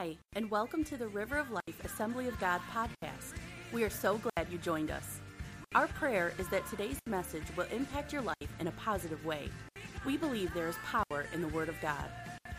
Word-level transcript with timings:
Hi, 0.00 0.16
and 0.32 0.50
welcome 0.50 0.82
to 0.84 0.96
the 0.96 1.08
River 1.08 1.36
of 1.36 1.50
Life 1.50 1.84
Assembly 1.84 2.26
of 2.26 2.40
God 2.40 2.62
podcast. 2.72 3.34
We 3.70 3.84
are 3.84 3.90
so 3.90 4.16
glad 4.16 4.50
you 4.50 4.56
joined 4.56 4.90
us. 4.90 5.20
Our 5.74 5.88
prayer 5.88 6.32
is 6.38 6.48
that 6.48 6.66
today's 6.70 6.98
message 7.06 7.42
will 7.54 7.66
impact 7.66 8.10
your 8.10 8.22
life 8.22 8.48
in 8.60 8.68
a 8.68 8.70
positive 8.70 9.22
way. 9.26 9.50
We 10.06 10.16
believe 10.16 10.54
there 10.54 10.70
is 10.70 10.76
power 10.86 11.26
in 11.34 11.42
the 11.42 11.48
Word 11.48 11.68
of 11.68 11.78
God. 11.82 12.06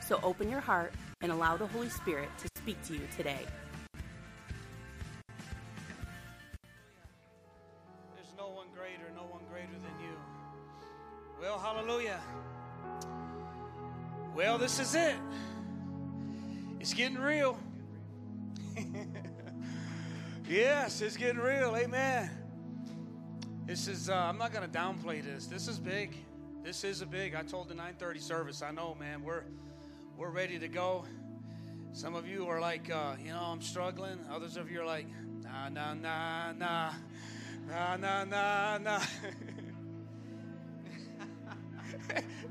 So 0.08 0.20
open 0.22 0.52
your 0.52 0.60
heart 0.60 0.94
and 1.22 1.32
allow 1.32 1.58
the 1.58 1.66
Holy 1.66 1.90
Spirit 1.90 2.30
to 2.38 2.48
speak 2.62 2.80
to 2.84 2.94
you 2.94 3.08
today. 3.18 3.40
There's 8.14 8.36
no 8.38 8.50
one 8.50 8.68
greater, 8.78 9.12
no 9.16 9.24
one 9.24 9.42
greater 9.52 9.74
than 9.74 10.00
you. 10.00 10.16
Well, 11.42 11.58
hallelujah. 11.58 12.20
Well, 14.36 14.60
this 14.60 14.80
is 14.80 14.94
it. 14.94 15.16
It's 16.82 16.96
getting 16.96 17.20
real. 17.20 17.60
yes, 20.50 21.00
it's 21.02 21.16
getting 21.16 21.40
real. 21.40 21.76
Amen. 21.78 22.32
This 23.68 23.88
is, 23.88 24.10
uh, 24.10 24.16
I'm 24.16 24.40
not 24.40 24.52
going 24.52 24.68
to 24.68 24.78
downplay 24.80 25.24
this. 25.24 25.46
This 25.46 25.68
is 25.68 25.78
big. 25.78 26.16
This 26.64 26.84
is 26.84 27.04
a 27.04 27.06
big. 27.06 27.36
I 27.36 27.44
told 27.44 27.70
the 27.70 27.76
930 27.76 28.20
service, 28.20 28.64
I 28.64 28.72
know, 28.72 28.98
man, 29.00 29.22
we're, 29.22 29.44
we're 30.18 30.32
ready 30.32 30.58
to 30.58 30.68
go. 30.68 31.06
Some 31.94 32.16
of 32.16 32.28
you 32.28 32.48
are 32.48 32.60
like, 32.60 32.90
uh, 32.90 33.14
you 33.24 33.30
know, 33.30 33.44
I'm 33.44 33.62
struggling. 33.62 34.18
Others 34.32 34.58
of 34.58 34.72
you 34.72 34.82
are 34.82 34.86
like, 34.88 35.06
nah, 35.44 35.70
nah, 35.70 35.94
nah, 35.94 36.52
nah, 36.54 36.94
nah, 37.70 37.96
nah, 37.98 38.24
nah, 38.24 38.78
nah. 38.80 39.02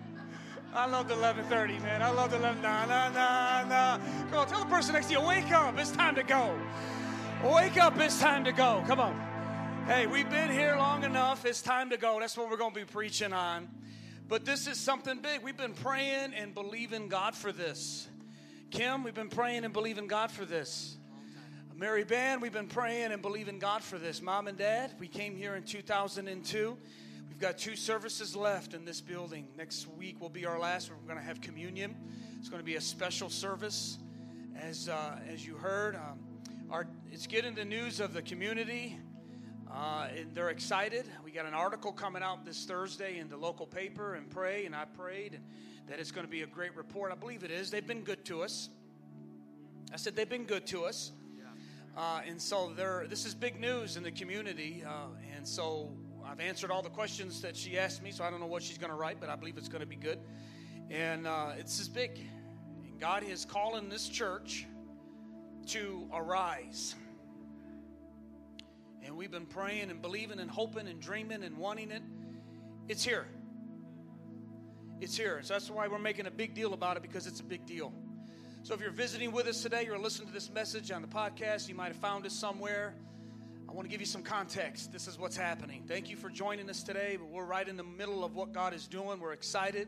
I 0.73 0.87
love 0.87 1.09
the 1.09 1.15
11:30, 1.15 1.83
man. 1.83 2.01
I 2.01 2.11
love 2.11 2.31
the 2.31 2.37
11. 2.37 2.63
Nah, 2.63 2.87
nah, 2.87 3.09
nah, 3.09 3.65
nah. 3.65 3.99
Come 4.31 4.39
on, 4.39 4.47
tell 4.47 4.61
the 4.61 4.67
person 4.67 4.95
next 4.95 5.07
to 5.07 5.15
you, 5.15 5.21
wake 5.21 5.51
up. 5.51 5.77
It's 5.79 5.91
time 5.91 6.15
to 6.15 6.23
go. 6.23 6.57
Wake 7.45 7.77
up. 7.77 7.99
It's 7.99 8.21
time 8.21 8.45
to 8.45 8.53
go. 8.53 8.85
Come 8.87 9.01
on. 9.01 9.85
Hey, 9.87 10.07
we've 10.07 10.31
been 10.31 10.51
here 10.51 10.77
long 10.77 11.03
enough. 11.03 11.45
It's 11.45 11.63
time 11.63 11.91
to 11.91 11.97
go. 11.97 12.21
That's 12.21 12.37
what 12.37 12.49
we're 12.51 12.57
going 12.57 12.73
to 12.75 12.81
be 12.81 12.87
preaching 12.87 13.33
on. 13.33 13.69
But 14.29 14.45
this 14.45 14.69
is 14.69 14.79
something 14.79 15.19
big. 15.19 15.43
We've 15.43 15.57
been 15.57 15.75
praying 15.75 16.35
and 16.35 16.55
believing 16.55 17.09
God 17.09 17.35
for 17.35 17.51
this. 17.51 18.07
Kim, 18.71 19.03
we've 19.03 19.15
been 19.15 19.31
praying 19.31 19.65
and 19.65 19.73
believing 19.73 20.07
God 20.07 20.31
for 20.31 20.45
this. 20.45 20.97
Mary 21.75 22.05
Band, 22.05 22.43
we've 22.43 22.53
been 22.53 22.69
praying 22.69 23.11
and 23.11 23.23
believing 23.23 23.59
God 23.59 23.83
for 23.83 23.99
this. 23.99 24.23
Mom 24.23 24.47
and 24.47 24.57
Dad, 24.57 24.93
we 25.01 25.09
came 25.09 25.35
here 25.35 25.57
in 25.57 25.65
2002. 25.65 26.77
We've 27.41 27.49
got 27.49 27.57
two 27.57 27.75
services 27.75 28.37
left 28.37 28.75
in 28.75 28.85
this 28.85 29.01
building. 29.01 29.49
Next 29.57 29.89
week 29.89 30.21
will 30.21 30.29
be 30.29 30.45
our 30.45 30.59
last. 30.59 30.91
We're 30.91 30.97
going 31.07 31.19
to 31.19 31.25
have 31.25 31.41
communion. 31.41 31.97
It's 32.39 32.51
going 32.51 32.61
to 32.61 32.67
be 32.67 32.75
a 32.75 32.83
special 32.83 33.31
service, 33.31 33.97
as 34.61 34.91
uh, 34.91 35.19
as 35.27 35.47
you 35.47 35.55
heard. 35.55 35.97
Um, 35.97 36.19
our 36.71 36.87
it's 37.11 37.27
getting 37.27 37.55
the 37.55 37.65
news 37.65 37.99
of 37.99 38.13
the 38.13 38.21
community. 38.21 38.99
Uh, 39.73 40.09
and 40.15 40.35
they're 40.35 40.51
excited. 40.51 41.07
We 41.25 41.31
got 41.31 41.47
an 41.47 41.55
article 41.55 41.93
coming 41.93 42.23
out 42.23 42.45
this 42.45 42.67
Thursday 42.67 43.19
in 43.19 43.31
the 43.31 43.39
local 43.39 43.65
paper, 43.65 44.17
and 44.17 44.29
pray. 44.29 44.67
And 44.67 44.77
I 44.77 44.85
prayed 44.85 45.33
and 45.33 45.43
that 45.89 45.99
it's 45.99 46.11
going 46.11 46.27
to 46.27 46.31
be 46.31 46.43
a 46.43 46.47
great 46.47 46.77
report. 46.77 47.11
I 47.11 47.15
believe 47.15 47.43
it 47.43 47.51
is. 47.51 47.71
They've 47.71 47.87
been 47.87 48.03
good 48.05 48.23
to 48.27 48.43
us. 48.43 48.69
I 49.95 49.97
said 49.97 50.15
they've 50.15 50.29
been 50.29 50.45
good 50.45 50.67
to 50.67 50.85
us. 50.85 51.13
Uh, 51.97 52.21
and 52.27 52.41
so 52.41 52.73
there, 52.77 53.07
this 53.09 53.25
is 53.25 53.35
big 53.35 53.59
news 53.59 53.97
in 53.97 54.03
the 54.03 54.13
community. 54.13 54.85
Uh, 54.87 55.07
and 55.35 55.49
so 55.49 55.91
I've 56.31 56.39
answered 56.39 56.71
all 56.71 56.81
the 56.81 56.91
questions 56.91 57.41
that 57.41 57.57
she 57.57 57.77
asked 57.77 58.05
me, 58.05 58.13
so 58.13 58.23
I 58.23 58.31
don't 58.31 58.39
know 58.39 58.47
what 58.47 58.63
she's 58.63 58.79
going 58.79 58.91
to 58.91 58.97
write, 58.97 59.19
but 59.19 59.29
I 59.29 59.35
believe 59.35 59.59
it's 59.59 59.69
going 59.69 59.81
to 59.81 59.87
be 59.87 59.97
good. 59.97 60.21
And 60.89 61.27
uh, 61.27 61.55
it's 61.59 61.81
is 61.81 61.89
big. 61.89 62.21
And 62.85 63.01
God 63.01 63.25
is 63.25 63.45
calling 63.45 63.89
this 63.89 64.09
church 64.09 64.65
to 65.69 66.09
arise. 66.15 66.95
And 69.03 69.17
we've 69.17 69.31
been 69.33 69.47
praying 69.47 69.91
and 69.91 70.01
believing 70.01 70.39
and 70.39 70.49
hoping 70.49 70.87
and 70.87 71.01
dreaming 71.01 71.43
and 71.43 71.59
wanting 71.59 71.91
it. 71.91 72.03
It's 72.89 73.03
here. 73.03 73.27
It's 75.01 75.17
here. 75.17 75.41
So 75.43 75.55
that's 75.55 75.69
why 75.69 75.89
we're 75.89 75.99
making 75.99 76.27
a 76.27 76.31
big 76.31 76.55
deal 76.55 76.75
about 76.75 76.97
it 76.97 77.03
because 77.03 77.27
it's 77.27 77.41
a 77.41 77.45
big 77.45 77.67
deal. 77.67 77.93
So 78.63 78.73
if 78.73 78.81
you're 78.81 78.93
visiting 78.93 79.33
with 79.33 79.49
us 79.49 79.65
today, 79.65 79.85
you're 79.85 79.99
listening 79.99 80.29
to 80.29 80.35
this 80.35 80.49
message 80.49 80.93
on 80.93 81.03
the 81.03 81.09
podcast, 81.09 81.69
you 81.69 81.75
might 81.75 81.89
have 81.89 81.97
found 81.97 82.25
us 82.25 82.35
somewhere. 82.35 82.95
I 83.71 83.73
want 83.73 83.87
to 83.87 83.89
give 83.89 84.01
you 84.01 84.07
some 84.07 84.25
context. 84.25 84.91
This 84.91 85.07
is 85.07 85.17
what's 85.17 85.37
happening. 85.37 85.85
Thank 85.87 86.11
you 86.11 86.17
for 86.17 86.29
joining 86.29 86.69
us 86.69 86.83
today. 86.83 87.17
But 87.17 87.29
we're 87.29 87.45
right 87.45 87.69
in 87.69 87.77
the 87.77 87.85
middle 87.85 88.25
of 88.25 88.35
what 88.35 88.53
God 88.53 88.75
is 88.75 88.89
doing. 88.89 89.21
We're 89.21 89.33
excited. 89.33 89.87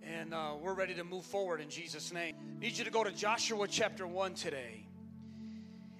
And 0.00 0.32
uh, 0.32 0.52
we're 0.60 0.74
ready 0.74 0.94
to 0.94 1.02
move 1.02 1.24
forward 1.24 1.60
in 1.60 1.68
Jesus' 1.68 2.12
name. 2.12 2.36
I 2.38 2.60
need 2.60 2.78
you 2.78 2.84
to 2.84 2.90
go 2.92 3.02
to 3.02 3.10
Joshua 3.10 3.66
chapter 3.66 4.06
1 4.06 4.34
today. 4.34 4.86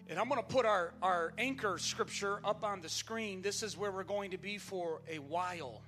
And 0.09 0.21
I'm 0.21 0.29
going 0.29 0.41
to 0.41 0.47
put 0.47 0.65
our, 0.65 0.95
our 1.03 1.33
anchor 1.37 1.79
scripture 1.79 2.39
up 2.45 2.63
on 2.63 2.81
the 2.81 2.89
screen. 2.89 3.43
This 3.43 3.65
is 3.65 3.77
where 3.77 3.91
we're 3.91 4.05
going 4.05 4.31
to 4.31 4.39
be 4.39 4.59
for 4.59 5.03
a 5.11 5.17
while. 5.17 5.83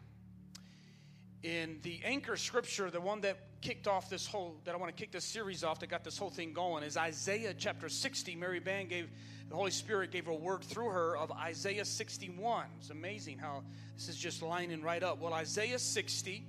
In 1.44 1.78
the 1.82 2.00
anchor 2.04 2.36
scripture, 2.36 2.91
the 2.91 3.00
one 3.00 3.20
that 3.20 3.53
kicked 3.64 3.88
off 3.88 4.10
this 4.10 4.26
whole, 4.26 4.54
that 4.64 4.75
I 4.75 4.78
want 4.78 4.94
to 4.94 5.02
kick 5.02 5.10
this 5.10 5.25
series 5.25 5.64
off, 5.64 5.80
that 5.80 5.88
got 5.88 6.04
this 6.04 6.19
whole 6.19 6.28
thing 6.28 6.52
going, 6.52 6.84
is 6.84 6.98
Isaiah 6.98 7.54
chapter 7.56 7.88
60. 7.88 8.36
Mary 8.36 8.60
Band 8.60 8.91
gave 8.91 9.08
the 9.48 9.56
Holy 9.56 9.70
Spirit 9.70 10.10
gave 10.10 10.28
a 10.28 10.34
word 10.34 10.62
through 10.62 10.91
her 10.91 11.16
of 11.16 11.32
Isaiah 11.32 11.84
61. 11.84 12.66
It's 12.78 12.91
amazing 12.91 13.38
how 13.38 13.62
this 13.97 14.08
is 14.08 14.16
just 14.16 14.42
lining 14.42 14.82
right 14.82 15.03
up. 15.03 15.20
Well, 15.20 15.32
Isaiah 15.32 15.78
60 15.78 16.44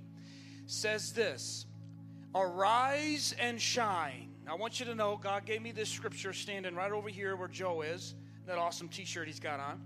says 0.66 1.12
this 1.12 1.66
Arise 2.34 3.34
and 3.38 3.60
shine. 3.60 4.28
I 4.48 4.54
want 4.54 4.78
you 4.78 4.86
to 4.86 4.94
know 4.94 5.18
God 5.20 5.44
gave 5.46 5.62
me 5.62 5.72
this 5.72 5.88
scripture 5.88 6.32
standing 6.32 6.74
right 6.74 6.92
over 6.92 7.08
here 7.08 7.34
where 7.34 7.48
Joe 7.48 7.82
is, 7.82 8.14
that 8.46 8.58
awesome 8.58 8.88
t 8.88 9.04
shirt 9.04 9.26
he's 9.26 9.40
got 9.40 9.58
on. 9.58 9.80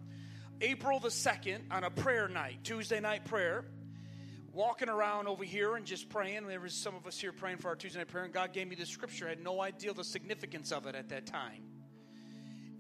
April 0.61 0.99
the 0.99 1.09
2nd, 1.09 1.61
on 1.71 1.85
a 1.85 1.91
prayer 1.91 2.29
night, 2.29 2.59
Tuesday 2.65 3.01
night 3.01 3.25
prayer, 3.25 3.65
walking 4.53 4.89
around 4.89 5.29
over 5.29 5.45
here 5.45 5.77
and 5.77 5.87
just 5.87 6.09
praying. 6.09 6.47
There 6.47 6.61
was 6.61 6.75
some 6.75 6.95
of 6.95 7.07
us 7.07 7.19
here 7.19 7.33
praying 7.33 7.59
for 7.59 7.69
our 7.69 7.77
Tuesday 7.77 7.99
night 7.99 8.09
prayer, 8.09 8.25
and 8.25 8.33
God 8.33 8.53
gave 8.53 8.69
me 8.69 8.75
this 8.75 8.89
scripture. 8.89 9.27
I 9.27 9.31
had 9.31 9.45
no 9.45 9.61
idea 9.61 9.93
the 9.93 10.05
significance 10.05 10.73
of 10.73 10.87
it 10.87 10.95
at 10.95 11.09
that 11.11 11.27
time. 11.27 11.63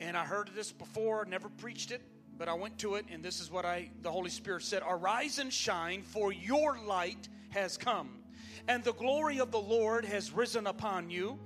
And 0.00 0.16
I 0.16 0.24
heard 0.24 0.50
this 0.54 0.72
before, 0.72 1.24
never 1.26 1.48
preached 1.48 1.90
it, 1.90 2.02
but 2.36 2.48
I 2.48 2.54
went 2.54 2.78
to 2.78 2.94
it, 2.94 3.04
and 3.10 3.22
this 3.22 3.40
is 3.40 3.50
what 3.50 3.64
I 3.64 3.90
the 4.02 4.10
Holy 4.10 4.30
Spirit 4.30 4.62
said: 4.62 4.82
Arise 4.86 5.38
and 5.38 5.52
shine, 5.52 6.02
for 6.02 6.32
your 6.32 6.78
light 6.86 7.28
has 7.50 7.76
come, 7.76 8.08
and 8.66 8.82
the 8.82 8.94
glory 8.94 9.40
of 9.40 9.50
the 9.50 9.60
Lord 9.60 10.04
has 10.06 10.32
risen 10.32 10.66
upon 10.66 11.10
you. 11.10 11.38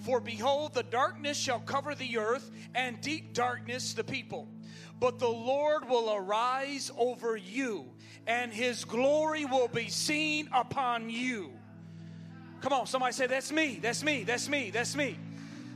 For 0.00 0.18
behold, 0.18 0.74
the 0.74 0.82
darkness 0.82 1.38
shall 1.38 1.60
cover 1.60 1.94
the 1.94 2.18
earth, 2.18 2.50
and 2.74 3.00
deep 3.00 3.34
darkness 3.34 3.94
the 3.94 4.02
people. 4.02 4.48
But 5.02 5.18
the 5.18 5.26
Lord 5.26 5.88
will 5.88 6.14
arise 6.14 6.92
over 6.96 7.36
you, 7.36 7.86
and 8.28 8.52
his 8.52 8.84
glory 8.84 9.44
will 9.44 9.66
be 9.66 9.88
seen 9.88 10.48
upon 10.54 11.10
you. 11.10 11.50
Come 12.60 12.72
on, 12.72 12.86
somebody 12.86 13.12
say, 13.12 13.26
That's 13.26 13.50
me, 13.50 13.80
that's 13.82 14.04
me, 14.04 14.22
that's 14.22 14.48
me, 14.48 14.70
that's 14.70 14.94
me. 14.94 15.18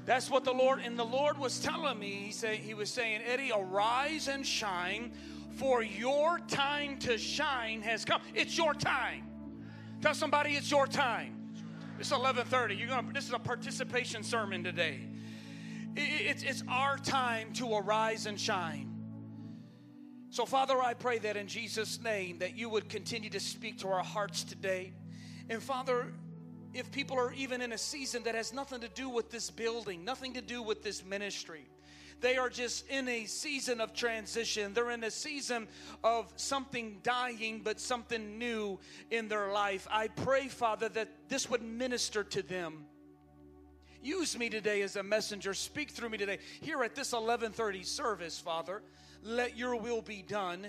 That's 0.05 0.31
what 0.31 0.45
the 0.45 0.53
Lord, 0.53 0.79
and 0.79 0.97
the 0.97 1.05
Lord 1.05 1.39
was 1.39 1.59
telling 1.59 1.99
me, 1.99 2.27
he, 2.27 2.31
say, 2.31 2.59
he 2.59 2.73
was 2.73 2.89
saying, 2.89 3.21
Eddie, 3.27 3.51
arise 3.53 4.29
and 4.29 4.47
shine, 4.47 5.11
for 5.57 5.83
your 5.83 6.39
time 6.47 6.97
to 7.01 7.19
shine 7.19 7.83
has 7.83 8.05
come. 8.05 8.21
It's 8.33 8.57
your 8.57 8.75
time. 8.75 9.25
Tell 10.03 10.15
somebody 10.15 10.51
it's 10.51 10.71
your 10.71 10.87
time. 10.87 11.51
It's 11.99 12.13
11:30. 12.13 12.79
You're 12.79 12.87
gonna. 12.87 13.13
This 13.13 13.27
is 13.27 13.33
a 13.33 13.41
participation 13.41 14.23
sermon 14.23 14.63
today. 14.63 15.01
It's 15.97 16.45
it's 16.45 16.63
our 16.69 16.97
time 16.97 17.53
to 17.55 17.75
arise 17.75 18.27
and 18.27 18.39
shine. 18.39 18.96
So, 20.31 20.45
Father, 20.45 20.81
I 20.83 20.95
pray 20.95 21.19
that 21.21 21.37
in 21.37 21.47
Jesus' 21.47 22.01
name 22.03 22.39
that 22.39 22.57
you 22.57 22.69
would 22.69 22.89
continue 22.89 23.31
to 23.31 23.41
speak 23.41 23.79
to 23.79 23.89
our 23.89 24.03
hearts 24.03 24.45
today. 24.45 24.93
And 25.49 25.63
Father, 25.63 26.13
if 26.75 26.91
people 26.91 27.19
are 27.19 27.33
even 27.33 27.63
in 27.63 27.73
a 27.73 27.79
season 27.79 28.23
that 28.25 28.35
has 28.35 28.53
nothing 28.53 28.81
to 28.81 28.89
do 28.89 29.09
with 29.09 29.31
this 29.31 29.51
building, 29.51 30.05
nothing 30.05 30.35
to 30.35 30.43
do 30.43 30.63
with 30.63 30.83
this 30.83 31.05
ministry. 31.05 31.67
They 32.21 32.39
are 32.39 32.49
just 32.49 32.89
in 32.89 33.09
a 33.09 33.27
season 33.27 33.81
of 33.81 33.93
transition. 33.93 34.73
They're 34.73 34.91
in 34.91 35.05
a 35.05 35.11
season 35.11 35.69
of 36.03 36.33
something 36.37 36.99
dying, 37.03 37.61
but 37.63 37.79
something 37.79 38.39
new 38.39 38.79
in 39.11 39.29
their 39.29 39.53
life. 39.53 39.87
I 39.91 40.09
pray, 40.09 40.49
Father, 40.49 40.89
that 40.91 41.09
this 41.29 41.51
would 41.51 41.63
minister 41.63 42.25
to 42.25 42.43
them. 42.43 42.87
Use 44.03 44.39
me 44.39 44.49
today 44.49 44.83
as 44.83 44.97
a 44.97 45.03
messenger. 45.03 45.53
Speak 45.53 45.91
through 45.91 46.11
me 46.11 46.19
today. 46.19 46.39
Here 46.61 46.83
at 46.83 46.95
this 46.95 47.13
1130 47.13 47.83
service, 47.83 48.39
Father, 48.39 48.83
let 49.23 49.57
your 49.57 49.77
will 49.77 50.03
be 50.03 50.23
done 50.23 50.67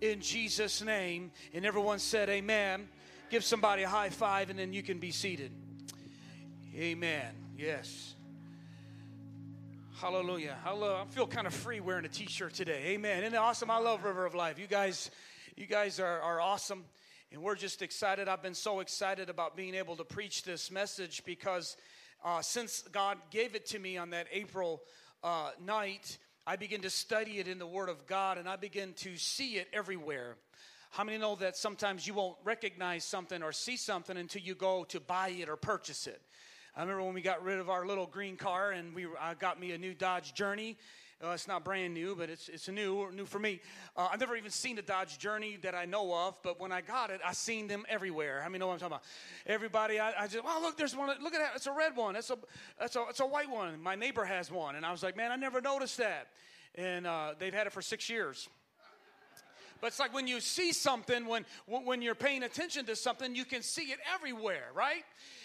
in 0.00 0.20
Jesus' 0.20 0.82
name. 0.82 1.30
And 1.54 1.64
everyone 1.64 1.98
said, 1.98 2.28
Amen. 2.28 2.88
Give 3.30 3.44
somebody 3.44 3.84
a 3.84 3.88
high 3.88 4.10
five 4.10 4.50
and 4.50 4.58
then 4.58 4.72
you 4.72 4.82
can 4.82 4.98
be 4.98 5.10
seated. 5.10 5.52
Amen. 6.76 7.32
Yes. 7.56 8.14
Hallelujah. 10.00 10.56
Hello. 10.64 10.96
I 10.96 11.04
feel 11.12 11.26
kind 11.26 11.46
of 11.46 11.54
free 11.54 11.80
wearing 11.80 12.04
a 12.04 12.08
t-shirt 12.08 12.54
today. 12.54 12.82
Amen. 12.86 13.22
Isn't 13.22 13.36
awesome? 13.36 13.70
I 13.70 13.78
love 13.78 14.02
River 14.02 14.24
of 14.24 14.34
Life. 14.34 14.58
You 14.58 14.66
guys, 14.66 15.10
you 15.56 15.66
guys 15.66 16.00
are, 16.00 16.20
are 16.20 16.40
awesome. 16.40 16.84
And 17.32 17.42
we're 17.42 17.54
just 17.54 17.82
excited. 17.82 18.26
I've 18.26 18.42
been 18.42 18.54
so 18.54 18.80
excited 18.80 19.28
about 19.28 19.56
being 19.56 19.74
able 19.74 19.96
to 19.96 20.04
preach 20.04 20.42
this 20.42 20.70
message 20.70 21.22
because 21.24 21.76
uh, 22.24 22.40
since 22.42 22.82
God 22.90 23.18
gave 23.30 23.54
it 23.54 23.66
to 23.66 23.78
me 23.78 23.96
on 23.96 24.10
that 24.10 24.26
April 24.32 24.82
uh, 25.22 25.50
night, 25.64 26.18
I 26.50 26.56
begin 26.56 26.80
to 26.80 26.90
study 26.90 27.38
it 27.38 27.46
in 27.46 27.60
the 27.60 27.66
Word 27.66 27.88
of 27.88 28.08
God 28.08 28.36
and 28.36 28.48
I 28.48 28.56
begin 28.56 28.92
to 28.94 29.16
see 29.16 29.54
it 29.54 29.68
everywhere. 29.72 30.34
How 30.90 31.04
many 31.04 31.16
know 31.16 31.36
that 31.36 31.56
sometimes 31.56 32.08
you 32.08 32.12
won't 32.12 32.36
recognize 32.42 33.04
something 33.04 33.40
or 33.40 33.52
see 33.52 33.76
something 33.76 34.16
until 34.16 34.42
you 34.42 34.56
go 34.56 34.82
to 34.88 34.98
buy 34.98 35.28
it 35.28 35.48
or 35.48 35.54
purchase 35.54 36.08
it? 36.08 36.20
I 36.74 36.80
remember 36.80 37.04
when 37.04 37.14
we 37.14 37.22
got 37.22 37.44
rid 37.44 37.60
of 37.60 37.70
our 37.70 37.86
little 37.86 38.06
green 38.06 38.36
car 38.36 38.72
and 38.72 38.96
we 38.96 39.06
got 39.38 39.60
me 39.60 39.70
a 39.70 39.78
new 39.78 39.94
Dodge 39.94 40.34
Journey. 40.34 40.76
Uh, 41.22 41.32
it's 41.32 41.46
not 41.46 41.64
brand 41.64 41.92
new, 41.92 42.14
but 42.16 42.30
it's 42.30 42.48
it's 42.48 42.66
new 42.68 43.10
new 43.12 43.26
for 43.26 43.38
me. 43.38 43.60
Uh, 43.94 44.08
I've 44.10 44.20
never 44.20 44.36
even 44.36 44.50
seen 44.50 44.78
a 44.78 44.82
Dodge 44.82 45.18
Journey 45.18 45.58
that 45.62 45.74
I 45.74 45.84
know 45.84 46.14
of, 46.14 46.34
but 46.42 46.58
when 46.58 46.72
I 46.72 46.80
got 46.80 47.10
it, 47.10 47.20
I 47.24 47.34
seen 47.34 47.66
them 47.66 47.84
everywhere. 47.90 48.40
How 48.40 48.48
many 48.48 48.58
know 48.58 48.68
what 48.68 48.74
I'm 48.74 48.78
talking 48.78 48.94
about? 48.94 49.02
Everybody, 49.46 50.00
I, 50.00 50.22
I 50.22 50.26
just 50.28 50.42
oh 50.46 50.60
look, 50.62 50.78
there's 50.78 50.96
one. 50.96 51.08
Look 51.22 51.34
at 51.34 51.40
that, 51.40 51.52
it's 51.56 51.66
a 51.66 51.72
red 51.72 51.94
one. 51.94 52.16
It's 52.16 52.30
a 52.30 52.38
it's 52.80 52.96
a 52.96 53.04
it's 53.10 53.20
a 53.20 53.26
white 53.26 53.50
one. 53.50 53.82
My 53.82 53.96
neighbor 53.96 54.24
has 54.24 54.50
one, 54.50 54.76
and 54.76 54.86
I 54.86 54.92
was 54.92 55.02
like, 55.02 55.14
man, 55.14 55.30
I 55.30 55.36
never 55.36 55.60
noticed 55.60 55.98
that. 55.98 56.28
And 56.74 57.06
uh, 57.06 57.34
they've 57.38 57.52
had 57.52 57.66
it 57.66 57.72
for 57.74 57.82
six 57.82 58.08
years. 58.08 58.48
But 59.80 59.88
it's 59.88 59.98
like 59.98 60.12
when 60.12 60.26
you 60.26 60.40
see 60.40 60.72
something, 60.72 61.26
when, 61.26 61.46
when 61.66 62.02
you're 62.02 62.14
paying 62.14 62.42
attention 62.42 62.84
to 62.86 62.96
something, 62.96 63.34
you 63.34 63.46
can 63.46 63.62
see 63.62 63.84
it 63.84 63.98
everywhere, 64.14 64.66
right? 64.74 65.04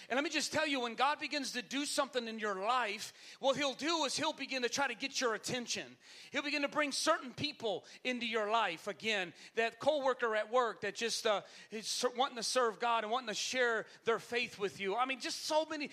And 0.10 0.18
let 0.18 0.24
me 0.24 0.30
just 0.30 0.54
tell 0.54 0.68
you, 0.68 0.82
when 0.82 0.96
God 0.96 1.20
begins 1.20 1.52
to 1.54 1.62
do 1.62 1.86
something 1.86 2.28
in 2.28 2.40
your 2.40 2.56
life, 2.56 3.14
what 3.40 3.58
He'll 3.58 3.74
do 3.74 4.06
is 4.06 4.16
He'll 4.16 4.34
begin 4.34 4.62
to 4.62 4.70
try 4.70 4.88
to 4.88 4.96
get 4.96 5.20
your 5.20 5.34
attention. 5.34 5.84
He'll 6.32 6.44
begin 6.44 6.62
to 6.62 6.68
bring 6.68 6.92
certain 6.92 7.32
people 7.32 7.86
into 8.04 8.26
your 8.26 8.52
life. 8.52 8.88
Again, 8.88 9.34
that 9.56 9.80
coworker 9.80 10.36
at 10.36 10.52
work 10.52 10.82
that 10.82 10.96
just 10.96 11.26
uh, 11.26 11.42
is 11.72 12.06
wanting 12.18 12.38
to 12.38 12.44
serve 12.44 12.80
God 12.80 13.04
and 13.04 13.12
wanting 13.12 13.30
to 13.30 13.36
share 13.36 13.86
their 14.06 14.20
faith 14.20 14.60
with 14.60 14.80
you. 14.80 14.96
I 14.96 15.06
mean, 15.06 15.20
just 15.20 15.46
so 15.46 15.66
many 15.70 15.90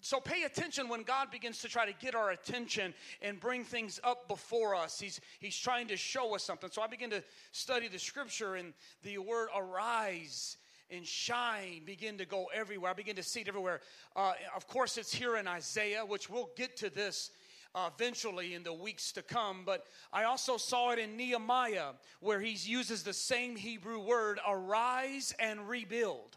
so 0.00 0.20
pay 0.20 0.44
attention 0.44 0.88
when 0.88 1.02
God 1.02 1.30
begins 1.30 1.60
to 1.62 1.68
try 1.68 1.84
to 1.84 1.92
get 1.92 2.14
our 2.14 2.30
attention 2.30 2.94
and 3.20 3.40
bring 3.40 3.64
things 3.64 3.98
up 4.04 4.28
before 4.28 4.76
us. 4.76 5.00
He's, 5.00 5.20
he's 5.40 5.58
trying 5.58 5.88
to 5.88 5.96
show 5.96 6.34
us 6.36 6.44
something. 6.44 6.70
So 6.70 6.82
I 6.82 6.86
begin 6.86 7.10
to 7.10 7.22
study 7.50 7.88
the 7.88 7.98
scripture 7.98 8.54
and 8.54 8.74
the 9.02 9.18
word 9.18 9.48
arise 9.56 10.56
and 10.90 11.06
shine 11.06 11.82
begin 11.84 12.18
to 12.18 12.24
go 12.24 12.46
everywhere. 12.54 12.90
I 12.90 12.94
begin 12.94 13.16
to 13.16 13.22
see 13.22 13.40
it 13.40 13.48
everywhere. 13.48 13.80
Uh, 14.16 14.32
of 14.54 14.66
course, 14.66 14.96
it's 14.96 15.12
here 15.12 15.36
in 15.36 15.46
Isaiah, 15.46 16.04
which 16.04 16.30
we'll 16.30 16.50
get 16.56 16.76
to 16.78 16.90
this 16.90 17.30
uh, 17.74 17.90
eventually 17.94 18.54
in 18.54 18.62
the 18.62 18.72
weeks 18.72 19.12
to 19.12 19.22
come. 19.22 19.62
But 19.64 19.84
I 20.12 20.24
also 20.24 20.56
saw 20.56 20.90
it 20.90 20.98
in 20.98 21.16
Nehemiah, 21.16 21.92
where 22.20 22.40
he 22.40 22.52
uses 22.52 23.02
the 23.02 23.12
same 23.12 23.56
Hebrew 23.56 24.00
word, 24.00 24.40
arise 24.46 25.34
and 25.38 25.68
rebuild. 25.68 26.36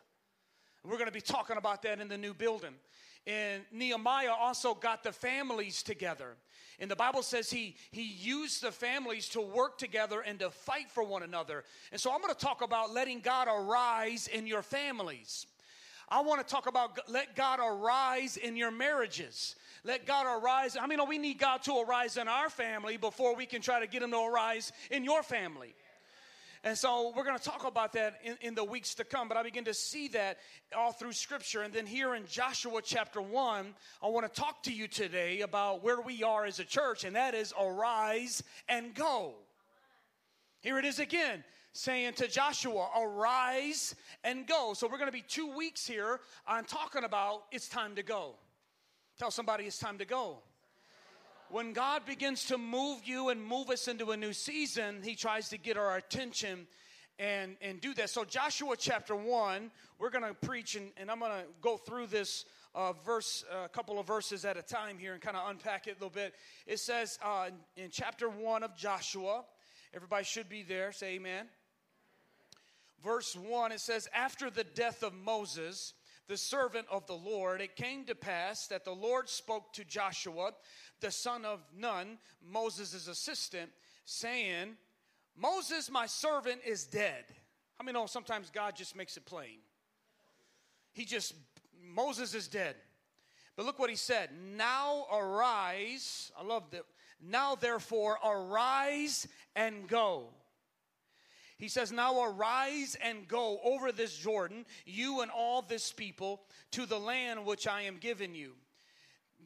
We're 0.83 0.98
going 0.98 1.06
to 1.06 1.12
be 1.12 1.21
talking 1.21 1.57
about 1.57 1.83
that 1.83 2.00
in 2.00 2.07
the 2.07 2.18
new 2.18 2.33
building. 2.33 2.74
And 3.28 3.64
Nehemiah 3.72 4.34
also 4.34 4.74
got 4.74 5.04
the 5.04 5.12
families 5.12 5.84
together. 5.84 6.36
And 6.80 6.90
the 6.90 6.96
Bible 6.96 7.22
says 7.22 7.52
he, 7.52 7.76
he 7.92 8.02
used 8.04 8.64
the 8.64 8.72
families 8.72 9.30
to 9.30 9.42
work 9.42 9.78
together 9.78 10.22
and 10.22 10.40
to 10.40 10.50
fight 10.50 10.90
for 10.90 11.04
one 11.04 11.22
another. 11.22 11.64
And 11.92 12.02
so 12.02 12.12
I'm 12.12 12.22
going 12.22 12.34
to 12.34 12.40
talk 12.40 12.64
about 12.64 12.92
letting 12.92 13.20
God 13.20 13.48
arise 13.48 14.28
in 14.28 14.48
your 14.48 14.64
families. 14.64 15.46
I 16.10 16.22
want 16.22 16.46
to 16.46 16.52
talk 16.52 16.66
about 16.66 17.00
let 17.08 17.36
God 17.36 17.60
arise 17.62 18.36
in 18.38 18.58
your 18.58 18.72
marriages. 18.72 19.56
Let 19.84 20.06
God 20.06 20.26
arise. 20.26 20.76
I 20.80 20.88
mean, 20.88 21.00
we 21.08 21.20
need 21.20 21.38
God 21.38 21.62
to 21.64 21.78
arise 21.80 22.18
in 22.18 22.28
our 22.28 22.50
family 22.50 22.98
before 22.98 23.36
we 23.36 23.46
can 23.46 23.62
try 23.62 23.80
to 23.80 23.88
get 23.88 24.02
him 24.02 24.12
to 24.12 24.18
arise 24.18 24.72
in 24.90 25.04
your 25.04 25.24
family. 25.24 25.74
And 26.63 26.78
so 26.78 27.12
we're 27.16 27.24
going 27.24 27.38
to 27.38 27.44
talk 27.44 27.66
about 27.66 27.94
that 27.94 28.19
in, 28.24 28.38
in, 28.42 28.54
the 28.54 28.63
weeks 28.63 28.94
to 28.96 29.04
come, 29.04 29.28
but 29.28 29.36
I 29.36 29.42
begin 29.42 29.63
to 29.66 29.74
see 29.74 30.08
that 30.10 30.38
all 30.78 30.92
through 30.92 31.13
Scripture. 31.13 31.63
And 31.63 31.74
then 31.74 31.88
here 31.88 32.13
in 32.13 32.28
Joshua 32.28 32.81
chapter 32.84 33.19
1, 33.19 33.74
I 34.04 34.08
want 34.08 34.31
to 34.31 34.42
talk 34.42 34.62
to 34.63 34.74
you 34.74 34.88
today 34.88 35.42
about 35.42 35.84
where 35.84 36.02
we 36.02 36.22
are 36.22 36.46
as 36.46 36.60
a 36.60 36.63
church, 36.63 37.04
and 37.04 37.16
that 37.16 37.34
is 37.34 37.52
arise 37.60 38.44
and 38.69 38.94
go. 38.94 39.34
Here 40.60 40.78
it 40.78 40.86
is 40.86 41.00
again 41.00 41.44
saying 41.74 42.13
to 42.13 42.28
Joshua, 42.28 42.90
arise 43.00 43.96
and 44.24 44.46
go. 44.46 44.74
So 44.75 44.88
we're 44.88 44.98
going 44.98 45.08
to 45.08 45.12
be 45.12 45.24
two 45.28 45.56
weeks 45.56 45.88
here 45.88 46.19
on 46.48 46.66
talking 46.66 47.06
about 47.06 47.46
it's 47.52 47.69
time 47.69 47.96
to 47.96 48.04
go. 48.04 48.36
Tell 49.18 49.31
somebody 49.31 49.63
it's 49.63 49.80
time 49.80 49.98
to 49.98 50.06
go 50.06 50.44
when 51.51 51.74
God 51.74 52.06
begins 52.06 52.45
to 52.45 52.57
move 52.57 53.01
you 53.03 53.30
and 53.30 53.44
move 53.44 53.69
us 53.69 53.88
into 53.88 54.12
a 54.12 54.18
new 54.18 54.33
season, 54.33 55.01
He 55.03 55.15
tries 55.15 55.50
to 55.50 55.57
get 55.57 55.77
our 55.77 55.98
attention 55.98 56.68
and, 57.19 57.56
and 57.62 57.81
do 57.81 57.94
that. 57.95 58.09
So, 58.09 58.24
Joshua 58.24 58.75
chapter 58.77 59.15
1, 59.15 59.69
we're 60.00 60.09
going 60.09 60.24
to 60.24 60.33
preach, 60.33 60.75
and, 60.75 60.92
and 60.98 61.12
I'm 61.12 61.19
going 61.19 61.31
to 61.31 61.45
go 61.62 61.77
through 61.77 62.07
this 62.07 62.45
uh, 62.74 62.94
verse, 63.06 63.44
a 63.51 63.57
uh, 63.57 63.68
couple 63.68 64.00
of 64.00 64.07
verses 64.07 64.45
at 64.45 64.56
a 64.56 64.62
time 64.62 64.98
here 64.98 65.13
and 65.13 65.21
kind 65.21 65.36
of 65.36 65.50
unpack 65.50 65.88
it 65.88 65.92
a 65.92 65.94
little 65.95 66.09
bit. 66.09 66.33
It 66.65 66.80
says 66.80 67.19
uh, 67.24 67.50
in, 67.75 67.83
in 67.83 67.89
chapter 67.92 68.30
1 68.30 68.63
of 68.63 68.75
Joshua, 68.77 69.44
everybody 69.94 70.24
should 70.24 70.48
be 70.48 70.63
there, 70.63 70.92
say 70.94 71.15
amen. 71.15 71.48
Verse 73.03 73.36
1, 73.36 73.74
it 73.74 73.81
says, 73.81 74.07
After 74.13 74.50
the 74.50 74.63
death 74.63 75.03
of 75.03 75.13
Moses, 75.13 75.94
the 76.27 76.38
servant 76.38 76.88
of 76.89 77.06
the 77.07 77.13
Lord, 77.13 77.59
it 77.59 77.75
came 77.75 78.06
to 78.06 78.15
pass 78.15 78.68
that 78.68 78.86
the 78.86 78.94
Lord 78.94 79.27
spoke 79.27 79.74
to 79.74 79.83
Joshua 79.83 80.51
the 81.01 81.12
son 81.12 81.45
of 81.45 81.59
Nun, 81.77 82.18
Moses' 82.48 83.07
assistant, 83.07 83.71
saying, 84.06 84.77
Moses, 85.36 85.89
my 85.89 86.06
servant, 86.06 86.62
is 86.65 86.86
dead. 86.86 87.25
I 87.80 87.83
mean, 87.83 87.94
know 87.94 88.06
sometimes 88.06 88.50
God 88.50 88.75
just 88.75 88.95
makes 88.95 89.18
it 89.18 89.25
plain? 89.25 89.59
He 90.94 91.06
just, 91.06 91.33
Moses 91.83 92.36
is 92.36 92.48
dead. 92.48 92.75
But 93.56 93.65
look 93.65 93.80
what 93.80 93.89
he 93.89 93.95
said. 93.95 94.30
Now 94.56 95.06
arise. 95.12 96.31
I 96.38 96.44
love 96.44 96.69
that. 96.71 96.83
Now 97.21 97.56
therefore 97.56 98.18
arise 98.24 99.27
and 99.56 99.88
go. 99.88 100.30
He 101.57 101.68
says, 101.68 101.92
Now 101.92 102.24
arise 102.24 102.98
and 103.03 103.27
go 103.27 103.59
over 103.63 103.92
this 103.92 104.18
Jordan, 104.18 104.65
you 104.86 105.21
and 105.21 105.30
all 105.30 105.62
this 105.62 105.92
people, 105.92 106.42
to 106.71 106.86
the 106.86 107.00
land 107.00 107.45
which 107.45 107.68
I 107.68 107.83
am 107.83 107.98
giving 107.98 108.33
you 108.33 108.53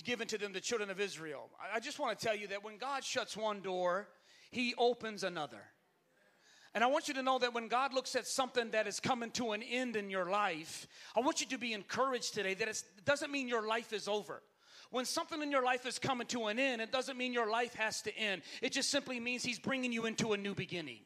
given 0.03 0.27
to 0.27 0.37
them, 0.37 0.53
the 0.53 0.61
children 0.61 0.89
of 0.89 0.99
Israel. 0.99 1.49
I 1.73 1.79
just 1.79 1.99
want 1.99 2.17
to 2.17 2.25
tell 2.25 2.35
you 2.35 2.47
that 2.47 2.63
when 2.63 2.77
God 2.77 3.03
shuts 3.03 3.35
one 3.35 3.61
door, 3.61 4.07
He 4.51 4.73
opens 4.77 5.23
another. 5.23 5.61
And 6.73 6.83
I 6.83 6.87
want 6.87 7.07
you 7.07 7.13
to 7.13 7.23
know 7.23 7.39
that 7.39 7.53
when 7.53 7.69
God 7.69 7.93
looks 7.93 8.17
at 8.17 8.27
something 8.27 8.71
that 8.71 8.85
is 8.85 8.99
coming 8.99 9.31
to 9.31 9.53
an 9.53 9.63
end 9.63 9.95
in 9.95 10.09
your 10.09 10.29
life, 10.29 10.87
I 11.15 11.21
want 11.21 11.39
you 11.39 11.47
to 11.47 11.57
be 11.57 11.71
encouraged 11.71 12.33
today 12.33 12.53
that 12.53 12.67
it 12.67 12.83
doesn't 13.05 13.31
mean 13.31 13.47
your 13.47 13.65
life 13.65 13.93
is 13.93 14.09
over. 14.09 14.43
When 14.91 15.05
something 15.05 15.41
in 15.41 15.51
your 15.51 15.63
life 15.63 15.85
is 15.85 15.99
coming 15.99 16.27
to 16.27 16.45
an 16.47 16.59
end, 16.59 16.81
it 16.81 16.91
doesn't 16.91 17.17
mean 17.17 17.33
your 17.33 17.49
life 17.49 17.73
has 17.75 18.01
to 18.03 18.15
end. 18.17 18.41
It 18.61 18.73
just 18.73 18.91
simply 18.91 19.19
means 19.19 19.43
He's 19.43 19.59
bringing 19.59 19.91
you 19.91 20.05
into 20.05 20.33
a 20.33 20.37
new 20.37 20.53
beginning. 20.53 20.99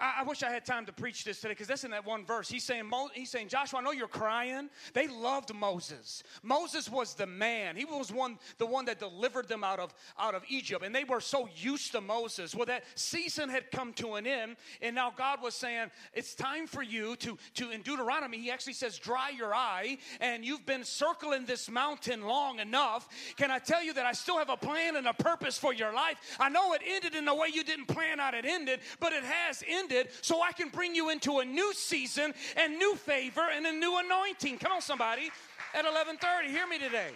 I, 0.00 0.22
wish 0.22 0.42
I 0.42 0.50
had 0.50 0.64
time 0.64 0.86
to 0.86 0.92
preach 0.92 1.24
this 1.24 1.40
today 1.40 1.52
because 1.52 1.66
that's 1.66 1.84
in 1.84 1.90
that 1.90 2.06
one 2.06 2.24
verse. 2.24 2.48
He's 2.48 2.64
saying, 2.64 2.90
he's 3.12 3.30
saying, 3.30 3.48
Joshua, 3.48 3.80
I 3.80 3.82
know 3.82 3.92
you're 3.92 4.08
crying. 4.08 4.70
They 4.94 5.08
loved 5.08 5.54
Moses. 5.54 6.22
Moses 6.42 6.88
was 6.88 7.14
the 7.14 7.26
man. 7.26 7.76
He 7.76 7.84
was 7.84 8.10
one, 8.10 8.38
the 8.58 8.66
one 8.66 8.86
that 8.86 8.98
delivered 8.98 9.48
them 9.48 9.62
out 9.62 9.78
of, 9.78 9.94
out 10.18 10.34
of 10.34 10.42
Egypt. 10.48 10.84
And 10.84 10.94
they 10.94 11.04
were 11.04 11.20
so 11.20 11.48
used 11.54 11.92
to 11.92 12.00
Moses. 12.00 12.54
Well, 12.54 12.66
that 12.66 12.84
season 12.94 13.50
had 13.50 13.70
come 13.70 13.92
to 13.94 14.14
an 14.14 14.26
end. 14.26 14.56
And 14.80 14.94
now 14.94 15.12
God 15.14 15.42
was 15.42 15.54
saying, 15.54 15.90
it's 16.14 16.34
time 16.34 16.66
for 16.66 16.82
you 16.82 17.16
to, 17.16 17.36
to 17.56 17.70
in 17.70 17.82
Deuteronomy, 17.82 18.38
he 18.38 18.50
actually 18.50 18.72
says, 18.72 18.98
dry 18.98 19.30
your 19.36 19.54
eye. 19.54 19.98
And 20.20 20.44
you've 20.44 20.64
been 20.64 20.84
circling 20.84 21.44
this 21.44 21.70
mountain 21.70 22.22
long 22.22 22.58
enough. 22.58 23.08
Can 23.36 23.50
I 23.50 23.58
tell 23.58 23.84
you 23.84 23.92
that 23.94 24.06
I 24.06 24.12
still 24.12 24.38
have 24.38 24.50
a 24.50 24.56
plan 24.56 24.96
and 24.96 25.06
a 25.06 25.14
purpose 25.14 25.58
for 25.58 25.74
your 25.74 25.92
life? 25.92 26.16
I 26.40 26.48
know 26.48 26.72
it 26.72 26.80
ended 26.86 27.14
in 27.14 27.26
the 27.26 27.34
way 27.34 27.48
you 27.52 27.64
didn't 27.64 27.86
plan 27.86 28.18
out 28.18 28.32
it 28.32 28.46
ended, 28.46 28.80
but 28.98 29.12
it 29.12 29.24
has 29.24 29.62
ended 29.68 29.89
ended 29.90 30.12
so 30.22 30.42
I 30.42 30.52
can 30.52 30.68
bring 30.68 30.94
you 30.94 31.10
into 31.10 31.38
a 31.38 31.44
new 31.44 31.72
season 31.74 32.34
and 32.56 32.78
new 32.78 32.94
favor 32.96 33.46
and 33.54 33.66
a 33.66 33.72
new 33.72 33.98
anointing. 33.98 34.58
Come 34.58 34.72
on, 34.72 34.80
somebody. 34.80 35.30
At 35.74 35.84
11:30, 35.84 36.50
hear 36.50 36.66
me 36.66 36.78
today. 36.78 37.10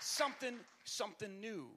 Something, 0.00 0.56
something 0.84 1.40
new. 1.40 1.68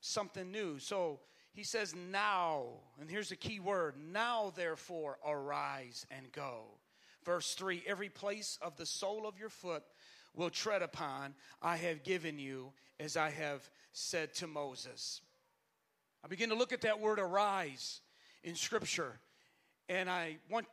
Something 0.00 0.50
new. 0.50 0.78
So 0.78 1.20
he 1.52 1.62
says, 1.62 1.94
now, 1.94 2.68
and 3.00 3.10
here's 3.10 3.30
the 3.30 3.36
key 3.36 3.60
word 3.60 3.96
now, 3.96 4.52
therefore, 4.54 5.18
arise 5.26 6.06
and 6.10 6.30
go. 6.32 6.64
Verse 7.24 7.54
3 7.54 7.82
Every 7.86 8.08
place 8.08 8.58
of 8.62 8.76
the 8.76 8.86
sole 8.86 9.26
of 9.26 9.38
your 9.38 9.48
foot 9.48 9.82
will 10.34 10.50
tread 10.50 10.82
upon, 10.82 11.34
I 11.60 11.76
have 11.76 12.04
given 12.04 12.38
you, 12.38 12.72
as 13.00 13.16
I 13.16 13.30
have 13.30 13.68
said 13.92 14.32
to 14.34 14.46
Moses. 14.46 15.20
I 16.22 16.28
begin 16.28 16.50
to 16.50 16.54
look 16.54 16.72
at 16.72 16.82
that 16.82 17.00
word 17.00 17.18
arise 17.18 18.00
in 18.44 18.54
Scripture. 18.54 19.18
And 19.88 20.08
I 20.08 20.36
want 20.50 20.66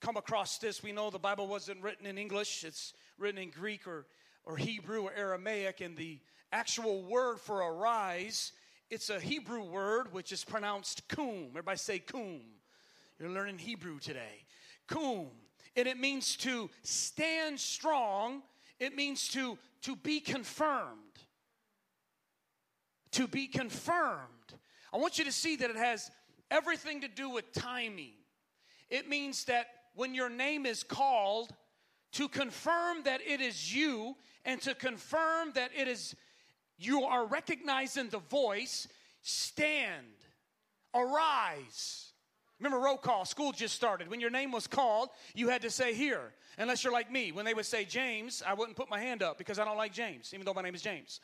come 0.00 0.16
across 0.16 0.58
this. 0.58 0.82
We 0.82 0.92
know 0.92 1.10
the 1.10 1.18
Bible 1.18 1.46
wasn't 1.46 1.80
written 1.82 2.06
in 2.06 2.18
English, 2.18 2.64
it's 2.64 2.94
written 3.18 3.40
in 3.40 3.50
Greek 3.50 3.86
or, 3.86 4.06
or 4.44 4.56
Hebrew 4.56 5.02
or 5.02 5.12
Aramaic. 5.14 5.80
And 5.80 5.96
the 5.96 6.18
actual 6.52 7.02
word 7.04 7.38
for 7.40 7.58
arise, 7.58 8.52
it's 8.90 9.10
a 9.10 9.20
Hebrew 9.20 9.62
word 9.62 10.12
which 10.12 10.32
is 10.32 10.44
pronounced 10.44 11.06
kum. 11.08 11.46
Everybody 11.50 11.78
say 11.78 11.98
kum. 12.00 12.40
You're 13.18 13.30
learning 13.30 13.58
Hebrew 13.58 13.98
today. 14.00 14.44
Kum. 14.88 15.28
And 15.76 15.86
it 15.86 15.98
means 15.98 16.36
to 16.38 16.68
stand 16.82 17.58
strong 17.60 18.42
it 18.82 18.96
means 18.96 19.28
to, 19.28 19.56
to 19.82 19.94
be 19.94 20.18
confirmed. 20.18 20.98
To 23.12 23.28
be 23.28 23.46
confirmed. 23.46 24.18
I 24.92 24.96
want 24.96 25.18
you 25.18 25.24
to 25.24 25.30
see 25.30 25.54
that 25.54 25.70
it 25.70 25.76
has 25.76 26.10
everything 26.52 27.00
to 27.00 27.08
do 27.08 27.30
with 27.30 27.52
timing. 27.52 28.12
It 28.90 29.08
means 29.08 29.44
that 29.46 29.66
when 29.94 30.14
your 30.14 30.28
name 30.28 30.66
is 30.66 30.82
called, 30.82 31.52
to 32.12 32.28
confirm 32.28 33.02
that 33.04 33.20
it 33.26 33.40
is 33.40 33.74
you 33.74 34.16
and 34.44 34.60
to 34.62 34.74
confirm 34.74 35.52
that 35.54 35.70
it 35.74 35.88
is 35.88 36.14
you 36.78 37.04
are 37.04 37.24
recognizing 37.24 38.10
the 38.10 38.18
voice, 38.18 38.86
stand, 39.22 40.06
arise. 40.94 42.11
Remember 42.62 42.78
roll 42.78 42.96
call, 42.96 43.24
school 43.24 43.50
just 43.50 43.74
started. 43.74 44.08
When 44.08 44.20
your 44.20 44.30
name 44.30 44.52
was 44.52 44.68
called, 44.68 45.08
you 45.34 45.48
had 45.48 45.62
to 45.62 45.70
say 45.70 45.94
here. 45.94 46.32
Unless 46.58 46.84
you're 46.84 46.92
like 46.92 47.10
me. 47.10 47.32
When 47.32 47.44
they 47.44 47.54
would 47.54 47.66
say 47.66 47.84
James, 47.84 48.40
I 48.46 48.54
wouldn't 48.54 48.76
put 48.76 48.88
my 48.88 49.00
hand 49.00 49.20
up 49.20 49.36
because 49.36 49.58
I 49.58 49.64
don't 49.64 49.76
like 49.76 49.92
James, 49.92 50.32
even 50.32 50.46
though 50.46 50.54
my 50.54 50.62
name 50.62 50.76
is 50.76 50.80
James. 50.80 51.18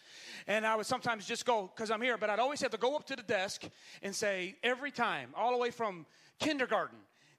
And 0.49 0.66
I 0.66 0.75
would 0.75 0.87
sometimes 0.87 1.26
just 1.26 1.47
go 1.47 1.71
because 1.73 1.92
I'm 1.92 2.02
here, 2.02 2.18
but 2.18 2.28
I'd 2.28 2.40
always 2.40 2.61
have 2.62 2.73
to 2.73 2.76
go 2.76 2.97
up 2.97 3.07
to 3.07 3.14
the 3.14 3.23
desk 3.23 3.62
and 4.02 4.12
say 4.12 4.57
every 4.64 4.90
time, 4.90 5.30
all 5.37 5.52
the 5.52 5.59
way 5.59 5.71
from 5.71 6.07
kindergarten, 6.40 6.99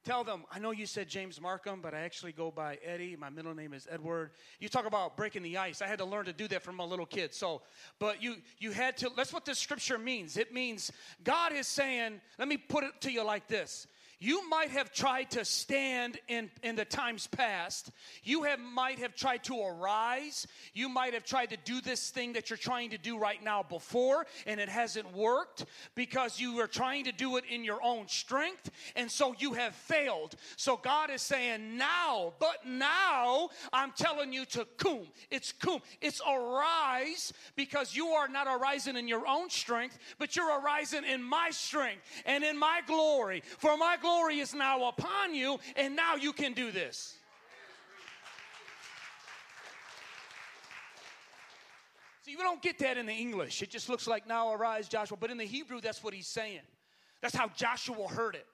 Tell 0.10 0.24
them, 0.24 0.44
I 0.51 0.58
know 0.58 0.72
you 0.72 0.88
said 0.88 1.08
James 1.08 1.39
Markham, 1.39 1.82
but 1.82 1.94
I 1.94 2.00
actually 2.00 2.32
go 2.32 2.50
by 2.50 2.80
Eddie. 2.84 3.16
My 3.16 3.30
middle 3.30 3.54
name 3.54 3.75
is 3.75 3.88
Edward. 3.92 4.32
You 4.60 4.68
talk 4.68 4.88
about 4.88 5.16
breaking 5.16 5.44
the 5.44 5.56
ice. 5.60 5.84
I 5.84 5.88
had 5.88 6.00
to 6.00 6.06
learn 6.06 6.25
to 6.25 6.34
do 6.34 6.48
that 6.48 6.63
from 6.63 6.80
a 6.80 6.84
little 6.84 7.06
kid. 7.06 7.32
So, 7.32 7.62
but 8.00 8.20
you 8.20 8.38
you 8.58 8.72
had 8.72 8.98
to 8.98 9.12
that's 9.16 9.32
what 9.32 9.46
this 9.46 9.60
scripture 9.60 10.00
means. 10.00 10.36
It 10.36 10.51
means 10.51 10.92
God 11.24 11.54
is 11.54 11.68
saying, 11.68 12.22
let 12.39 12.48
me 12.48 12.58
put 12.58 12.84
it 12.84 13.00
to 13.01 13.12
you 13.12 13.24
like 13.24 13.48
this. 13.48 13.86
You 14.22 14.50
might 14.50 14.72
have 14.72 14.92
tried 14.92 15.32
to 15.32 15.46
stand 15.46 16.20
in, 16.28 16.52
in 16.62 16.76
the 16.76 16.84
times 16.84 17.28
past. 17.28 17.90
You 18.22 18.44
have, 18.44 18.60
might 18.60 19.00
have 19.00 19.16
tried 19.16 19.46
to 19.46 19.58
arise. 19.58 20.46
You 20.74 20.90
might 20.90 21.14
have 21.14 21.24
tried 21.24 21.52
to 21.52 21.58
do 21.64 21.80
this 21.80 22.10
thing 22.10 22.34
that 22.34 22.50
you're 22.50 22.58
trying 22.58 22.90
to 22.90 22.98
do 22.98 23.18
right 23.18 23.42
now 23.42 23.64
before, 23.64 24.26
and 24.46 24.60
it 24.60 24.68
hasn't 24.68 25.16
worked 25.16 25.66
because 25.96 26.38
you 26.38 26.58
were 26.58 26.68
trying 26.68 27.06
to 27.06 27.14
do 27.14 27.38
it 27.38 27.46
in 27.50 27.64
your 27.64 27.80
own 27.82 28.10
strength, 28.10 28.70
and 28.98 29.10
so 29.10 29.34
you 29.40 29.54
have 29.54 29.74
failed. 29.74 30.36
So 30.58 30.76
God 30.76 31.10
is 31.12 31.22
saying, 31.22 31.78
now, 31.78 32.34
but 32.40 32.66
now 32.66 33.50
I'm 33.72 33.94
telling 33.94 34.34
you 34.34 34.44
to 34.48 34.68
come. 34.76 35.08
It's 35.32 35.54
come. 35.54 35.80
It's 36.02 36.22
arise 36.30 37.32
because 37.56 37.96
you 37.96 38.08
are 38.08 38.28
not 38.28 38.48
arising 38.48 38.98
in 38.98 39.08
your 39.08 39.26
own 39.26 39.50
strength, 39.50 39.98
but 40.18 40.36
you're 40.36 40.60
arising 40.60 41.06
in 41.06 41.24
my 41.24 41.52
strength 41.52 42.02
and 42.26 42.44
in 42.44 42.58
my 42.60 42.82
glory. 42.86 43.44
For 43.60 43.78
my 43.78 43.96
glory 43.96 44.09
glory 44.10 44.39
is 44.39 44.54
now 44.54 44.88
upon 44.88 45.36
you, 45.36 45.60
and 45.75 45.96
now 45.96 46.16
you 46.16 46.34
can 46.34 46.54
do 46.54 46.72
this. 46.72 47.16
See, 52.24 52.36
we 52.36 52.44
don't 52.44 52.62
get 52.62 52.80
that 52.80 52.98
in 52.98 53.06
the 53.06 53.13
English. 53.13 53.62
It 53.62 53.70
just 53.70 53.88
looks 53.88 54.08
like 54.08 54.28
now 54.28 54.54
arise, 54.54 54.88
Joshua. 54.88 55.18
But 55.20 55.32
in 55.32 55.38
the 55.38 55.46
Hebrew, 55.46 55.80
that's 55.82 56.04
what 56.04 56.13
he's 56.13 56.28
saying. 56.28 56.62
That's 57.22 57.36
how 57.36 57.50
Joshua 57.50 58.08
heard 58.08 58.36
it. 58.36 58.46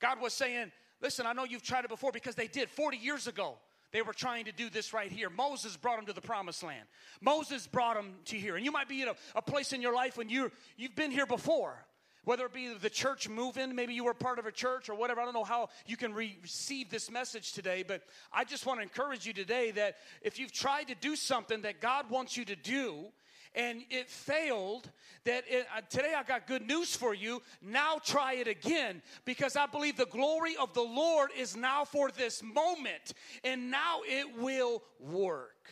God 0.00 0.20
was 0.20 0.32
saying, 0.32 0.72
Listen, 1.00 1.26
I 1.26 1.34
know 1.34 1.44
you've 1.44 1.62
tried 1.62 1.84
it 1.84 1.90
before 1.90 2.12
because 2.12 2.34
they 2.34 2.46
did 2.46 2.70
40 2.70 2.96
years 2.96 3.26
ago. 3.26 3.56
They 3.92 4.00
were 4.00 4.14
trying 4.14 4.46
to 4.46 4.52
do 4.52 4.70
this 4.70 4.94
right 4.94 5.12
here. 5.12 5.28
Moses 5.28 5.76
brought 5.76 5.96
them 5.96 6.06
to 6.06 6.14
the 6.14 6.20
promised 6.20 6.62
land. 6.62 6.86
Moses 7.20 7.66
brought 7.66 7.96
them 7.96 8.14
to 8.26 8.36
here. 8.36 8.56
And 8.56 8.64
you 8.64 8.72
might 8.72 8.88
be 8.88 9.02
in 9.02 9.08
a, 9.08 9.14
a 9.34 9.42
place 9.42 9.72
in 9.72 9.82
your 9.82 9.94
life 9.94 10.16
when 10.16 10.30
you 10.30 10.50
you've 10.76 10.96
been 10.96 11.10
here 11.10 11.26
before 11.26 11.84
whether 12.24 12.46
it 12.46 12.52
be 12.52 12.72
the 12.74 12.90
church 12.90 13.28
moving, 13.28 13.74
maybe 13.74 13.94
you 13.94 14.04
were 14.04 14.14
part 14.14 14.38
of 14.38 14.46
a 14.46 14.52
church 14.52 14.88
or 14.88 14.94
whatever. 14.94 15.20
I 15.20 15.24
don't 15.24 15.34
know 15.34 15.44
how 15.44 15.68
you 15.86 15.96
can 15.96 16.14
re- 16.14 16.38
receive 16.42 16.90
this 16.90 17.10
message 17.10 17.52
today, 17.52 17.84
but 17.86 18.02
I 18.32 18.44
just 18.44 18.66
want 18.66 18.78
to 18.78 18.82
encourage 18.82 19.26
you 19.26 19.32
today 19.32 19.70
that 19.72 19.96
if 20.22 20.38
you've 20.38 20.52
tried 20.52 20.88
to 20.88 20.94
do 20.94 21.16
something 21.16 21.62
that 21.62 21.80
God 21.80 22.10
wants 22.10 22.36
you 22.36 22.44
to 22.46 22.56
do, 22.56 23.06
and 23.54 23.82
it 23.90 24.08
failed 24.08 24.90
that 25.24 25.44
it, 25.48 25.66
uh, 25.76 25.80
today 25.88 26.12
i 26.16 26.22
got 26.22 26.46
good 26.46 26.66
news 26.66 26.96
for 26.96 27.14
you 27.14 27.40
now 27.62 27.98
try 28.04 28.34
it 28.34 28.48
again 28.48 29.00
because 29.24 29.56
i 29.56 29.66
believe 29.66 29.96
the 29.96 30.06
glory 30.06 30.56
of 30.60 30.74
the 30.74 30.82
lord 30.82 31.30
is 31.38 31.56
now 31.56 31.84
for 31.84 32.10
this 32.10 32.42
moment 32.42 33.12
and 33.44 33.70
now 33.70 34.00
it 34.06 34.26
will 34.38 34.82
work 34.98 35.70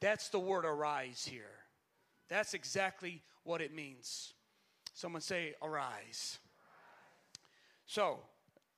that's 0.00 0.28
the 0.28 0.38
word 0.38 0.64
arise 0.64 1.26
here 1.28 1.42
that's 2.28 2.54
exactly 2.54 3.20
what 3.42 3.60
it 3.60 3.74
means 3.74 4.34
Someone 4.98 5.22
say, 5.22 5.54
arise. 5.62 6.38
So, 7.86 8.18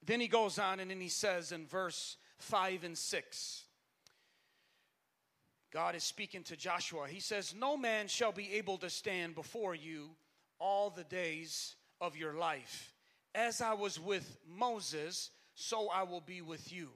then 0.05 0.21
he 0.21 0.29
goes 0.29 0.59
on 0.59 0.79
and 0.79 0.91
then 0.91 1.01
he 1.01 1.09
says 1.09 1.51
in 1.51 1.67
verse 1.67 2.19
5 2.41 2.85
and 2.85 2.99
6, 2.99 3.63
God 5.73 5.95
is 5.95 6.05
speaking 6.05 6.43
to 6.43 6.59
Joshua. 6.59 7.07
He 7.09 7.21
says, 7.21 7.55
No 7.59 7.75
man 7.75 8.07
shall 8.07 8.33
be 8.33 8.53
able 8.57 8.77
to 8.79 8.91
stand 8.91 9.35
before 9.35 9.75
you 9.75 10.11
all 10.59 10.91
the 10.91 11.05
days 11.05 11.75
of 12.03 12.19
your 12.19 12.35
life. 12.35 12.93
As 13.35 13.63
I 13.63 13.73
was 13.73 13.99
with 13.99 14.37
Moses, 14.47 15.31
so 15.55 15.89
I 15.89 16.03
will 16.03 16.21
be 16.21 16.43
with 16.43 16.71
you. 16.71 16.91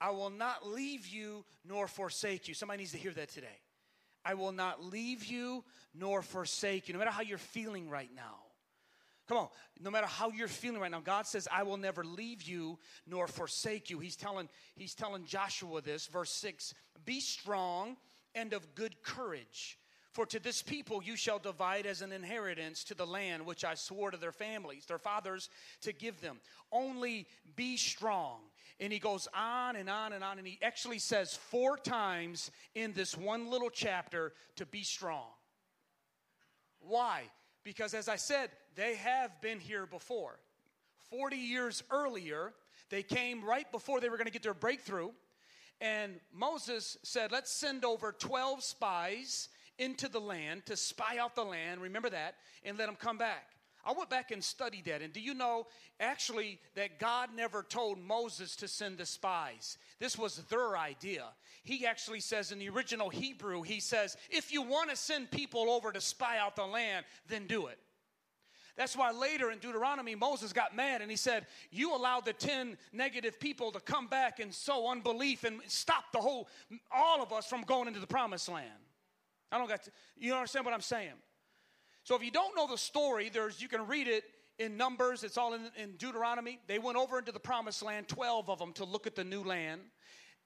I 0.00 0.10
will 0.10 0.30
not 0.30 0.66
leave 0.66 1.06
you 1.06 1.44
nor 1.64 1.86
forsake 1.86 2.48
you. 2.48 2.54
Somebody 2.54 2.78
needs 2.78 2.90
to 2.90 2.98
hear 2.98 3.12
that 3.12 3.28
today. 3.28 3.60
I 4.24 4.34
will 4.34 4.52
not 4.52 4.82
leave 4.82 5.24
you 5.26 5.62
nor 5.94 6.22
forsake 6.22 6.88
you, 6.88 6.94
no 6.94 6.98
matter 6.98 7.12
how 7.12 7.22
you're 7.22 7.38
feeling 7.38 7.88
right 7.88 8.10
now. 8.16 8.47
Come 9.28 9.36
on, 9.36 9.48
no 9.80 9.90
matter 9.90 10.06
how 10.06 10.30
you're 10.30 10.48
feeling 10.48 10.80
right 10.80 10.90
now, 10.90 11.00
God 11.00 11.26
says, 11.26 11.46
I 11.52 11.62
will 11.62 11.76
never 11.76 12.02
leave 12.02 12.42
you 12.42 12.78
nor 13.06 13.26
forsake 13.26 13.90
you. 13.90 13.98
He's 13.98 14.16
telling, 14.16 14.48
he's 14.74 14.94
telling 14.94 15.26
Joshua 15.26 15.82
this, 15.82 16.06
verse 16.06 16.30
6 16.30 16.74
Be 17.04 17.20
strong 17.20 17.96
and 18.34 18.54
of 18.54 18.74
good 18.74 19.02
courage. 19.02 19.78
For 20.12 20.24
to 20.26 20.40
this 20.40 20.62
people 20.62 21.02
you 21.02 21.14
shall 21.14 21.38
divide 21.38 21.86
as 21.86 22.02
an 22.02 22.10
inheritance 22.10 22.82
to 22.84 22.94
the 22.94 23.06
land 23.06 23.44
which 23.44 23.64
I 23.64 23.74
swore 23.74 24.10
to 24.10 24.16
their 24.16 24.32
families, 24.32 24.86
their 24.86 24.98
fathers, 24.98 25.50
to 25.82 25.92
give 25.92 26.20
them. 26.20 26.40
Only 26.72 27.28
be 27.54 27.76
strong. 27.76 28.40
And 28.80 28.92
he 28.92 28.98
goes 28.98 29.28
on 29.34 29.76
and 29.76 29.90
on 29.90 30.12
and 30.12 30.24
on. 30.24 30.38
And 30.38 30.46
he 30.46 30.58
actually 30.62 30.98
says 30.98 31.34
four 31.34 31.76
times 31.76 32.50
in 32.74 32.94
this 32.94 33.16
one 33.16 33.50
little 33.50 33.70
chapter 33.70 34.32
to 34.56 34.66
be 34.66 34.82
strong. 34.82 35.28
Why? 36.80 37.24
Because 37.68 37.92
as 37.92 38.08
I 38.08 38.16
said, 38.16 38.48
they 38.76 38.94
have 38.94 39.42
been 39.42 39.60
here 39.60 39.84
before. 39.84 40.38
40 41.10 41.36
years 41.36 41.82
earlier, 41.90 42.54
they 42.88 43.02
came 43.02 43.44
right 43.44 43.70
before 43.70 44.00
they 44.00 44.08
were 44.08 44.16
going 44.16 44.26
to 44.26 44.32
get 44.32 44.42
their 44.42 44.54
breakthrough. 44.54 45.10
And 45.78 46.18
Moses 46.32 46.96
said, 47.02 47.30
Let's 47.30 47.52
send 47.52 47.84
over 47.84 48.12
12 48.12 48.64
spies 48.64 49.50
into 49.78 50.08
the 50.08 50.18
land 50.18 50.64
to 50.64 50.78
spy 50.78 51.18
out 51.20 51.34
the 51.34 51.44
land. 51.44 51.82
Remember 51.82 52.08
that, 52.08 52.36
and 52.64 52.78
let 52.78 52.86
them 52.86 52.96
come 52.98 53.18
back. 53.18 53.50
I 53.84 53.92
went 53.92 54.10
back 54.10 54.30
and 54.30 54.42
studied 54.42 54.84
that. 54.86 55.02
And 55.02 55.12
do 55.12 55.20
you 55.20 55.34
know 55.34 55.66
actually 56.00 56.58
that 56.74 56.98
God 56.98 57.30
never 57.34 57.62
told 57.62 57.98
Moses 57.98 58.56
to 58.56 58.68
send 58.68 58.98
the 58.98 59.06
spies? 59.06 59.78
This 59.98 60.18
was 60.18 60.36
their 60.50 60.76
idea. 60.76 61.24
He 61.62 61.86
actually 61.86 62.20
says 62.20 62.52
in 62.52 62.58
the 62.58 62.68
original 62.68 63.08
Hebrew, 63.08 63.62
he 63.62 63.80
says, 63.80 64.16
if 64.30 64.52
you 64.52 64.62
want 64.62 64.90
to 64.90 64.96
send 64.96 65.30
people 65.30 65.70
over 65.70 65.92
to 65.92 66.00
spy 66.00 66.38
out 66.38 66.56
the 66.56 66.64
land, 66.64 67.06
then 67.28 67.46
do 67.46 67.66
it. 67.66 67.78
That's 68.76 68.96
why 68.96 69.10
later 69.10 69.50
in 69.50 69.58
Deuteronomy, 69.58 70.14
Moses 70.14 70.52
got 70.52 70.76
mad 70.76 71.02
and 71.02 71.10
he 71.10 71.16
said, 71.16 71.46
You 71.72 71.96
allowed 71.96 72.24
the 72.24 72.32
10 72.32 72.78
negative 72.92 73.40
people 73.40 73.72
to 73.72 73.80
come 73.80 74.06
back 74.06 74.38
and 74.38 74.54
sow 74.54 74.88
unbelief 74.88 75.42
and 75.42 75.60
stop 75.66 76.12
the 76.12 76.20
whole, 76.20 76.48
all 76.94 77.20
of 77.20 77.32
us 77.32 77.48
from 77.48 77.62
going 77.62 77.88
into 77.88 77.98
the 77.98 78.06
promised 78.06 78.48
land. 78.48 78.70
I 79.50 79.58
don't 79.58 79.68
got 79.68 79.82
to, 79.82 79.90
you 80.16 80.32
understand 80.32 80.64
what 80.64 80.74
I'm 80.74 80.80
saying? 80.80 81.14
So 82.08 82.16
if 82.16 82.24
you 82.24 82.30
don't 82.30 82.56
know 82.56 82.66
the 82.66 82.78
story, 82.78 83.28
there's 83.28 83.60
you 83.60 83.68
can 83.68 83.86
read 83.86 84.08
it 84.08 84.24
in 84.58 84.78
Numbers. 84.78 85.24
It's 85.24 85.36
all 85.36 85.52
in, 85.52 85.70
in 85.76 85.96
Deuteronomy. 85.98 86.58
They 86.66 86.78
went 86.78 86.96
over 86.96 87.18
into 87.18 87.32
the 87.32 87.38
promised 87.38 87.82
land, 87.82 88.08
12 88.08 88.48
of 88.48 88.58
them, 88.58 88.72
to 88.76 88.86
look 88.86 89.06
at 89.06 89.14
the 89.14 89.24
new 89.24 89.42
land. 89.42 89.82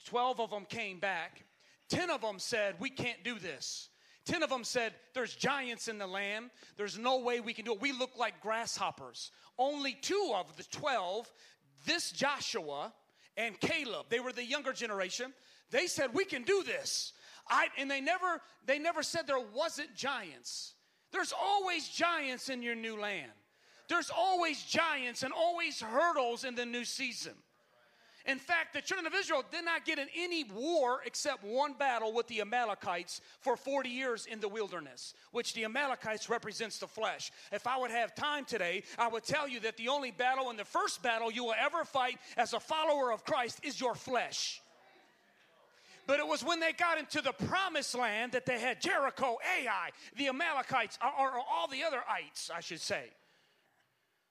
12 0.06 0.40
of 0.40 0.50
them 0.50 0.64
came 0.64 0.98
back. 0.98 1.44
10 1.88 2.10
of 2.10 2.20
them 2.20 2.40
said, 2.40 2.74
We 2.80 2.90
can't 2.90 3.22
do 3.22 3.38
this. 3.38 3.90
10 4.24 4.42
of 4.42 4.50
them 4.50 4.64
said, 4.64 4.92
There's 5.14 5.36
giants 5.36 5.86
in 5.86 5.98
the 5.98 6.06
land. 6.08 6.50
There's 6.76 6.98
no 6.98 7.20
way 7.20 7.38
we 7.38 7.54
can 7.54 7.64
do 7.64 7.74
it. 7.74 7.80
We 7.80 7.92
look 7.92 8.18
like 8.18 8.40
grasshoppers. 8.40 9.30
Only 9.56 9.92
two 9.92 10.32
of 10.34 10.56
the 10.56 10.64
12, 10.64 11.30
this 11.86 12.10
Joshua 12.10 12.92
and 13.36 13.60
Caleb, 13.60 14.06
they 14.08 14.18
were 14.18 14.32
the 14.32 14.44
younger 14.44 14.72
generation, 14.72 15.32
they 15.70 15.86
said, 15.86 16.12
We 16.12 16.24
can 16.24 16.42
do 16.42 16.64
this. 16.64 17.12
I, 17.48 17.68
and 17.78 17.88
they 17.88 18.00
never, 18.00 18.40
they 18.66 18.80
never 18.80 19.04
said 19.04 19.28
there 19.28 19.38
wasn't 19.38 19.94
giants. 19.94 20.74
There's 21.12 21.32
always 21.32 21.88
giants 21.88 22.48
in 22.48 22.62
your 22.62 22.74
new 22.74 22.98
land. 22.98 23.30
There's 23.88 24.10
always 24.10 24.62
giants 24.62 25.22
and 25.22 25.32
always 25.32 25.80
hurdles 25.80 26.44
in 26.44 26.54
the 26.54 26.64
new 26.64 26.84
season. 26.84 27.34
In 28.24 28.38
fact, 28.38 28.72
the 28.72 28.80
children 28.80 29.06
of 29.06 29.14
Israel 29.14 29.44
did 29.50 29.64
not 29.64 29.84
get 29.84 29.98
in 29.98 30.06
any 30.16 30.44
war 30.44 31.00
except 31.04 31.42
one 31.42 31.72
battle 31.72 32.12
with 32.12 32.28
the 32.28 32.40
Amalekites 32.40 33.20
for 33.40 33.56
40 33.56 33.88
years 33.88 34.26
in 34.26 34.38
the 34.38 34.48
wilderness, 34.48 35.14
which 35.32 35.54
the 35.54 35.64
Amalekites 35.64 36.30
represents 36.30 36.78
the 36.78 36.86
flesh. 36.86 37.32
If 37.50 37.66
I 37.66 37.76
would 37.76 37.90
have 37.90 38.14
time 38.14 38.44
today, 38.44 38.84
I 38.96 39.08
would 39.08 39.24
tell 39.24 39.48
you 39.48 39.58
that 39.60 39.76
the 39.76 39.88
only 39.88 40.12
battle 40.12 40.50
and 40.50 40.58
the 40.58 40.64
first 40.64 41.02
battle 41.02 41.32
you 41.32 41.44
will 41.44 41.54
ever 41.58 41.84
fight 41.84 42.18
as 42.36 42.52
a 42.52 42.60
follower 42.60 43.12
of 43.12 43.24
Christ 43.24 43.58
is 43.64 43.80
your 43.80 43.96
flesh. 43.96 44.62
But 46.06 46.18
it 46.18 46.26
was 46.26 46.42
when 46.44 46.60
they 46.60 46.72
got 46.72 46.98
into 46.98 47.20
the 47.22 47.32
promised 47.32 47.94
land 47.94 48.32
that 48.32 48.46
they 48.46 48.58
had 48.58 48.80
Jericho, 48.80 49.38
Ai, 49.58 49.90
the 50.16 50.28
Amalekites, 50.28 50.98
or, 51.02 51.30
or 51.30 51.38
all 51.38 51.68
the 51.68 51.84
other 51.84 52.02
ites, 52.10 52.50
I 52.54 52.60
should 52.60 52.80
say. 52.80 53.04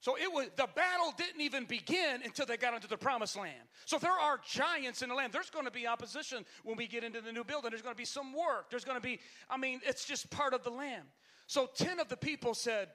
So 0.02 0.18
it 0.18 0.32
was 0.34 0.48
the 0.58 0.68
battle 0.76 1.14
didn't 1.16 1.42
even 1.42 1.66
begin 1.66 2.22
until 2.26 2.48
they 2.48 2.58
got 2.58 2.74
into 2.74 2.88
the 2.88 2.98
promised 2.98 3.38
land. 3.38 3.62
So 3.86 4.00
there 4.00 4.12
are 4.12 4.40
giants 4.50 5.04
in 5.04 5.10
the 5.10 5.16
land. 5.16 5.32
There's 5.32 5.52
going 5.52 5.66
to 5.66 5.72
be 5.72 5.86
opposition 5.86 6.44
when 6.64 6.76
we 6.76 6.88
get 6.88 7.04
into 7.04 7.22
the 7.22 7.32
new 7.32 7.44
building. 7.44 7.70
There's 7.70 7.84
going 7.84 7.94
to 7.94 7.98
be 8.00 8.06
some 8.06 8.34
work. 8.34 8.72
There's 8.72 8.84
going 8.84 8.98
to 8.98 9.02
be, 9.02 9.20
I 9.48 9.58
mean, 9.58 9.80
it's 9.86 10.04
just 10.04 10.32
part 10.32 10.56
of 10.56 10.64
the 10.64 10.72
land. 10.72 11.04
So 11.46 11.70
10 11.76 12.00
of 12.00 12.10
the 12.10 12.18
people 12.18 12.56
said, 12.56 12.88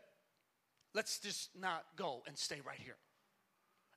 let's 0.95 1.21
just 1.21 1.50
not 1.56 1.85
go 1.95 2.23
and 2.26 2.37
stay 2.37 2.61
right 2.66 2.78
here. 2.78 2.97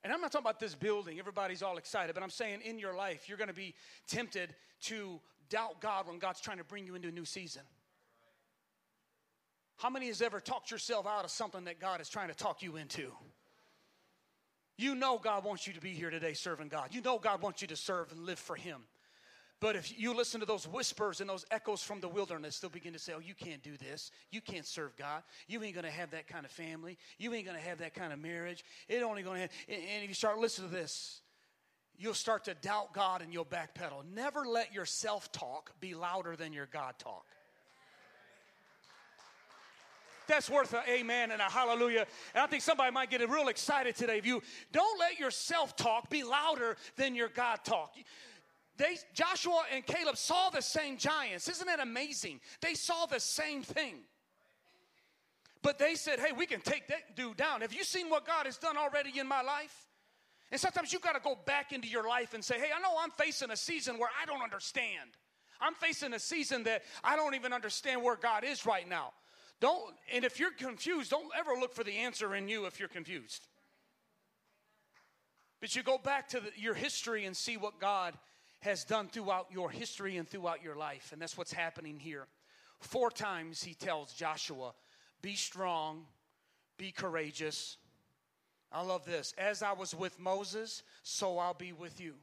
And 0.02 0.12
I'm 0.12 0.20
not 0.20 0.32
talking 0.32 0.46
about 0.46 0.60
this 0.60 0.74
building, 0.74 1.18
everybody's 1.18 1.62
all 1.62 1.76
excited, 1.76 2.14
but 2.14 2.22
I'm 2.22 2.30
saying 2.30 2.60
in 2.64 2.78
your 2.78 2.94
life, 2.94 3.28
you're 3.28 3.36
going 3.36 3.48
to 3.48 3.54
be 3.54 3.74
tempted 4.08 4.54
to 4.82 5.20
doubt 5.50 5.80
God 5.80 6.06
when 6.06 6.18
God's 6.18 6.40
trying 6.40 6.58
to 6.58 6.64
bring 6.64 6.86
you 6.86 6.94
into 6.94 7.08
a 7.08 7.12
new 7.12 7.26
season. 7.26 7.62
How 9.76 9.90
many 9.90 10.06
has 10.08 10.22
ever 10.22 10.40
talked 10.40 10.70
yourself 10.70 11.06
out 11.06 11.24
of 11.24 11.30
something 11.30 11.64
that 11.64 11.80
God 11.80 12.00
is 12.00 12.08
trying 12.08 12.28
to 12.28 12.34
talk 12.34 12.62
you 12.62 12.76
into? 12.76 13.12
You 14.76 14.94
know 14.94 15.18
God 15.18 15.44
wants 15.44 15.66
you 15.66 15.74
to 15.74 15.80
be 15.80 15.90
here 15.90 16.08
today 16.08 16.32
serving 16.32 16.68
God. 16.68 16.94
You 16.94 17.02
know 17.02 17.18
God 17.18 17.42
wants 17.42 17.60
you 17.60 17.68
to 17.68 17.76
serve 17.76 18.12
and 18.12 18.24
live 18.24 18.38
for 18.38 18.56
Him. 18.56 18.82
But 19.60 19.76
if 19.76 19.98
you 19.98 20.14
listen 20.14 20.40
to 20.40 20.46
those 20.46 20.66
whispers 20.66 21.20
and 21.20 21.28
those 21.28 21.44
echoes 21.50 21.82
from 21.82 22.00
the 22.00 22.08
wilderness, 22.08 22.58
they'll 22.58 22.70
begin 22.70 22.94
to 22.94 22.98
say, 22.98 23.12
Oh, 23.14 23.20
you 23.20 23.34
can't 23.34 23.62
do 23.62 23.76
this. 23.76 24.10
You 24.30 24.40
can't 24.40 24.66
serve 24.66 24.96
God. 24.96 25.22
You 25.48 25.62
ain't 25.62 25.74
going 25.74 25.84
to 25.84 25.90
have 25.90 26.12
that 26.12 26.26
kind 26.26 26.46
of 26.46 26.50
family. 26.50 26.96
You 27.18 27.34
ain't 27.34 27.44
going 27.44 27.58
to 27.58 27.62
have 27.62 27.78
that 27.78 27.94
kind 27.94 28.12
of 28.12 28.18
marriage. 28.18 28.64
It 28.88 29.02
only 29.02 29.22
going 29.22 29.36
to 29.36 29.40
have. 29.42 29.50
And 29.68 30.02
if 30.02 30.08
you 30.08 30.14
start 30.14 30.38
listening 30.38 30.70
to 30.70 30.74
this, 30.74 31.20
you'll 31.98 32.14
start 32.14 32.44
to 32.44 32.54
doubt 32.54 32.94
God 32.94 33.20
and 33.20 33.34
you'll 33.34 33.44
backpedal. 33.44 34.02
Never 34.14 34.46
let 34.46 34.72
your 34.72 34.86
self 34.86 35.30
talk 35.30 35.78
be 35.78 35.94
louder 35.94 36.36
than 36.36 36.54
your 36.54 36.66
God 36.66 36.94
talk. 36.98 37.26
That's 40.26 40.48
worth 40.48 40.72
an 40.72 40.82
amen 40.88 41.32
and 41.32 41.40
a 41.40 41.44
hallelujah. 41.44 42.06
And 42.34 42.44
I 42.44 42.46
think 42.46 42.62
somebody 42.62 42.92
might 42.92 43.10
get 43.10 43.28
real 43.28 43.48
excited 43.48 43.96
today. 43.96 44.16
If 44.16 44.24
you 44.24 44.40
don't 44.72 44.98
let 44.98 45.18
your 45.18 45.32
self 45.32 45.76
talk 45.76 46.08
be 46.08 46.22
louder 46.22 46.76
than 46.96 47.14
your 47.14 47.28
God 47.28 47.58
talk. 47.64 47.94
They, 48.80 48.96
Joshua 49.12 49.64
and 49.74 49.84
Caleb 49.84 50.16
saw 50.16 50.48
the 50.48 50.62
same 50.62 50.96
giants. 50.96 51.48
Isn't 51.50 51.66
that 51.66 51.80
amazing? 51.80 52.40
They 52.62 52.72
saw 52.72 53.04
the 53.04 53.20
same 53.20 53.62
thing. 53.62 53.96
But 55.60 55.78
they 55.78 55.96
said, 55.96 56.18
hey, 56.18 56.32
we 56.32 56.46
can 56.46 56.62
take 56.62 56.88
that 56.88 57.14
dude 57.14 57.36
down. 57.36 57.60
Have 57.60 57.74
you 57.74 57.84
seen 57.84 58.08
what 58.08 58.26
God 58.26 58.46
has 58.46 58.56
done 58.56 58.78
already 58.78 59.18
in 59.18 59.28
my 59.28 59.42
life? 59.42 59.86
And 60.50 60.58
sometimes 60.58 60.94
you 60.94 60.98
got 60.98 61.12
to 61.12 61.20
go 61.20 61.36
back 61.44 61.72
into 61.72 61.88
your 61.88 62.08
life 62.08 62.32
and 62.32 62.42
say, 62.42 62.58
hey, 62.58 62.70
I 62.74 62.80
know 62.80 62.96
I'm 62.98 63.10
facing 63.10 63.50
a 63.50 63.56
season 63.56 63.98
where 63.98 64.08
I 64.20 64.24
don't 64.24 64.42
understand. 64.42 65.10
I'm 65.60 65.74
facing 65.74 66.14
a 66.14 66.18
season 66.18 66.64
that 66.64 66.82
I 67.04 67.16
don't 67.16 67.34
even 67.34 67.52
understand 67.52 68.02
where 68.02 68.16
God 68.16 68.44
is 68.44 68.64
right 68.64 68.88
now. 68.88 69.12
Don't, 69.60 69.94
and 70.10 70.24
if 70.24 70.40
you're 70.40 70.52
confused, 70.52 71.10
don't 71.10 71.28
ever 71.38 71.50
look 71.60 71.74
for 71.74 71.84
the 71.84 71.98
answer 71.98 72.34
in 72.34 72.48
you 72.48 72.64
if 72.64 72.80
you're 72.80 72.88
confused. 72.88 73.46
But 75.60 75.76
you 75.76 75.82
go 75.82 75.98
back 75.98 76.28
to 76.30 76.40
the, 76.40 76.50
your 76.56 76.72
history 76.72 77.26
and 77.26 77.36
see 77.36 77.58
what 77.58 77.78
God 77.78 78.14
has 78.60 78.84
done 78.84 79.08
throughout 79.08 79.48
your 79.50 79.70
history 79.70 80.16
and 80.16 80.28
throughout 80.28 80.62
your 80.62 80.76
life. 80.76 81.10
And 81.12 81.20
that's 81.20 81.36
what's 81.36 81.52
happening 81.52 81.98
here. 81.98 82.26
Four 82.80 83.10
times 83.10 83.62
he 83.62 83.74
tells 83.74 84.12
Joshua, 84.12 84.72
Be 85.22 85.34
strong, 85.34 86.06
be 86.76 86.92
courageous. 86.92 87.76
I 88.72 88.82
love 88.82 89.04
this. 89.04 89.34
As 89.36 89.62
I 89.62 89.72
was 89.72 89.94
with 89.94 90.18
Moses, 90.20 90.82
so 91.02 91.38
I'll 91.38 91.54
be 91.54 91.72
with 91.72 92.00
you. 92.00 92.14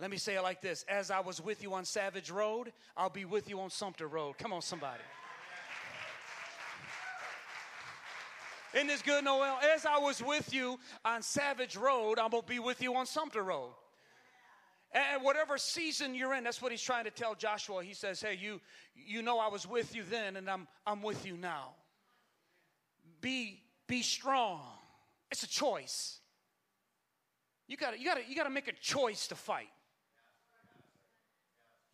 Let 0.00 0.10
me 0.10 0.16
say 0.16 0.34
it 0.36 0.42
like 0.42 0.60
this 0.60 0.84
As 0.88 1.10
I 1.10 1.20
was 1.20 1.40
with 1.40 1.62
you 1.62 1.74
on 1.74 1.84
Savage 1.84 2.30
Road, 2.30 2.72
I'll 2.96 3.10
be 3.10 3.24
with 3.24 3.48
you 3.48 3.60
on 3.60 3.70
Sumter 3.70 4.08
Road. 4.08 4.38
Come 4.38 4.52
on, 4.52 4.62
somebody. 4.62 5.02
Isn't 8.74 8.88
this 8.88 9.02
good, 9.02 9.24
Noel? 9.24 9.60
As 9.72 9.86
I 9.86 9.98
was 9.98 10.20
with 10.20 10.52
you 10.52 10.80
on 11.04 11.22
Savage 11.22 11.76
Road, 11.76 12.18
I'm 12.18 12.30
going 12.30 12.42
to 12.42 12.48
be 12.48 12.58
with 12.58 12.82
you 12.82 12.96
on 12.96 13.06
Sumter 13.06 13.44
Road. 13.44 13.70
And 14.94 15.24
whatever 15.24 15.58
season 15.58 16.14
you're 16.14 16.34
in, 16.34 16.44
that's 16.44 16.62
what 16.62 16.70
he's 16.70 16.80
trying 16.80 17.04
to 17.04 17.10
tell 17.10 17.34
Joshua. 17.34 17.82
He 17.82 17.94
says, 17.94 18.20
Hey, 18.20 18.38
you, 18.40 18.60
you 18.94 19.22
know 19.22 19.38
I 19.40 19.48
was 19.48 19.66
with 19.66 19.94
you 19.94 20.04
then, 20.08 20.36
and 20.36 20.48
I'm, 20.48 20.68
I'm 20.86 21.02
with 21.02 21.26
you 21.26 21.36
now. 21.36 21.70
Be, 23.20 23.60
be 23.88 24.02
strong. 24.02 24.60
It's 25.32 25.42
a 25.42 25.48
choice. 25.48 26.18
You 27.66 27.76
gotta, 27.76 27.98
you, 27.98 28.04
gotta, 28.04 28.20
you 28.28 28.36
gotta 28.36 28.50
make 28.50 28.68
a 28.68 28.72
choice 28.72 29.26
to 29.28 29.34
fight. 29.34 29.68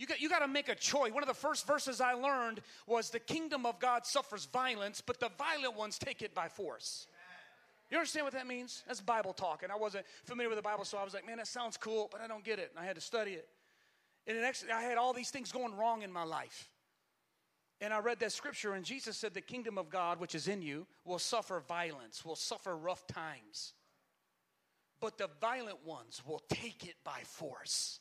You 0.00 0.06
got, 0.06 0.18
you 0.18 0.30
got 0.30 0.38
to 0.38 0.48
make 0.48 0.70
a 0.70 0.74
choice. 0.74 1.12
One 1.12 1.22
of 1.22 1.28
the 1.28 1.34
first 1.34 1.66
verses 1.66 2.00
I 2.00 2.14
learned 2.14 2.62
was 2.86 3.10
the 3.10 3.18
kingdom 3.18 3.66
of 3.66 3.78
God 3.78 4.06
suffers 4.06 4.46
violence, 4.46 5.02
but 5.02 5.20
the 5.20 5.28
violent 5.36 5.76
ones 5.76 5.98
take 5.98 6.22
it 6.22 6.34
by 6.34 6.48
force. 6.48 7.06
You 7.90 7.96
understand 7.96 8.24
what 8.24 8.34
that 8.34 8.46
means? 8.46 8.84
That's 8.86 9.00
Bible 9.00 9.32
talk. 9.32 9.62
And 9.62 9.72
I 9.72 9.76
wasn't 9.76 10.06
familiar 10.24 10.48
with 10.48 10.58
the 10.58 10.62
Bible, 10.62 10.84
so 10.84 10.96
I 10.96 11.04
was 11.04 11.12
like, 11.12 11.26
man, 11.26 11.38
that 11.38 11.48
sounds 11.48 11.76
cool, 11.76 12.08
but 12.12 12.20
I 12.20 12.28
don't 12.28 12.44
get 12.44 12.58
it. 12.58 12.70
And 12.74 12.82
I 12.82 12.86
had 12.86 12.94
to 12.94 13.00
study 13.00 13.32
it. 13.32 13.48
And 14.26 14.36
it 14.36 14.44
actually, 14.44 14.70
I 14.70 14.82
had 14.82 14.96
all 14.96 15.12
these 15.12 15.30
things 15.30 15.50
going 15.50 15.76
wrong 15.76 16.02
in 16.02 16.12
my 16.12 16.22
life. 16.22 16.68
And 17.80 17.94
I 17.94 17.98
read 17.98 18.20
that 18.20 18.32
scripture, 18.32 18.74
and 18.74 18.84
Jesus 18.84 19.16
said, 19.16 19.34
The 19.34 19.40
kingdom 19.40 19.78
of 19.78 19.88
God, 19.88 20.20
which 20.20 20.34
is 20.34 20.48
in 20.48 20.62
you, 20.62 20.86
will 21.04 21.18
suffer 21.18 21.60
violence, 21.66 22.24
will 22.24 22.36
suffer 22.36 22.76
rough 22.76 23.06
times. 23.06 23.72
But 25.00 25.16
the 25.16 25.30
violent 25.40 25.84
ones 25.84 26.22
will 26.26 26.42
take 26.50 26.84
it 26.84 26.96
by 27.04 27.20
force. 27.24 28.00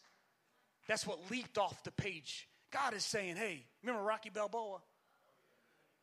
That's 0.88 1.08
what 1.08 1.32
leaped 1.32 1.58
off 1.58 1.84
the 1.84 1.91
page. 1.91 2.49
God 2.71 2.93
is 2.93 3.06
saying, 3.06 3.38
Hey, 3.38 3.65
remember 3.82 4.04
Rocky 4.04 4.30
Balboa? 4.30 4.80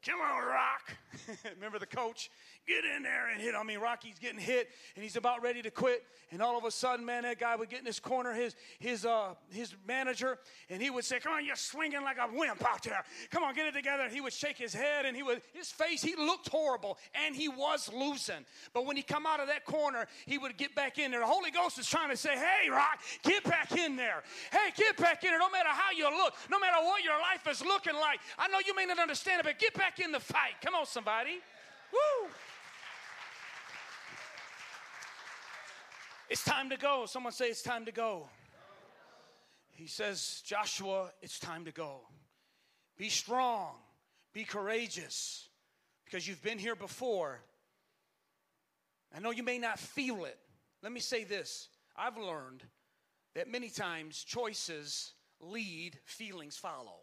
Come 0.07 0.21
on, 0.21 0.47
Rock. 0.47 0.97
Remember 1.57 1.81
the 1.81 1.87
coach? 1.87 2.31
Get 2.66 2.85
in 2.85 3.03
there 3.03 3.29
and 3.33 3.40
hit. 3.40 3.55
I 3.57 3.62
mean, 3.62 3.79
Rocky's 3.79 4.19
getting 4.21 4.38
hit 4.38 4.69
and 4.95 5.03
he's 5.03 5.16
about 5.16 5.42
ready 5.42 5.62
to 5.62 5.71
quit. 5.71 6.05
And 6.33 6.42
all 6.42 6.59
of 6.59 6.64
a 6.64 6.71
sudden, 6.71 7.07
man, 7.07 7.23
that 7.23 7.38
guy 7.38 7.55
would 7.55 7.69
get 7.69 7.81
in 7.81 7.87
his 7.87 8.01
corner, 8.01 8.33
his 8.35 8.57
his 8.81 9.07
uh 9.07 9.35
his 9.53 9.75
manager, 9.87 10.38
and 10.69 10.83
he 10.83 10.90
would 10.90 11.05
say, 11.05 11.21
Come 11.21 11.33
on, 11.33 11.45
you're 11.45 11.55
swinging 11.55 12.03
like 12.03 12.16
a 12.19 12.29
wimp 12.33 12.69
out 12.69 12.83
there. 12.83 13.05
Come 13.31 13.45
on, 13.45 13.55
get 13.55 13.69
it 13.69 13.75
together. 13.75 14.03
And 14.03 14.12
he 14.12 14.21
would 14.21 14.33
shake 14.33 14.59
his 14.59 14.75
head 14.75 15.07
and 15.07 15.16
he 15.16 15.23
would 15.23 15.42
his 15.55 15.71
face, 15.71 16.03
he 16.03 16.16
looked 16.16 16.49
horrible, 16.49 16.99
and 17.25 17.35
he 17.35 17.49
was 17.49 17.88
losing. 17.92 18.45
But 18.75 18.87
when 18.87 18.97
he 18.97 19.03
come 19.03 19.27
out 19.27 19.38
of 19.38 19.47
that 19.47 19.64
corner, 19.64 20.07
he 20.27 20.38
would 20.38 20.57
get 20.57 20.75
back 20.75 20.99
in 20.99 21.12
there. 21.12 21.21
The 21.21 21.27
Holy 21.27 21.53
Ghost 21.53 21.79
is 21.79 21.88
trying 21.88 22.11
to 22.11 22.16
say, 22.16 22.35
Hey, 22.35 22.69
Rock, 22.71 23.01
get 23.23 23.45
back 23.45 23.77
in 23.77 23.95
there. 23.95 24.25
Hey, 24.51 24.73
get 24.77 24.97
back 24.97 25.23
in 25.23 25.31
there. 25.31 25.38
No 25.38 25.51
matter 25.51 25.69
how 25.69 25.92
you 25.97 26.05
look, 26.05 26.35
no 26.51 26.59
matter 26.59 26.79
what 26.85 27.05
your 27.05 27.19
life 27.21 27.47
is 27.49 27.64
looking 27.64 27.95
like. 27.95 28.19
I 28.37 28.49
know 28.49 28.59
you 28.66 28.75
may 28.75 28.87
not 28.87 28.99
understand 28.99 29.40
it, 29.40 29.45
but 29.45 29.61
get 29.61 29.75
back 29.75 29.95
in 30.00 30.12
the 30.12 30.20
fight. 30.20 30.54
Come 30.64 30.74
on, 30.74 30.87
somebody. 30.87 31.38
Woo! 31.92 32.28
It's 36.28 36.44
time 36.44 36.70
to 36.70 36.76
go. 36.76 37.06
Someone 37.06 37.32
say 37.32 37.46
it's 37.46 37.62
time 37.62 37.85
to 37.85 37.92
go. 37.92 38.28
He 39.70 39.87
says, 39.87 40.42
Joshua, 40.44 41.11
it's 41.22 41.38
time 41.38 41.66
to 41.66 41.72
go. 41.72 42.00
Be 42.96 43.11
strong, 43.11 43.74
be 44.32 44.44
courageous, 44.44 45.48
because 46.04 46.26
you've 46.26 46.42
been 46.42 46.59
here 46.59 46.74
before. 46.74 47.40
I 49.14 49.20
know 49.20 49.30
you 49.30 49.42
may 49.42 49.59
not 49.59 49.78
feel 49.78 50.24
it. 50.24 50.38
Let 50.82 50.92
me 50.92 51.00
say 51.00 51.24
this 51.24 51.68
I've 51.94 52.16
learned 52.16 52.62
that 53.35 53.50
many 53.50 53.68
times 53.68 54.24
choices 54.24 55.12
lead, 55.40 55.98
feelings 56.04 56.56
follow. 56.56 57.00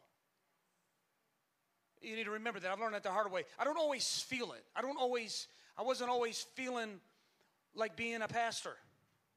You 2.03 2.15
need 2.15 2.25
to 2.25 2.31
remember 2.31 2.59
that. 2.59 2.71
I've 2.71 2.79
learned 2.79 2.95
that 2.95 3.03
the 3.03 3.11
hard 3.11 3.31
way. 3.31 3.43
I 3.57 3.63
don't 3.63 3.77
always 3.77 4.19
feel 4.21 4.51
it. 4.51 4.63
I 4.75 4.81
don't 4.81 4.97
always, 4.99 5.47
I 5.77 5.83
wasn't 5.83 6.09
always 6.09 6.45
feeling 6.55 6.99
like 7.75 7.95
being 7.95 8.21
a 8.21 8.27
pastor. 8.27 8.73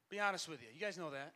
Be 0.09 0.19
honest 0.19 0.47
with 0.47 0.61
you. 0.61 0.67
You 0.73 0.79
guys 0.79 0.97
know 0.97 1.09
that. 1.11 1.33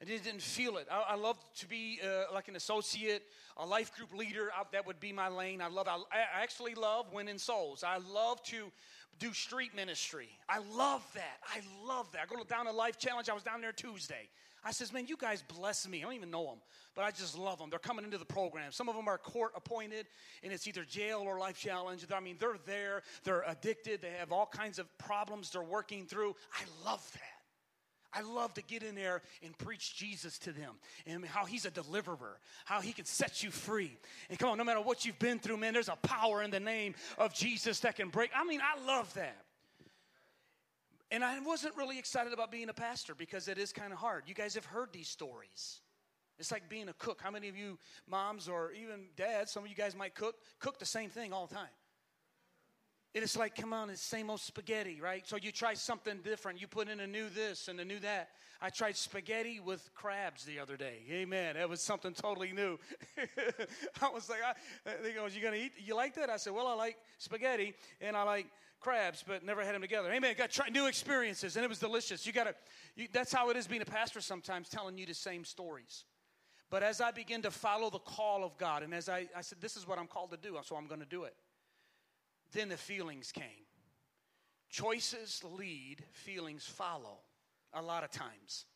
I 0.00 0.04
just 0.04 0.24
didn't 0.24 0.42
feel 0.42 0.76
it. 0.76 0.86
I, 0.90 1.04
I 1.10 1.14
love 1.14 1.38
to 1.58 1.68
be 1.68 2.00
uh, 2.04 2.32
like 2.32 2.48
an 2.48 2.56
associate, 2.56 3.22
a 3.56 3.66
life 3.66 3.94
group 3.96 4.14
leader. 4.14 4.50
I, 4.54 4.64
that 4.72 4.86
would 4.86 5.00
be 5.00 5.12
my 5.12 5.28
lane. 5.28 5.60
I 5.60 5.68
love. 5.68 5.88
I, 5.88 5.96
I 6.12 6.42
actually 6.42 6.74
love 6.74 7.12
winning 7.12 7.38
souls. 7.38 7.84
I 7.86 7.98
love 8.12 8.42
to 8.44 8.70
do 9.18 9.32
street 9.32 9.74
ministry. 9.74 10.28
I 10.48 10.58
love 10.76 11.02
that. 11.14 11.38
I 11.48 11.60
love 11.86 12.10
that. 12.12 12.22
I 12.30 12.34
go 12.34 12.42
down 12.44 12.66
to 12.66 12.72
Life 12.72 12.98
Challenge. 12.98 13.28
I 13.28 13.34
was 13.34 13.44
down 13.44 13.60
there 13.60 13.72
Tuesday. 13.72 14.28
I 14.64 14.72
says, 14.72 14.92
man, 14.92 15.06
you 15.06 15.16
guys 15.16 15.42
bless 15.58 15.86
me. 15.86 15.98
I 15.98 16.02
don't 16.02 16.14
even 16.14 16.30
know 16.30 16.44
them, 16.44 16.58
but 16.94 17.04
I 17.04 17.10
just 17.10 17.36
love 17.38 17.58
them. 17.58 17.70
They're 17.70 17.78
coming 17.78 18.04
into 18.04 18.18
the 18.18 18.24
program. 18.24 18.72
Some 18.72 18.88
of 18.88 18.96
them 18.96 19.08
are 19.08 19.18
court 19.18 19.52
appointed, 19.54 20.06
and 20.42 20.52
it's 20.52 20.66
either 20.66 20.84
jail 20.84 21.22
or 21.24 21.38
Life 21.38 21.58
Challenge. 21.58 22.04
I 22.14 22.20
mean, 22.20 22.36
they're 22.38 22.56
there. 22.64 23.02
They're 23.24 23.44
addicted. 23.46 24.00
They 24.00 24.10
have 24.18 24.32
all 24.32 24.46
kinds 24.46 24.78
of 24.78 24.86
problems 24.98 25.50
they're 25.50 25.62
working 25.62 26.06
through. 26.06 26.34
I 26.54 26.88
love 26.88 27.06
that. 27.12 27.20
I 28.16 28.22
love 28.22 28.54
to 28.54 28.62
get 28.62 28.82
in 28.82 28.94
there 28.94 29.22
and 29.42 29.58
preach 29.58 29.96
Jesus 29.96 30.38
to 30.40 30.52
them 30.52 30.74
and 31.04 31.24
how 31.24 31.44
he's 31.44 31.64
a 31.64 31.70
deliverer, 31.70 32.38
how 32.64 32.80
he 32.80 32.92
can 32.92 33.04
set 33.04 33.42
you 33.42 33.50
free. 33.50 33.98
And 34.30 34.38
come 34.38 34.50
on, 34.50 34.58
no 34.58 34.62
matter 34.62 34.80
what 34.80 35.04
you've 35.04 35.18
been 35.18 35.40
through, 35.40 35.56
man, 35.56 35.72
there's 35.72 35.88
a 35.88 35.96
power 35.96 36.42
in 36.42 36.52
the 36.52 36.60
name 36.60 36.94
of 37.18 37.34
Jesus 37.34 37.80
that 37.80 37.96
can 37.96 38.10
break. 38.10 38.30
I 38.34 38.44
mean, 38.44 38.60
I 38.60 38.84
love 38.86 39.12
that. 39.14 39.44
And 41.14 41.22
I 41.22 41.38
wasn't 41.38 41.76
really 41.76 41.96
excited 41.96 42.32
about 42.32 42.50
being 42.50 42.68
a 42.70 42.74
pastor 42.74 43.14
because 43.14 43.46
it 43.46 43.56
is 43.56 43.72
kind 43.72 43.92
of 43.92 44.00
hard. 44.00 44.24
You 44.26 44.34
guys 44.34 44.56
have 44.56 44.64
heard 44.64 44.88
these 44.92 45.06
stories. 45.06 45.80
It's 46.40 46.50
like 46.50 46.68
being 46.68 46.88
a 46.88 46.92
cook. 46.94 47.20
How 47.22 47.30
many 47.30 47.48
of 47.48 47.56
you 47.56 47.78
moms 48.10 48.48
or 48.48 48.72
even 48.72 49.04
dads, 49.16 49.52
some 49.52 49.62
of 49.62 49.70
you 49.70 49.76
guys 49.76 49.94
might 49.94 50.16
cook, 50.16 50.34
cook 50.58 50.80
the 50.80 50.84
same 50.84 51.10
thing 51.10 51.32
all 51.32 51.46
the 51.46 51.54
time? 51.54 51.68
It's 53.14 53.36
like, 53.36 53.54
come 53.54 53.72
on, 53.72 53.90
it's 53.90 54.02
same 54.02 54.28
old 54.28 54.40
spaghetti, 54.40 55.00
right? 55.00 55.24
So 55.24 55.36
you 55.36 55.52
try 55.52 55.74
something 55.74 56.18
different. 56.24 56.60
You 56.60 56.66
put 56.66 56.88
in 56.88 56.98
a 56.98 57.06
new 57.06 57.28
this 57.28 57.68
and 57.68 57.78
a 57.78 57.84
new 57.84 58.00
that. 58.00 58.30
I 58.60 58.70
tried 58.70 58.96
spaghetti 58.96 59.60
with 59.60 59.88
crabs 59.94 60.44
the 60.44 60.58
other 60.58 60.76
day. 60.76 61.02
Amen. 61.12 61.54
That 61.54 61.68
was 61.68 61.80
something 61.80 62.12
totally 62.12 62.50
new. 62.50 62.76
I 64.02 64.08
was 64.08 64.28
like, 64.28 64.40
I, 64.44 64.54
they 65.00 65.10
you 65.10 65.40
gonna 65.40 65.56
eat? 65.56 65.74
You 65.78 65.94
like 65.94 66.16
that? 66.16 66.28
I 66.28 66.38
said, 66.38 66.54
well, 66.54 66.66
I 66.66 66.74
like 66.74 66.96
spaghetti 67.18 67.74
and 68.00 68.16
I 68.16 68.24
like 68.24 68.46
crabs, 68.84 69.24
but 69.26 69.42
never 69.42 69.64
had 69.64 69.74
them 69.74 69.80
together. 69.80 70.12
Amen. 70.12 70.34
Got 70.36 70.50
try 70.50 70.68
new 70.68 70.86
experiences, 70.86 71.56
and 71.56 71.64
it 71.64 71.68
was 71.68 71.78
delicious. 71.78 72.26
You 72.26 72.32
got 72.32 72.44
to. 72.44 73.08
That's 73.12 73.32
how 73.32 73.48
it 73.48 73.56
is 73.56 73.66
being 73.66 73.82
a 73.82 73.86
pastor. 73.86 74.20
Sometimes 74.20 74.68
telling 74.68 74.98
you 74.98 75.06
the 75.06 75.14
same 75.14 75.44
stories. 75.44 76.04
But 76.70 76.82
as 76.82 77.00
I 77.00 77.10
begin 77.10 77.42
to 77.42 77.50
follow 77.50 77.88
the 77.88 77.98
call 77.98 78.44
of 78.44 78.56
God, 78.58 78.82
and 78.82 78.92
as 78.94 79.08
I, 79.08 79.26
I 79.34 79.40
said, 79.40 79.60
this 79.60 79.76
is 79.76 79.86
what 79.86 79.98
I'm 79.98 80.06
called 80.06 80.30
to 80.32 80.36
do, 80.36 80.58
so 80.64 80.76
I'm 80.76 80.86
going 80.86 81.00
to 81.00 81.06
do 81.06 81.24
it. 81.24 81.34
Then 82.52 82.68
the 82.68 82.76
feelings 82.76 83.32
came. 83.32 83.66
Choices 84.70 85.42
lead, 85.44 86.02
feelings 86.12 86.64
follow 86.64 87.18
a 87.72 87.80
lot 87.80 88.04
of 88.04 88.10
times. 88.10 88.66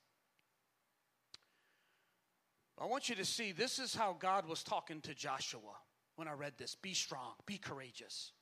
I 2.80 2.86
want 2.86 3.08
you 3.08 3.16
to 3.16 3.24
see 3.24 3.50
this 3.52 3.78
is 3.78 3.94
how 3.94 4.16
God 4.18 4.48
was 4.48 4.62
talking 4.62 5.00
to 5.02 5.14
Joshua 5.14 5.74
when 6.14 6.28
I 6.28 6.32
read 6.32 6.52
this 6.56 6.76
be 6.76 6.94
strong, 6.94 7.32
be 7.46 7.58
courageous. 7.58 8.32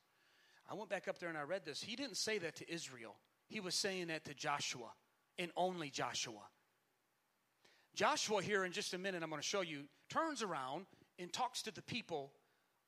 I 0.69 0.73
went 0.73 0.89
back 0.89 1.07
up 1.07 1.19
there 1.19 1.29
and 1.29 1.37
I 1.37 1.43
read 1.43 1.65
this. 1.65 1.81
He 1.81 1.95
didn't 1.95 2.17
say 2.17 2.37
that 2.39 2.55
to 2.57 2.71
Israel, 2.71 3.15
he 3.47 3.59
was 3.59 3.75
saying 3.75 4.07
that 4.07 4.25
to 4.25 4.33
Joshua 4.33 4.91
and 5.39 5.51
only 5.55 5.89
Joshua. 5.89 6.41
Joshua, 7.95 8.41
here 8.41 8.63
in 8.65 8.71
just 8.71 8.93
a 8.93 8.97
minute, 8.97 9.23
I'm 9.23 9.29
going 9.29 9.41
to 9.41 9.47
show 9.47 9.61
you, 9.61 9.83
turns 10.09 10.43
around 10.43 10.85
and 11.17 11.31
talks 11.31 11.63
to 11.63 11.73
the 11.73 11.81
people 11.81 12.31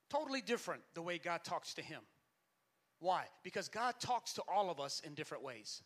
totally 0.09 0.41
different 0.41 0.81
the 0.93 1.01
way 1.01 1.17
God 1.17 1.43
talks 1.43 1.73
to 1.75 1.81
him. 1.81 2.01
Why? 2.99 3.23
Because 3.43 3.69
God 3.69 3.95
talks 3.99 4.33
to 4.33 4.43
all 4.47 4.69
of 4.69 4.79
us 4.79 5.01
in 5.05 5.13
different 5.13 5.43
ways. 5.43 5.81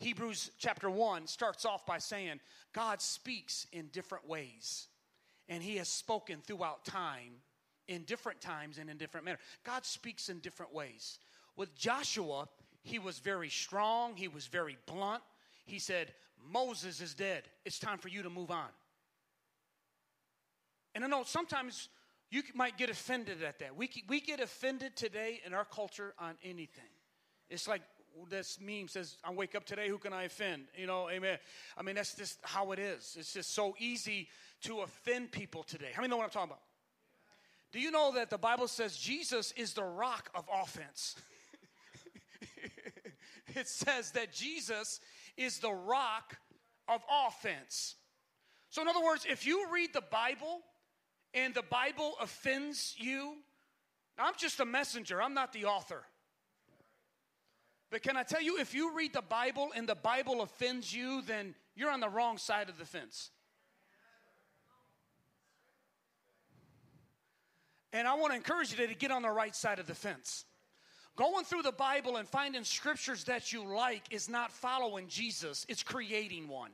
Hebrews 0.00 0.50
chapter 0.58 0.90
1 0.90 1.26
starts 1.26 1.64
off 1.64 1.84
by 1.86 1.98
saying, 1.98 2.40
God 2.72 3.00
speaks 3.00 3.66
in 3.72 3.88
different 3.88 4.28
ways, 4.28 4.86
and 5.48 5.62
He 5.62 5.76
has 5.78 5.88
spoken 5.88 6.40
throughout 6.40 6.84
time 6.84 7.32
in 7.88 8.02
different 8.02 8.40
times 8.40 8.78
and 8.78 8.88
in 8.88 8.96
different 8.96 9.24
manner. 9.24 9.38
God 9.64 9.84
speaks 9.84 10.28
in 10.28 10.38
different 10.38 10.72
ways. 10.72 11.18
With 11.56 11.74
Joshua, 11.76 12.48
he 12.82 12.98
was 12.98 13.18
very 13.18 13.48
strong, 13.48 14.14
he 14.14 14.28
was 14.28 14.46
very 14.46 14.76
blunt. 14.86 15.22
He 15.66 15.78
said, 15.78 16.12
Moses 16.52 17.00
is 17.00 17.14
dead. 17.14 17.42
It's 17.64 17.78
time 17.78 17.98
for 17.98 18.08
you 18.08 18.22
to 18.22 18.30
move 18.30 18.50
on. 18.50 18.68
And 20.94 21.04
I 21.04 21.08
know 21.08 21.22
sometimes 21.24 21.88
you 22.30 22.42
might 22.54 22.76
get 22.76 22.90
offended 22.90 23.42
at 23.42 23.58
that. 23.58 23.76
We, 23.76 23.90
we 24.08 24.20
get 24.20 24.40
offended 24.40 24.96
today 24.96 25.40
in 25.44 25.54
our 25.54 25.64
culture 25.64 26.14
on 26.18 26.34
anything. 26.42 26.84
It's 27.50 27.66
like 27.66 27.82
this 28.30 28.58
meme 28.60 28.88
says, 28.88 29.16
I 29.24 29.32
wake 29.32 29.54
up 29.54 29.64
today, 29.64 29.88
who 29.88 29.98
can 29.98 30.12
I 30.12 30.24
offend? 30.24 30.64
You 30.76 30.86
know, 30.86 31.08
amen. 31.08 31.38
I 31.76 31.82
mean, 31.82 31.94
that's 31.94 32.14
just 32.14 32.38
how 32.42 32.72
it 32.72 32.78
is. 32.78 33.16
It's 33.18 33.32
just 33.32 33.54
so 33.54 33.74
easy 33.78 34.28
to 34.62 34.80
offend 34.80 35.32
people 35.32 35.62
today. 35.62 35.90
How 35.92 36.02
many 36.02 36.10
know 36.10 36.16
what 36.16 36.24
I'm 36.24 36.30
talking 36.30 36.50
about? 36.50 36.62
Do 37.70 37.80
you 37.80 37.90
know 37.90 38.12
that 38.14 38.30
the 38.30 38.38
Bible 38.38 38.68
says 38.68 38.96
Jesus 38.96 39.52
is 39.52 39.74
the 39.74 39.84
rock 39.84 40.30
of 40.34 40.48
offense? 40.52 41.16
it 43.54 43.68
says 43.68 44.12
that 44.12 44.32
Jesus 44.32 45.00
is 45.36 45.58
the 45.58 45.72
rock 45.72 46.36
of 46.88 47.02
offense. 47.26 47.96
So, 48.70 48.82
in 48.82 48.88
other 48.88 49.04
words, 49.04 49.26
if 49.28 49.46
you 49.46 49.66
read 49.72 49.92
the 49.92 50.02
Bible 50.10 50.60
and 51.34 51.54
the 51.54 51.62
Bible 51.62 52.14
offends 52.20 52.94
you, 52.98 53.34
I'm 54.18 54.34
just 54.36 54.60
a 54.60 54.64
messenger, 54.64 55.22
I'm 55.22 55.34
not 55.34 55.52
the 55.52 55.66
author. 55.66 56.04
But 57.90 58.02
can 58.02 58.16
I 58.16 58.22
tell 58.22 58.42
you, 58.42 58.58
if 58.58 58.74
you 58.74 58.94
read 58.94 59.14
the 59.14 59.22
Bible 59.22 59.70
and 59.74 59.88
the 59.88 59.94
Bible 59.94 60.42
offends 60.42 60.92
you, 60.94 61.22
then 61.22 61.54
you're 61.74 61.90
on 61.90 62.00
the 62.00 62.08
wrong 62.08 62.36
side 62.36 62.68
of 62.68 62.78
the 62.78 62.84
fence. 62.84 63.30
And 67.92 68.06
I 68.06 68.14
want 68.14 68.32
to 68.32 68.36
encourage 68.36 68.70
you 68.70 68.86
to 68.86 68.94
get 68.94 69.10
on 69.10 69.22
the 69.22 69.30
right 69.30 69.54
side 69.54 69.78
of 69.78 69.86
the 69.86 69.94
fence. 69.94 70.44
Going 71.16 71.44
through 71.44 71.62
the 71.62 71.72
Bible 71.72 72.16
and 72.16 72.28
finding 72.28 72.62
scriptures 72.64 73.24
that 73.24 73.52
you 73.52 73.64
like 73.64 74.02
is 74.10 74.28
not 74.28 74.52
following 74.52 75.08
Jesus, 75.08 75.66
it's 75.68 75.82
creating 75.82 76.48
one. 76.48 76.70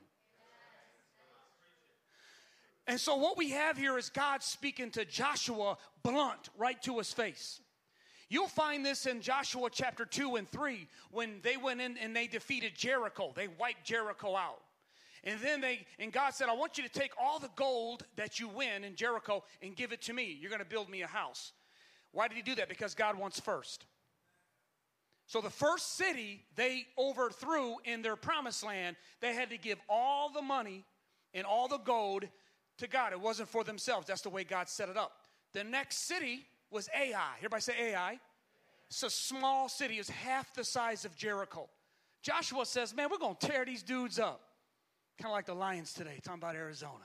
And 2.87 3.01
so, 3.01 3.17
what 3.17 3.39
we 3.39 3.51
have 3.51 3.79
here 3.79 3.97
is 3.97 4.11
God 4.11 4.43
speaking 4.43 4.91
to 4.91 5.07
Joshua 5.07 5.79
blunt 6.03 6.51
right 6.59 6.81
to 6.83 6.99
his 6.99 7.13
face. 7.13 7.61
You'll 8.29 8.49
find 8.49 8.85
this 8.85 9.07
in 9.07 9.21
Joshua 9.21 9.69
chapter 9.71 10.05
2 10.05 10.37
and 10.37 10.49
3 10.49 10.89
when 11.11 11.41
they 11.43 11.57
went 11.57 11.81
in 11.81 11.97
and 11.97 12.15
they 12.15 12.27
defeated 12.27 12.75
Jericho. 12.75 13.33
They 13.35 13.49
wiped 13.49 13.85
Jericho 13.85 14.37
out. 14.37 14.61
And 15.25 15.41
then 15.41 15.61
they, 15.61 15.87
and 15.99 16.13
God 16.13 16.35
said, 16.35 16.49
I 16.49 16.55
want 16.55 16.77
you 16.77 16.85
to 16.85 16.91
take 16.91 17.13
all 17.21 17.39
the 17.39 17.51
gold 17.57 18.05
that 18.17 18.39
you 18.39 18.49
win 18.49 18.85
in 18.85 18.95
Jericho 18.95 19.43
and 19.63 19.75
give 19.75 19.93
it 19.93 20.03
to 20.03 20.13
me. 20.13 20.37
You're 20.39 20.51
going 20.51 20.61
to 20.61 20.67
build 20.67 20.91
me 20.91 21.03
a 21.03 21.07
house. 21.07 21.53
Why 22.13 22.29
did 22.29 22.37
he 22.37 22.43
do 22.43 22.55
that? 22.57 22.69
Because 22.69 22.95
God 22.95 23.19
wants 23.19 23.41
first. 23.41 23.87
So 25.27 25.41
the 25.41 25.51
first 25.51 25.97
city 25.97 26.45
they 26.55 26.87
overthrew 26.99 27.77
in 27.85 28.03
their 28.03 28.17
promised 28.17 28.65
land, 28.65 28.97
they 29.21 29.35
had 29.35 29.49
to 29.51 29.57
give 29.57 29.79
all 29.89 30.31
the 30.31 30.43
money 30.43 30.85
and 31.33 31.47
all 31.47 31.69
the 31.69 31.79
gold 31.79 32.29
to 32.79 32.87
God. 32.87 33.13
It 33.13 33.21
wasn't 33.21 33.49
for 33.49 33.65
themselves. 33.65 34.07
That's 34.07 34.21
the 34.21 34.29
way 34.29 34.45
God 34.45 34.69
set 34.69 34.91
it 34.91 34.97
up. 34.99 35.13
The 35.55 35.65
next 35.65 36.07
city 36.07 36.45
was 36.71 36.89
Ai. 36.95 37.37
Everybody 37.39 37.63
say 37.63 37.93
Ai. 37.93 38.19
It's 38.89 39.03
a 39.03 39.11
small 39.11 39.71
city. 39.71 39.95
It's 39.95 40.11
half 40.11 40.53
the 40.55 40.65
size 40.65 41.07
of 41.07 41.17
Jericho. 41.17 41.71
Joshua 42.23 42.67
says, 42.67 42.95
man, 42.95 43.09
we're 43.11 43.19
going 43.19 43.37
to 43.41 43.47
tear 43.47 43.65
these 43.65 43.83
dudes 43.83 44.19
up. 44.19 44.43
Kind 45.21 45.31
of 45.31 45.33
like 45.33 45.47
the 45.47 45.55
Lions 45.55 45.93
today, 45.93 46.21
talking 46.25 46.43
about 46.43 46.57
Arizona. 46.57 47.05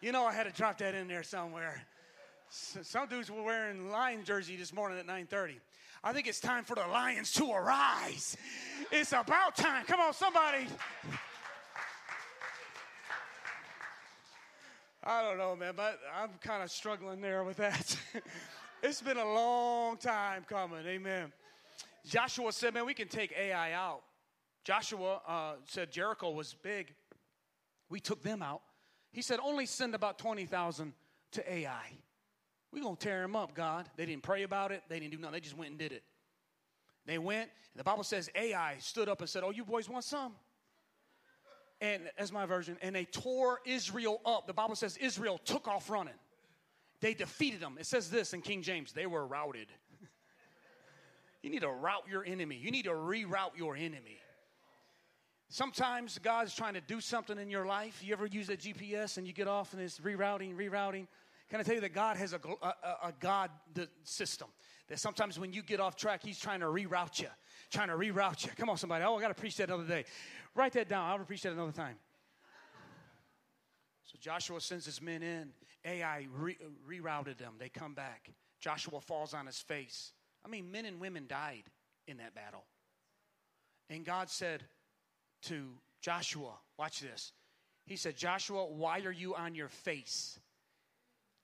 You 0.00 0.12
know, 0.12 0.24
I 0.24 0.32
had 0.32 0.44
to 0.44 0.52
drop 0.52 0.78
that 0.78 0.94
in 0.94 1.08
there 1.08 1.22
somewhere. 1.22 1.82
Some 2.48 3.08
dudes 3.08 3.30
were 3.30 3.42
wearing 3.42 3.90
Lion 3.90 4.24
jersey 4.24 4.56
this 4.56 4.72
morning 4.72 4.98
at 4.98 5.06
9:30. 5.06 5.60
I 6.04 6.12
think 6.12 6.26
it's 6.26 6.38
time 6.38 6.64
for 6.64 6.74
the 6.76 6.86
Lions 6.86 7.32
to 7.32 7.50
arise. 7.50 8.36
It's 8.92 9.12
about 9.12 9.56
time. 9.56 9.84
Come 9.86 10.00
on, 10.00 10.12
somebody. 10.12 10.66
I 15.02 15.22
don't 15.22 15.36
know, 15.36 15.56
man, 15.56 15.74
but 15.76 16.00
I'm 16.14 16.30
kind 16.40 16.62
of 16.62 16.70
struggling 16.70 17.20
there 17.20 17.42
with 17.42 17.56
that. 17.56 17.96
it's 18.82 19.02
been 19.02 19.16
a 19.16 19.24
long 19.24 19.96
time 19.96 20.44
coming. 20.48 20.86
Amen. 20.86 21.32
Joshua 22.06 22.52
said, 22.52 22.74
man, 22.74 22.86
we 22.86 22.94
can 22.94 23.08
take 23.08 23.32
Ai 23.36 23.72
out. 23.72 24.02
Joshua 24.64 25.20
uh, 25.26 25.52
said 25.66 25.90
Jericho 25.90 26.30
was 26.30 26.54
big. 26.54 26.94
We 27.88 28.00
took 28.00 28.22
them 28.22 28.42
out. 28.42 28.62
He 29.12 29.22
said, 29.22 29.38
only 29.42 29.66
send 29.66 29.94
about 29.94 30.18
20,000 30.18 30.92
to 31.32 31.52
Ai. 31.52 31.92
We're 32.72 32.82
going 32.82 32.96
to 32.96 33.04
tear 33.04 33.22
them 33.22 33.36
up, 33.36 33.54
God. 33.54 33.88
They 33.96 34.06
didn't 34.06 34.24
pray 34.24 34.42
about 34.42 34.72
it. 34.72 34.82
They 34.88 34.98
didn't 34.98 35.12
do 35.12 35.18
nothing. 35.18 35.34
They 35.34 35.40
just 35.40 35.56
went 35.56 35.70
and 35.70 35.78
did 35.78 35.92
it. 35.92 36.02
They 37.06 37.18
went, 37.18 37.50
and 37.72 37.78
the 37.78 37.84
Bible 37.84 38.02
says 38.02 38.30
Ai 38.34 38.76
stood 38.78 39.08
up 39.08 39.20
and 39.20 39.28
said, 39.28 39.42
Oh, 39.44 39.50
you 39.50 39.64
boys 39.64 39.88
want 39.88 40.04
some? 40.04 40.32
And 41.80 42.10
as 42.18 42.32
my 42.32 42.46
version, 42.46 42.78
and 42.82 42.94
they 42.94 43.04
tore 43.04 43.60
Israel 43.66 44.20
up. 44.24 44.46
The 44.46 44.52
Bible 44.52 44.74
says 44.74 44.96
Israel 44.96 45.38
took 45.44 45.68
off 45.68 45.90
running. 45.90 46.14
They 47.00 47.14
defeated 47.14 47.60
them. 47.60 47.76
It 47.78 47.86
says 47.86 48.10
this 48.10 48.32
in 48.32 48.40
King 48.40 48.62
James 48.62 48.92
they 48.92 49.06
were 49.06 49.26
routed. 49.26 49.68
you 51.42 51.50
need 51.50 51.60
to 51.60 51.70
route 51.70 52.04
your 52.10 52.24
enemy, 52.24 52.56
you 52.56 52.70
need 52.70 52.84
to 52.84 52.92
reroute 52.92 53.56
your 53.56 53.76
enemy. 53.76 54.18
Sometimes 55.54 56.18
God's 56.18 56.52
trying 56.52 56.74
to 56.74 56.80
do 56.80 57.00
something 57.00 57.38
in 57.38 57.48
your 57.48 57.64
life. 57.64 58.02
You 58.04 58.12
ever 58.12 58.26
use 58.26 58.48
a 58.48 58.56
GPS 58.56 59.18
and 59.18 59.24
you 59.24 59.32
get 59.32 59.46
off 59.46 59.72
and 59.72 59.80
it's 59.80 60.00
rerouting, 60.00 60.56
rerouting? 60.56 61.06
Can 61.48 61.60
I 61.60 61.62
tell 61.62 61.76
you 61.76 61.80
that 61.82 61.94
God 61.94 62.16
has 62.16 62.32
a, 62.32 62.40
a, 62.60 62.68
a 63.04 63.14
God 63.20 63.52
system? 64.02 64.48
That 64.88 64.98
sometimes 64.98 65.38
when 65.38 65.52
you 65.52 65.62
get 65.62 65.78
off 65.78 65.94
track, 65.94 66.24
He's 66.24 66.40
trying 66.40 66.58
to 66.58 66.66
reroute 66.66 67.20
you, 67.20 67.28
trying 67.70 67.86
to 67.86 67.94
reroute 67.94 68.44
you. 68.44 68.50
Come 68.56 68.68
on, 68.68 68.76
somebody. 68.78 69.04
Oh, 69.04 69.16
I 69.16 69.20
got 69.20 69.28
to 69.28 69.40
preach 69.40 69.56
that 69.58 69.68
another 69.68 69.86
day. 69.86 70.04
Write 70.56 70.72
that 70.72 70.88
down. 70.88 71.08
I'll 71.08 71.24
preach 71.24 71.42
that 71.42 71.52
another 71.52 71.70
time. 71.70 71.98
So 74.06 74.18
Joshua 74.20 74.60
sends 74.60 74.86
his 74.86 75.00
men 75.00 75.22
in. 75.22 75.52
Ai 75.84 76.26
re- 76.36 76.58
rerouted 76.84 77.36
them. 77.36 77.52
They 77.60 77.68
come 77.68 77.94
back. 77.94 78.28
Joshua 78.58 79.00
falls 79.00 79.34
on 79.34 79.46
his 79.46 79.60
face. 79.60 80.14
I 80.44 80.48
mean, 80.48 80.72
men 80.72 80.84
and 80.84 80.98
women 80.98 81.26
died 81.28 81.70
in 82.08 82.16
that 82.16 82.34
battle. 82.34 82.64
And 83.88 84.04
God 84.04 84.28
said, 84.28 84.64
to 85.44 85.68
Joshua, 86.00 86.52
watch 86.78 87.00
this. 87.00 87.32
He 87.86 87.96
said, 87.96 88.16
Joshua, 88.16 88.66
why 88.66 89.00
are 89.00 89.12
you 89.12 89.34
on 89.34 89.54
your 89.54 89.68
face? 89.68 90.38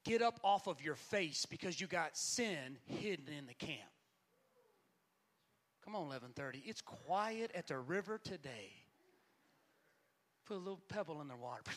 Get 0.04 0.22
up 0.22 0.40
off 0.42 0.66
of 0.66 0.82
your 0.82 0.94
face 0.94 1.44
because 1.46 1.80
you 1.80 1.86
got 1.86 2.16
sin 2.16 2.78
hidden 2.86 3.26
in 3.36 3.46
the 3.46 3.54
camp. 3.54 3.80
Come 5.84 5.94
on, 5.94 6.02
1130. 6.08 6.62
It's 6.66 6.80
quiet 6.80 7.50
at 7.54 7.66
the 7.66 7.78
river 7.78 8.18
today. 8.22 8.72
Put 10.46 10.56
a 10.56 10.58
little 10.58 10.80
pebble 10.88 11.20
in 11.20 11.28
the 11.28 11.36
water. 11.36 11.62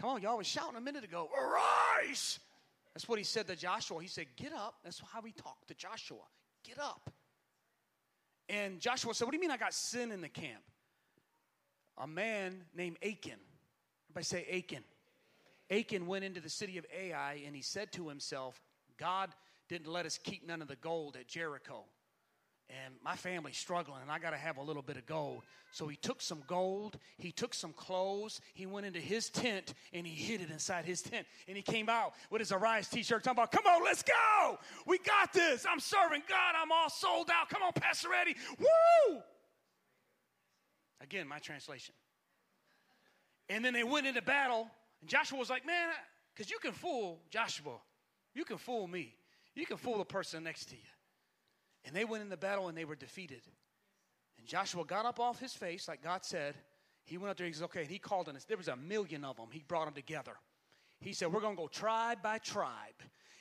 Come 0.00 0.10
on, 0.10 0.22
y'all 0.22 0.38
was 0.38 0.46
shouting 0.46 0.76
a 0.76 0.80
minute 0.80 1.04
ago. 1.04 1.28
Arise! 1.36 2.40
That's 2.94 3.08
what 3.08 3.18
he 3.18 3.24
said 3.24 3.46
to 3.48 3.56
Joshua. 3.56 4.00
He 4.02 4.08
said, 4.08 4.26
Get 4.36 4.52
up. 4.52 4.76
That's 4.82 5.00
how 5.12 5.22
he 5.22 5.32
talked 5.32 5.68
to 5.68 5.74
Joshua. 5.74 6.24
Get 6.64 6.78
up. 6.78 7.11
And 8.52 8.80
Joshua 8.80 9.14
said, 9.14 9.24
What 9.24 9.30
do 9.30 9.38
you 9.38 9.40
mean 9.40 9.50
I 9.50 9.56
got 9.56 9.72
sin 9.72 10.12
in 10.12 10.20
the 10.20 10.28
camp? 10.28 10.62
A 11.96 12.06
man 12.06 12.64
named 12.74 12.98
Achan. 13.02 13.40
Everybody 14.10 14.24
say 14.24 14.46
Achan. 14.52 14.84
Achan 15.70 16.06
went 16.06 16.24
into 16.24 16.40
the 16.40 16.50
city 16.50 16.76
of 16.76 16.84
Ai 16.94 17.42
and 17.46 17.56
he 17.56 17.62
said 17.62 17.90
to 17.92 18.08
himself, 18.08 18.60
God 18.98 19.30
didn't 19.70 19.90
let 19.90 20.04
us 20.04 20.18
keep 20.22 20.46
none 20.46 20.60
of 20.60 20.68
the 20.68 20.76
gold 20.76 21.16
at 21.16 21.26
Jericho 21.26 21.84
and 22.84 22.94
my 23.04 23.16
family's 23.16 23.56
struggling 23.56 24.00
and 24.02 24.10
I 24.10 24.18
got 24.18 24.30
to 24.30 24.36
have 24.36 24.56
a 24.56 24.62
little 24.62 24.82
bit 24.82 24.96
of 24.96 25.06
gold. 25.06 25.42
So 25.72 25.88
he 25.88 25.96
took 25.96 26.20
some 26.20 26.42
gold, 26.46 26.98
he 27.18 27.32
took 27.32 27.54
some 27.54 27.72
clothes, 27.72 28.40
he 28.54 28.66
went 28.66 28.86
into 28.86 28.98
his 28.98 29.30
tent 29.30 29.74
and 29.92 30.06
he 30.06 30.14
hid 30.14 30.40
it 30.40 30.50
inside 30.50 30.84
his 30.84 31.02
tent. 31.02 31.26
And 31.48 31.56
he 31.56 31.62
came 31.62 31.88
out 31.88 32.14
with 32.30 32.40
his 32.40 32.52
Arise 32.52 32.88
t 32.88 33.02
shirt 33.02 33.24
talking 33.24 33.38
about, 33.38 33.52
come 33.52 33.66
on, 33.66 33.82
let's 33.84 34.02
go. 34.02 34.58
We 34.86 34.98
got 34.98 35.32
this. 35.32 35.66
I'm 35.68 35.80
serving 35.80 36.22
God. 36.28 36.54
I'm 36.60 36.72
all 36.72 36.90
sold 36.90 37.30
out. 37.30 37.48
Come 37.48 37.62
on, 37.62 37.72
Pastor 37.72 38.08
Eddie. 38.12 38.36
Woo! 38.58 39.18
Again, 41.00 41.26
my 41.26 41.38
translation. 41.38 41.94
And 43.48 43.64
then 43.64 43.74
they 43.74 43.82
went 43.82 44.06
into 44.06 44.22
battle, 44.22 44.70
and 45.00 45.10
Joshua 45.10 45.38
was 45.38 45.50
like, 45.50 45.66
man, 45.66 45.88
because 46.34 46.50
you 46.50 46.58
can 46.58 46.72
fool 46.72 47.20
Joshua. 47.28 47.76
You 48.34 48.44
can 48.44 48.56
fool 48.56 48.86
me. 48.86 49.14
You 49.54 49.66
can 49.66 49.76
fool 49.76 49.98
the 49.98 50.04
person 50.04 50.44
next 50.44 50.66
to 50.66 50.76
you. 50.76 50.91
And 51.84 51.94
they 51.94 52.04
went 52.04 52.22
in 52.22 52.28
the 52.28 52.36
battle 52.36 52.68
and 52.68 52.76
they 52.76 52.84
were 52.84 52.96
defeated. 52.96 53.42
And 54.38 54.46
Joshua 54.46 54.84
got 54.84 55.04
up 55.04 55.20
off 55.20 55.40
his 55.40 55.52
face, 55.52 55.88
like 55.88 56.02
God 56.02 56.24
said. 56.24 56.54
He 57.04 57.18
went 57.18 57.30
up 57.30 57.36
there, 57.36 57.46
he 57.46 57.52
says, 57.52 57.62
okay, 57.64 57.80
and 57.80 57.90
he 57.90 57.98
called 57.98 58.28
on 58.28 58.36
us. 58.36 58.44
There 58.44 58.56
was 58.56 58.68
a 58.68 58.76
million 58.76 59.24
of 59.24 59.36
them. 59.36 59.48
He 59.50 59.64
brought 59.66 59.86
them 59.86 59.94
together. 59.94 60.36
He 61.02 61.12
said, 61.12 61.32
We're 61.32 61.40
going 61.40 61.56
to 61.56 61.62
go 61.62 61.68
tribe 61.68 62.22
by 62.22 62.38
tribe 62.38 62.94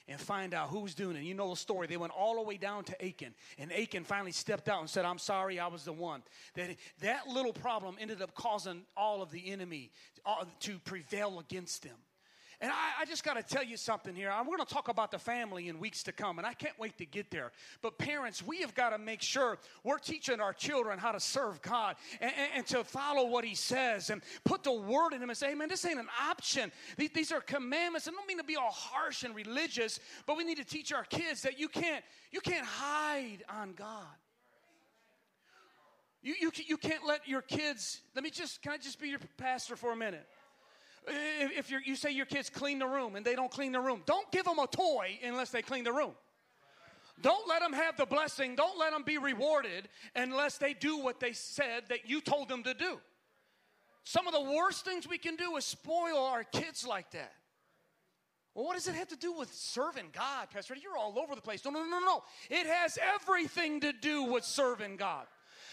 and 0.08 0.20
find 0.20 0.54
out 0.54 0.70
who's 0.70 0.94
doing 0.94 1.16
it. 1.16 1.24
You 1.24 1.34
know 1.34 1.52
the 1.52 1.56
story. 1.56 1.88
They 1.88 1.98
went 1.98 2.12
all 2.12 2.36
the 2.36 2.42
way 2.42 2.58
down 2.58 2.84
to 2.86 3.06
Achan, 3.06 3.34
and 3.58 3.72
Achan 3.72 4.04
finally 4.04 4.32
stepped 4.32 4.68
out 4.68 4.82
and 4.82 4.90
said, 4.90 5.06
I'm 5.06 5.20
sorry, 5.20 5.60
I 5.60 5.68
was 5.68 5.86
the 5.86 5.94
one. 5.94 6.24
That, 6.56 6.76
that 7.02 7.28
little 7.28 7.54
problem 7.54 7.96
ended 8.00 8.22
up 8.22 8.34
causing 8.34 8.82
all 8.98 9.22
of 9.22 9.32
the 9.32 9.52
enemy 9.52 9.92
uh, 10.26 10.46
to 10.62 10.80
prevail 10.80 11.40
against 11.40 11.84
them. 11.84 11.96
And 12.62 12.72
I, 12.72 13.02
I 13.02 13.06
just 13.06 13.24
got 13.24 13.34
to 13.34 13.44
tell 13.44 13.64
you 13.64 13.76
something 13.76 14.14
here. 14.14 14.30
I'm 14.30 14.46
going 14.46 14.60
to 14.60 14.66
talk 14.66 14.88
about 14.88 15.10
the 15.10 15.18
family 15.18 15.68
in 15.68 15.80
weeks 15.80 16.04
to 16.04 16.12
come, 16.12 16.38
and 16.38 16.46
I 16.46 16.54
can't 16.54 16.78
wait 16.78 16.96
to 17.00 17.06
get 17.06 17.32
there. 17.32 17.52
But 17.82 17.98
parents, 17.98 18.46
we 18.46 18.62
have 18.62 18.76
got 18.76 18.92
to 18.92 19.00
make 19.00 19.24
sure 19.24 19.58
we're 19.84 19.98
teaching 19.98 20.40
our 20.40 20.54
children 20.54 21.00
how 21.00 21.12
to 21.12 21.20
serve 21.20 21.60
God 21.64 21.96
and, 22.20 22.32
and, 22.38 22.50
and 22.58 22.68
to 22.68 22.84
follow 22.84 23.26
what 23.26 23.44
He 23.44 23.56
says 23.56 24.12
and 24.12 24.22
put 24.44 24.64
the 24.64 24.72
word 24.72 25.14
in 25.14 25.22
them 25.22 25.32
and 25.32 25.38
say, 25.38 25.56
man, 25.56 25.70
this 25.70 25.84
ain't 25.86 26.00
an 26.00 26.10
option. 26.30 26.72
These, 26.98 27.10
these 27.16 27.32
are 27.32 27.42
commandments. 27.42 28.08
I 28.08 28.12
don't 28.12 28.28
mean 28.28 28.38
to 28.38 28.44
be 28.44 28.58
all 28.58 28.72
harsh 28.72 29.24
and 29.24 29.36
religious, 29.36 30.00
but 30.28 30.38
we 30.38 30.44
need 30.44 30.58
to 30.58 30.64
teach 30.64 30.94
our 30.94 31.06
kids 31.06 31.42
that 31.42 31.60
you 31.60 31.68
can't, 31.68 32.06
you 32.32 32.42
can't 32.42 32.66
hide 32.66 33.40
on 33.50 33.74
God. 33.74 34.06
You, 36.22 36.36
you, 36.40 36.52
you 36.68 36.78
can't 36.78 37.08
let 37.08 37.28
your 37.28 37.42
kids, 37.42 38.02
let 38.14 38.24
me 38.24 38.30
just, 38.30 38.62
can 38.62 38.74
I 38.74 38.78
just 38.78 39.02
be 39.02 39.10
your 39.10 39.20
pastor 39.38 39.76
for 39.76 39.92
a 39.92 39.96
minute? 39.96 40.28
If 41.08 41.72
you 41.72 41.96
say 41.96 42.12
your 42.12 42.26
kids 42.26 42.50
clean 42.50 42.80
the 42.80 42.88
room 42.88 43.16
and 43.16 43.26
they 43.26 43.36
don't 43.36 43.52
clean 43.52 43.72
the 43.72 43.80
room, 43.80 44.04
don't 44.06 44.32
give 44.32 44.46
them 44.46 44.60
a 44.60 44.68
toy 44.68 45.20
unless 45.24 45.50
they 45.50 45.62
clean 45.62 45.84
the 45.84 45.94
room. 45.94 46.12
Don't 47.22 47.48
let 47.48 47.62
them 47.62 47.74
have 47.74 47.98
the 47.98 48.06
blessing. 48.06 48.56
Don't 48.56 48.80
let 48.80 48.92
them 48.94 49.04
be 49.04 49.18
rewarded 49.18 49.90
unless 50.16 50.58
they 50.58 50.74
do 50.74 50.98
what 50.98 51.20
they 51.20 51.34
said 51.34 51.84
that 51.90 52.10
you 52.10 52.22
told 52.22 52.50
them 52.50 52.64
to 52.64 52.74
do. 52.74 53.00
Some 54.04 54.28
of 54.28 54.34
the 54.34 54.42
worst 54.42 54.86
things 54.86 55.08
we 55.08 55.20
can 55.20 55.36
do 55.36 55.56
is 55.58 55.66
spoil 55.66 56.18
our 56.18 56.44
kids 56.44 56.86
like 56.86 57.12
that. 57.12 57.34
Well, 58.56 58.66
what 58.66 58.76
does 58.76 58.88
it 58.88 58.96
have 58.96 59.08
to 59.10 59.16
do 59.16 59.34
with 59.34 59.54
serving 59.54 60.08
God, 60.14 60.50
Pastor? 60.52 60.76
You're 60.76 60.98
all 60.98 61.18
over 61.18 61.36
the 61.36 61.42
place. 61.42 61.64
No, 61.64 61.72
no, 61.72 61.86
no, 61.86 62.00
no. 62.00 62.24
It 62.50 62.66
has 62.66 62.98
everything 63.16 63.80
to 63.82 63.94
do 63.94 64.24
with 64.24 64.44
serving 64.44 64.98
God. 64.98 65.26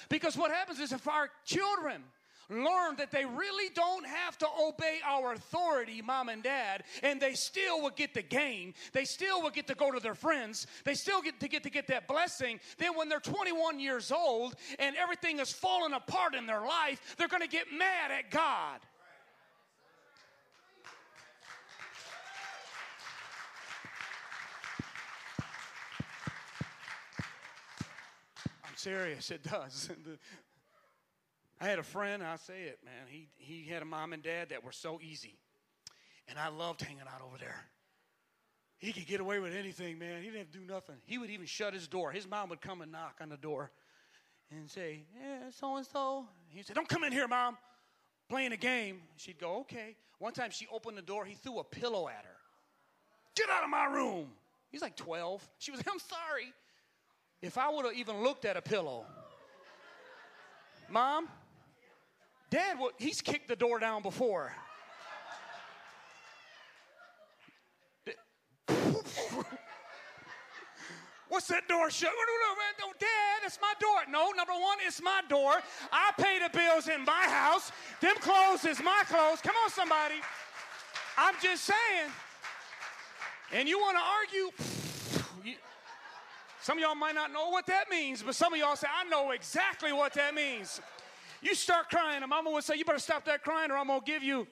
Because 0.09 0.37
what 0.37 0.51
happens 0.51 0.79
is 0.79 0.93
if 0.93 1.09
our 1.09 1.31
children 1.45 2.03
learn 2.51 2.97
that 2.97 3.11
they 3.11 3.25
really 3.25 3.71
don't 3.75 4.07
have 4.07 4.39
to 4.39 4.47
obey 4.61 4.99
our 5.05 5.33
authority, 5.33 6.03
mom 6.03 6.29
and 6.29 6.43
dad, 6.43 6.85
and 7.03 7.21
they 7.21 7.35
still 7.35 7.83
will 7.83 7.91
get 7.91 8.15
the 8.15 8.23
gain. 8.23 8.75
They 8.93 9.05
still 9.05 9.43
will 9.43 9.51
get 9.51 9.67
to 9.69 9.75
go 9.75 9.91
to 9.91 10.01
their 10.01 10.15
friends. 10.15 10.67
They 10.85 10.95
still 10.95 11.21
get 11.21 11.41
to 11.41 11.49
get 11.49 11.63
to 11.65 11.71
get 11.71 11.87
that 11.89 12.09
blessing. 12.09 12.61
Then 12.79 12.97
when 12.97 13.09
they're 13.09 13.21
21 13.21 13.81
years 13.81 14.11
old 14.11 14.55
and 14.79 14.97
everything 14.97 15.41
is 15.41 15.53
falling 15.53 15.93
apart 15.93 16.35
in 16.35 16.47
their 16.47 16.63
life, 16.63 17.17
they're 17.19 17.29
going 17.29 17.43
to 17.43 17.49
get 17.49 17.67
mad 17.73 18.11
at 18.11 18.31
God. 18.31 18.81
I'm 28.65 28.77
serious, 28.77 29.31
it 29.31 29.43
does. 29.43 29.91
I 31.61 31.67
had 31.67 31.79
a 31.79 31.83
friend, 31.83 32.23
I 32.23 32.37
say 32.37 32.63
it, 32.65 32.79
man. 32.85 33.07
He, 33.09 33.29
he 33.37 33.69
had 33.69 33.83
a 33.83 33.85
mom 33.85 34.13
and 34.13 34.23
dad 34.23 34.51
that 34.51 34.63
were 34.63 34.73
so 34.73 35.01
easy. 35.03 35.37
And 36.29 36.39
I 36.39 36.49
loved 36.49 36.83
hanging 36.83 37.03
out 37.03 37.23
over 37.27 37.37
there. 37.39 37.65
He 38.79 38.93
could 38.93 39.07
get 39.07 39.21
away 39.21 39.41
with 39.41 39.55
anything, 39.55 39.99
man. 39.99 40.23
He 40.23 40.29
didn't 40.29 40.39
have 40.39 40.53
to 40.53 40.59
do 40.59 40.65
nothing. 40.65 40.97
He 41.05 41.19
would 41.19 41.31
even 41.31 41.47
shut 41.47 41.75
his 41.75 41.89
door. 41.89 42.13
His 42.13 42.29
mom 42.29 42.49
would 42.51 42.61
come 42.61 42.81
and 42.81 42.93
knock 42.93 43.17
on 43.21 43.29
the 43.29 43.37
door 43.37 43.73
and 44.53 44.71
say, 44.71 45.03
Yeah, 45.17 45.51
so 45.51 45.77
and 45.77 45.87
so. 45.87 46.27
He'd 46.49 46.67
say, 46.67 46.75
Don't 46.75 46.89
come 46.89 47.03
in 47.03 47.13
here, 47.13 47.27
mom. 47.27 47.57
Playing 48.29 48.53
a 48.53 48.57
game. 48.57 49.01
She'd 49.17 49.41
go, 49.41 49.61
Okay. 49.61 49.97
One 50.21 50.33
time 50.33 50.51
she 50.53 50.69
opened 50.73 50.97
the 50.97 51.03
door, 51.03 51.25
he 51.25 51.35
threw 51.35 51.59
a 51.59 51.65
pillow 51.65 52.09
at 52.09 52.25
her. 52.25 52.37
Get 53.35 53.49
out 53.51 53.65
of 53.65 53.71
my 53.71 53.87
room. 53.87 54.29
He's 54.71 54.83
like 54.83 54.97
12. 54.97 55.49
She 55.59 55.71
was, 55.73 55.81
I'm 55.81 55.99
sorry. 55.99 56.53
If 57.41 57.59
I 57.59 57.71
would 57.71 57.85
have 57.85 57.95
even 57.95 58.23
looked 58.23 58.45
at 58.45 58.57
a 58.57 58.63
pillow, 58.63 59.07
Mom, 60.91 61.29
Dad, 62.51 62.79
well, 62.79 62.91
he's 62.99 63.21
kicked 63.21 63.49
the 63.49 63.57
door 63.57 63.79
down 63.79 64.03
before. 64.03 64.53
What's 71.29 71.47
that 71.49 71.69
door 71.69 71.91
shut? 71.91 72.11
No, 72.11 72.87
no, 72.87 72.93
Dad, 72.99 73.45
it's 73.45 73.59
my 73.61 73.75
door. 73.79 74.01
No, 74.11 74.31
number 74.33 74.55
one, 74.55 74.79
it's 74.87 75.03
my 75.03 75.21
door. 75.29 75.61
I 75.93 76.11
pay 76.19 76.39
the 76.39 76.49
bills 76.49 76.89
in 76.89 77.05
my 77.05 77.25
house. 77.25 77.71
Them 78.01 78.17
clothes 78.17 78.65
is 78.65 78.83
my 78.83 79.03
clothes. 79.07 79.41
Come 79.43 79.55
on, 79.63 79.71
somebody. 79.71 80.17
I'm 81.19 81.35
just 81.43 81.65
saying. 81.65 82.11
And 83.53 83.69
you 83.69 83.79
want 83.79 83.99
to 83.99 84.03
argue? 84.03 84.51
Some 86.63 86.79
of 86.79 86.83
y'all 86.83 86.95
might 86.95 87.15
not 87.15 87.33
know 87.33 87.51
what 87.51 87.67
that 87.67 87.91
means, 87.91 88.23
but 88.23 88.35
some 88.35 88.53
of 88.53 88.59
y'all 88.59 88.77
say, 88.77 88.89
I 88.89 89.09
know 89.09 89.31
exactly 89.31 89.93
what 89.93 90.15
that 90.15 90.35
means. 90.35 90.81
You 91.41 91.55
start 91.55 91.89
crying, 91.91 92.23
and 92.23 92.31
mama 92.31 92.51
would 92.51 92.65
say, 92.65 92.77
You 92.77 92.85
better 92.85 92.99
stop 92.99 93.25
that 93.27 93.43
crying, 93.43 93.71
or 93.71 93.77
I'm 93.77 93.87
going 93.87 94.01
to 94.01 94.07
give 94.07 94.23
you. 94.23 94.47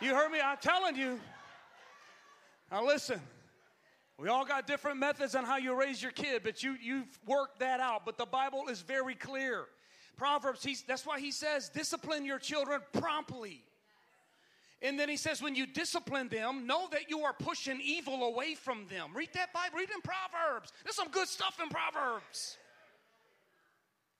You 0.00 0.14
heard 0.14 0.30
me? 0.30 0.40
I'm 0.40 0.58
telling 0.58 0.96
you. 0.96 1.18
Now, 2.70 2.84
listen. 2.84 3.20
We 4.18 4.28
all 4.28 4.46
got 4.46 4.66
different 4.66 4.98
methods 4.98 5.34
on 5.34 5.44
how 5.44 5.58
you 5.58 5.78
raise 5.78 6.02
your 6.02 6.12
kid, 6.12 6.40
but 6.42 6.62
you, 6.62 6.76
you've 6.80 7.18
worked 7.26 7.58
that 7.58 7.80
out. 7.80 8.06
But 8.06 8.16
the 8.16 8.24
Bible 8.24 8.68
is 8.70 8.80
very 8.80 9.14
clear. 9.14 9.66
Proverbs, 10.16 10.64
he's, 10.64 10.82
that's 10.82 11.04
why 11.04 11.20
he 11.20 11.30
says, 11.30 11.68
discipline 11.68 12.24
your 12.24 12.38
children 12.38 12.80
promptly. 12.94 13.62
And 14.80 14.98
then 14.98 15.10
he 15.10 15.18
says, 15.18 15.42
when 15.42 15.54
you 15.54 15.66
discipline 15.66 16.28
them, 16.28 16.66
know 16.66 16.88
that 16.92 17.10
you 17.10 17.20
are 17.20 17.34
pushing 17.34 17.78
evil 17.82 18.24
away 18.24 18.54
from 18.54 18.86
them. 18.88 19.10
Read 19.14 19.30
that 19.34 19.52
Bible, 19.52 19.78
read 19.78 19.90
in 19.90 20.00
Proverbs. 20.00 20.72
There's 20.82 20.96
some 20.96 21.10
good 21.10 21.28
stuff 21.28 21.58
in 21.62 21.68
Proverbs. 21.68 22.56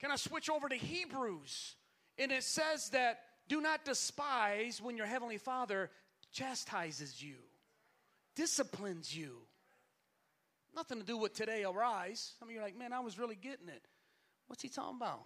Can 0.01 0.11
I 0.11 0.17
switch 0.17 0.51
over 0.51 0.69
to 0.69 0.77
Hebrews? 0.77 1.75
And 2.19 2.33
it 2.33 2.43
says 2.43 2.91
that 2.91 3.21
do 3.49 3.61
not 3.61 3.85
despise 3.85 4.81
when 4.83 4.97
your 4.97 5.07
heavenly 5.07 5.39
Father 5.39 5.91
chastises 6.33 7.23
you, 7.23 7.37
disciplines 8.35 9.17
you. 9.17 9.39
Nothing 10.75 10.99
to 10.99 11.07
do 11.07 11.17
with 11.17 11.33
today, 11.33 11.65
arise. 11.65 12.35
Some 12.39 12.49
of 12.49 12.53
you 12.53 12.61
are 12.61 12.65
like, 12.65 12.77
man, 12.77 12.93
I 12.93 13.01
was 13.01 13.19
really 13.19 13.37
getting 13.37 13.69
it. 13.69 13.83
What's 14.47 14.63
he 14.63 14.69
talking 14.69 14.97
about? 14.97 15.23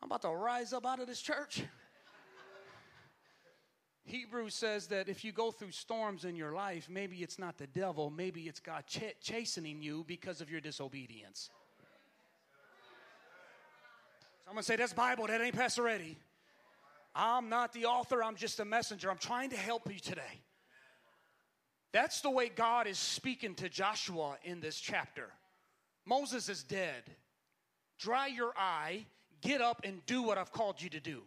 I'm 0.00 0.08
about 0.08 0.22
to 0.22 0.28
rise 0.28 0.72
up 0.72 0.86
out 0.86 1.00
of 1.00 1.06
this 1.06 1.20
church. 1.20 1.62
Hebrews 4.04 4.54
says 4.54 4.86
that 4.88 5.08
if 5.08 5.24
you 5.24 5.32
go 5.32 5.50
through 5.50 5.72
storms 5.72 6.24
in 6.24 6.36
your 6.36 6.52
life, 6.52 6.88
maybe 6.88 7.16
it's 7.16 7.38
not 7.38 7.58
the 7.58 7.66
devil, 7.66 8.10
maybe 8.10 8.42
it's 8.42 8.60
God 8.60 8.84
ch- 8.86 9.16
chastening 9.20 9.82
you 9.82 10.04
because 10.06 10.40
of 10.40 10.48
your 10.48 10.60
disobedience. 10.60 11.50
I'm 14.46 14.52
going 14.52 14.62
to 14.62 14.66
say, 14.66 14.76
that's 14.76 14.92
Bible, 14.92 15.26
that 15.26 15.40
ain't 15.40 15.56
Pastor 15.56 15.88
Eddie. 15.88 16.16
I'm 17.14 17.48
not 17.48 17.72
the 17.72 17.86
author, 17.86 18.22
I'm 18.22 18.36
just 18.36 18.60
a 18.60 18.64
messenger. 18.64 19.10
I'm 19.10 19.18
trying 19.18 19.50
to 19.50 19.56
help 19.56 19.90
you 19.92 19.98
today. 19.98 20.42
That's 21.92 22.20
the 22.20 22.30
way 22.30 22.50
God 22.50 22.86
is 22.86 22.98
speaking 22.98 23.54
to 23.56 23.68
Joshua 23.68 24.36
in 24.44 24.60
this 24.60 24.78
chapter. 24.78 25.30
Moses 26.04 26.48
is 26.48 26.62
dead. 26.62 27.02
Dry 27.98 28.26
your 28.26 28.52
eye, 28.56 29.06
get 29.40 29.60
up, 29.60 29.80
and 29.82 30.04
do 30.04 30.22
what 30.22 30.36
I've 30.36 30.52
called 30.52 30.80
you 30.80 30.90
to 30.90 31.00
do. 31.00 31.22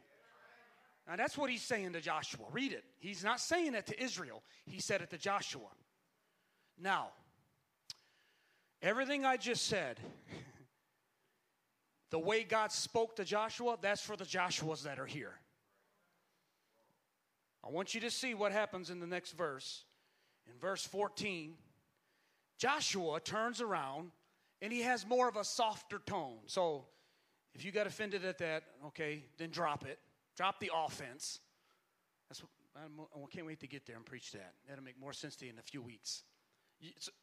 Now 1.07 1.15
that's 1.15 1.37
what 1.37 1.49
he's 1.49 1.63
saying 1.63 1.93
to 1.93 2.01
Joshua. 2.01 2.45
Read 2.51 2.71
it. 2.71 2.83
He's 2.99 3.23
not 3.23 3.39
saying 3.39 3.73
it 3.73 3.87
to 3.87 4.01
Israel, 4.01 4.43
he 4.65 4.79
said 4.79 5.01
it 5.01 5.09
to 5.09 5.17
Joshua. 5.17 5.69
Now, 6.79 7.09
everything 8.81 9.25
I 9.25 9.37
just 9.37 9.65
said, 9.65 9.99
the 12.11 12.19
way 12.19 12.43
God 12.43 12.71
spoke 12.71 13.15
to 13.17 13.23
Joshua, 13.23 13.77
that's 13.81 14.01
for 14.01 14.15
the 14.15 14.25
Joshuas 14.25 14.83
that 14.83 14.99
are 14.99 15.05
here. 15.05 15.33
I 17.63 17.69
want 17.69 17.93
you 17.93 18.01
to 18.01 18.11
see 18.11 18.33
what 18.33 18.51
happens 18.51 18.89
in 18.89 18.99
the 18.99 19.07
next 19.07 19.33
verse. 19.33 19.83
In 20.47 20.57
verse 20.59 20.85
14, 20.85 21.53
Joshua 22.57 23.19
turns 23.19 23.61
around 23.61 24.11
and 24.61 24.73
he 24.73 24.81
has 24.81 25.05
more 25.05 25.27
of 25.27 25.35
a 25.35 25.43
softer 25.43 25.99
tone. 26.05 26.37
So 26.47 26.85
if 27.53 27.63
you 27.63 27.71
got 27.71 27.87
offended 27.87 28.25
at 28.25 28.37
that, 28.39 28.63
okay, 28.87 29.23
then 29.37 29.49
drop 29.49 29.85
it. 29.85 29.99
Drop 30.35 30.59
the 30.59 30.71
offense. 30.73 31.39
That's 32.29 32.41
what, 32.41 32.49
I 32.75 32.81
can't 33.31 33.45
wait 33.45 33.59
to 33.59 33.67
get 33.67 33.85
there 33.85 33.97
and 33.97 34.05
preach 34.05 34.31
that. 34.31 34.53
That'll 34.67 34.83
make 34.83 34.99
more 34.99 35.13
sense 35.13 35.35
to 35.37 35.45
you 35.45 35.51
in 35.51 35.59
a 35.59 35.63
few 35.63 35.81
weeks. 35.81 36.23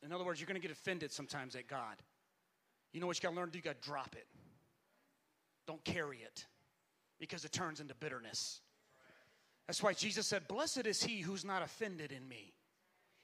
In 0.03 0.13
other 0.13 0.25
words, 0.25 0.39
you're 0.39 0.47
going 0.47 0.61
to 0.61 0.67
get 0.67 0.71
offended 0.71 1.11
sometimes 1.11 1.57
at 1.57 1.67
God. 1.67 1.97
You 2.93 3.01
know 3.01 3.07
what 3.07 3.17
you 3.17 3.23
got 3.23 3.31
to 3.31 3.37
learn 3.37 3.47
to 3.47 3.53
do? 3.53 3.59
You 3.59 3.63
got 3.63 3.81
to 3.81 3.89
drop 3.89 4.15
it. 4.15 4.27
Don't 5.67 5.85
carry 5.85 6.19
it 6.19 6.47
because 7.19 7.45
it 7.45 7.53
turns 7.53 7.81
into 7.81 7.95
bitterness. 7.95 8.61
That's 9.67 9.83
why 9.83 9.95
Jesus 9.95 10.27
said, 10.27 10.47
Blessed 10.47 10.87
is 10.87 11.03
he 11.03 11.21
who's 11.21 11.45
not 11.45 11.63
offended 11.63 12.13
in 12.13 12.27
me. 12.29 12.53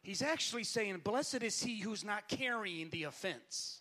He's 0.03 0.23
actually 0.23 0.65
saying, 0.65 1.01
Blessed 1.05 1.43
is 1.43 1.63
he 1.63 1.79
who's 1.79 2.05
not 2.05 2.29
carrying 2.29 2.91
the 2.91 3.05
offense. 3.05 3.81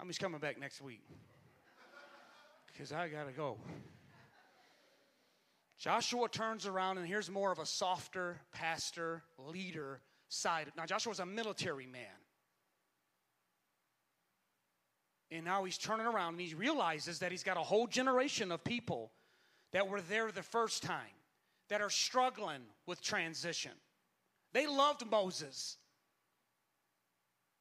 I'm 0.00 0.08
just 0.08 0.18
coming 0.18 0.40
back 0.40 0.58
next 0.58 0.80
week? 0.80 1.02
Because 2.66 2.90
I 2.90 3.08
got 3.08 3.26
to 3.26 3.32
go. 3.32 3.58
Joshua 5.78 6.28
turns 6.28 6.66
around, 6.66 6.98
and 6.98 7.06
here's 7.06 7.30
more 7.30 7.52
of 7.52 7.58
a 7.58 7.66
softer 7.66 8.40
pastor, 8.52 9.22
leader 9.38 10.00
side. 10.28 10.72
Now, 10.76 10.86
Joshua 10.86 11.10
was 11.10 11.20
a 11.20 11.26
military 11.26 11.86
man. 11.86 12.02
And 15.30 15.44
now 15.44 15.64
he's 15.64 15.78
turning 15.78 16.06
around 16.06 16.34
and 16.34 16.40
he 16.40 16.54
realizes 16.54 17.20
that 17.20 17.30
he's 17.30 17.44
got 17.44 17.56
a 17.56 17.62
whole 17.62 17.86
generation 17.86 18.50
of 18.50 18.64
people 18.64 19.12
that 19.72 19.88
were 19.88 20.00
there 20.00 20.32
the 20.32 20.42
first 20.42 20.82
time 20.82 20.98
that 21.68 21.80
are 21.80 21.90
struggling 21.90 22.62
with 22.86 23.00
transition. 23.00 23.72
They 24.52 24.66
loved 24.66 25.08
Moses. 25.08 25.76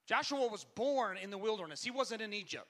Joshua 0.08 0.47
was 0.47 0.65
born 0.75 1.17
in 1.17 1.29
the 1.29 1.38
wilderness, 1.38 1.84
he 1.84 1.91
wasn't 1.91 2.21
in 2.21 2.34
Egypt. 2.34 2.67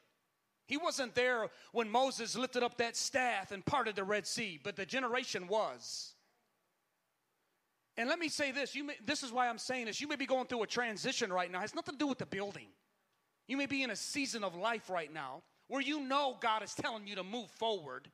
He 0.68 0.78
wasn't 0.78 1.16
there 1.16 1.48
when 1.72 1.90
Moses 1.90 2.36
lifted 2.36 2.62
up 2.62 2.78
that 2.78 2.96
staff 2.96 3.52
and 3.52 3.66
parted 3.66 3.96
the 3.96 4.04
Red 4.04 4.28
Sea, 4.28 4.60
but 4.64 4.76
the 4.76 4.86
generation 4.86 5.48
was. 5.48 6.14
And 7.98 8.08
let 8.08 8.20
me 8.20 8.30
say 8.30 8.52
this, 8.52 8.76
you 8.76 8.84
may, 8.84 8.94
this 9.04 9.24
is 9.24 9.32
why 9.32 9.50
I'm 9.50 9.58
saying 9.58 9.88
this. 9.88 10.00
You 10.00 10.08
may 10.08 10.16
be 10.16 10.28
going 10.28 10.46
through 10.46 10.62
a 10.62 10.68
transition 10.68 11.34
right 11.34 11.52
now. 11.52 11.58
It 11.58 11.62
has 11.62 11.74
nothing 11.76 11.96
to 11.96 11.98
do 11.98 12.06
with 12.06 12.20
the 12.20 12.28
building. 12.28 12.68
You 13.50 13.58
may 13.58 13.66
be 13.66 13.82
in 13.82 13.90
a 13.90 13.96
season 13.96 14.44
of 14.44 14.56
life 14.56 14.92
right 14.92 15.12
now 15.12 15.42
where 15.70 15.82
you 15.82 16.02
know 16.02 16.38
God 16.40 16.62
is 16.62 16.72
telling 16.76 17.08
you 17.08 17.16
to 17.16 17.24
move 17.24 17.50
forward, 17.50 18.08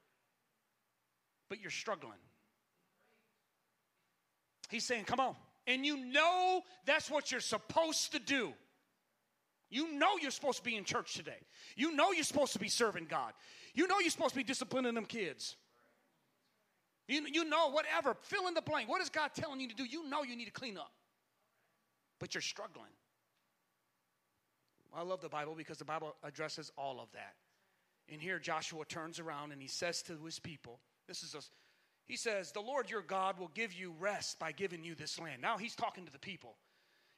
but 1.50 1.60
you're 1.62 1.71
struggling. 1.71 2.17
He's 4.69 4.86
saying, 4.86 5.04
Come 5.04 5.19
on. 5.19 5.36
And 5.67 5.86
you 5.86 5.98
know 5.98 6.62
that's 6.86 7.12
what 7.12 7.32
you're 7.32 7.41
supposed 7.41 8.13
to 8.13 8.19
do. 8.19 8.54
You 9.69 9.93
know 9.93 10.17
you're 10.21 10.32
supposed 10.32 10.60
to 10.60 10.63
be 10.63 10.78
in 10.78 10.86
church 10.86 11.15
today. 11.15 11.41
You 11.76 11.91
know 11.91 12.13
you're 12.13 12.24
supposed 12.24 12.54
to 12.54 12.60
be 12.60 12.69
serving 12.69 13.08
God. 13.10 13.34
You 13.74 13.88
know 13.88 14.00
you're 14.00 14.12
supposed 14.12 14.36
to 14.36 14.38
be 14.38 14.43
disciplining 14.43 14.93
them 14.93 15.06
kids. 15.06 15.58
You, 17.10 17.26
you 17.30 17.43
know, 17.43 17.71
whatever, 17.71 18.15
fill 18.21 18.48
in 18.48 18.54
the 18.54 18.62
blank. 18.62 18.88
What 18.88 19.02
is 19.02 19.10
God 19.10 19.32
telling 19.36 19.60
you 19.60 19.67
to 19.67 19.76
do? 19.76 19.84
You 19.84 20.08
know 20.08 20.24
you 20.24 20.38
need 20.38 20.45
to 20.45 20.52
clean 20.52 20.78
up, 20.78 20.91
but 22.21 22.34
you're 22.34 22.41
struggling. 22.41 22.91
I 24.95 25.03
love 25.03 25.21
the 25.21 25.29
Bible 25.29 25.55
because 25.55 25.77
the 25.77 25.86
Bible 25.86 26.15
addresses 26.23 26.71
all 26.77 26.99
of 26.99 27.12
that. 27.13 27.36
And 28.10 28.21
here 28.21 28.39
Joshua 28.39 28.86
turns 28.86 29.19
around 29.19 29.51
and 29.51 29.62
he 29.62 29.67
says 29.67 30.01
to 30.03 30.17
his 30.23 30.39
people, 30.39 30.79
This 31.08 31.23
is 31.23 31.36
us. 31.36 31.49
he 32.05 32.15
says, 32.15 32.51
The 32.51 32.62
Lord 32.62 32.89
your 32.89 33.01
God 33.01 33.39
will 33.39 33.51
give 33.53 33.73
you 33.73 33.93
rest 33.99 34.39
by 34.39 34.51
giving 34.51 34.84
you 34.84 34.95
this 34.95 35.19
land. 35.19 35.41
Now 35.41 35.58
he's 35.58 35.75
talking 35.75 36.05
to 36.05 36.12
the 36.12 36.19
people. 36.19 36.55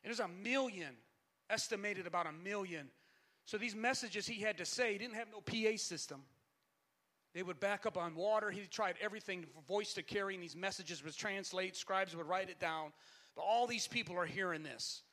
And 0.03 0.09
there's 0.09 0.19
a 0.19 0.27
million 0.27 0.95
estimated 1.49 2.07
about 2.07 2.27
a 2.27 2.31
million. 2.31 2.89
So 3.45 3.57
these 3.57 3.75
messages 3.75 4.27
he 4.27 4.41
had 4.41 4.57
to 4.57 4.65
say, 4.65 4.93
he 4.93 4.97
didn't 4.97 5.15
have 5.15 5.29
no 5.31 5.41
PA 5.41 5.77
system. 5.77 6.23
They 7.33 7.43
would 7.43 7.59
back 7.59 7.85
up 7.85 7.97
on 7.97 8.15
water. 8.15 8.49
He 8.49 8.61
tried 8.61 8.95
everything 9.01 9.45
for 9.53 9.61
voice 9.61 9.93
to 9.93 10.03
carry, 10.03 10.33
and 10.33 10.43
these 10.43 10.55
messages 10.55 11.03
would 11.03 11.15
translate. 11.15 11.75
Scribes 11.75 12.15
would 12.15 12.25
write 12.25 12.49
it 12.49 12.59
down. 12.59 12.93
But 13.35 13.43
all 13.43 13.67
these 13.67 13.87
people 13.87 14.17
are 14.17 14.25
hearing 14.25 14.63
this. 14.63 15.03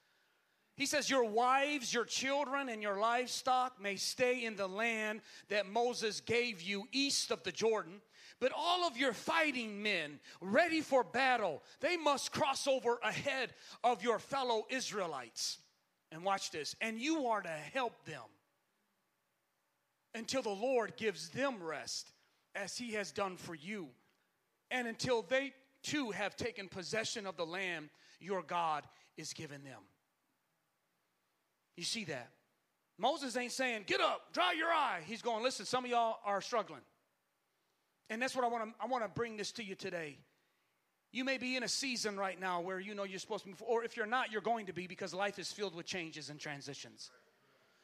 He 0.77 0.87
says, 0.87 1.09
Your 1.09 1.25
wives, 1.25 1.95
your 1.95 2.05
children, 2.05 2.69
and 2.69 2.83
your 2.83 2.99
livestock 2.99 3.81
may 3.81 3.97
stay 3.97 4.45
in 4.45 4.57
the 4.57 4.67
land 4.67 5.21
that 5.49 5.69
Moses 5.69 6.21
gave 6.21 6.61
you 6.63 6.89
east 6.93 7.31
of 7.31 7.43
the 7.45 7.53
Jordan. 7.53 8.01
But 8.41 8.53
all 8.57 8.87
of 8.87 8.97
your 8.97 9.13
fighting 9.13 9.83
men 9.83 10.19
ready 10.41 10.81
for 10.81 11.05
battle, 11.05 11.63
they 11.81 11.97
must 11.97 12.33
cross 12.33 12.67
over 12.67 12.99
ahead 13.03 13.55
of 13.85 14.03
your 14.03 14.19
fellow 14.19 14.65
Israelites. 14.69 15.59
And 16.11 16.25
watch 16.25 16.51
this, 16.51 16.77
and 16.81 17.01
you 17.01 17.27
are 17.27 17.43
to 17.43 17.49
help 17.49 18.05
them 18.05 18.23
until 20.15 20.43
the 20.43 20.51
Lord 20.51 20.97
gives 20.97 21.29
them 21.31 21.63
rest, 21.63 22.13
as 22.55 22.77
he 22.77 22.93
has 22.93 23.11
done 23.11 23.37
for 23.37 23.55
you, 23.55 23.89
and 24.71 24.87
until 24.87 25.23
they 25.23 25.53
too 25.83 26.13
have 26.13 26.37
taken 26.37 26.69
possession 26.69 27.27
of 27.27 27.37
the 27.37 27.47
land 27.47 27.89
your 28.21 28.43
God 28.43 28.85
is 29.17 29.33
giving 29.33 29.65
them. 29.65 29.81
You 31.77 31.85
see 31.85 32.05
that? 32.05 32.31
Moses 32.99 33.37
ain't 33.37 33.53
saying, 33.53 33.85
get 33.87 34.01
up, 34.01 34.33
dry 34.33 34.53
your 34.57 34.69
eye. 34.69 35.01
He's 35.05 35.23
going, 35.23 35.43
listen, 35.43 35.67
some 35.67 35.85
of 35.85 35.91
y'all 35.91 36.19
are 36.25 36.41
struggling. 36.41 36.83
And 38.11 38.23
that's 38.23 38.37
what 38.37 38.45
I 38.45 38.49
want 38.49 38.65
to 38.65 38.71
I 38.81 38.87
want 38.87 39.03
to 39.03 39.09
bring 39.09 39.37
this 39.37 39.51
to 39.53 39.65
you 39.65 39.75
today. 39.75 40.19
You 41.11 41.25
may 41.25 41.39
be 41.39 41.57
in 41.57 41.63
a 41.63 41.69
season 41.69 42.17
right 42.17 42.39
now 42.39 42.61
where 42.61 42.81
you 42.81 42.95
know 42.95 43.05
you're 43.05 43.19
supposed 43.19 43.45
to 43.45 43.51
move, 43.51 43.63
or 43.67 43.85
if 43.85 43.97
you're 43.97 44.05
not, 44.05 44.31
you're 44.31 44.43
going 44.43 44.67
to 44.67 44.73
be 44.73 44.87
because 44.87 45.15
life 45.15 45.39
is 45.39 45.51
filled 45.51 45.75
with 45.75 45.87
changes 45.87 46.29
and 46.29 46.39
transitions. 46.39 47.11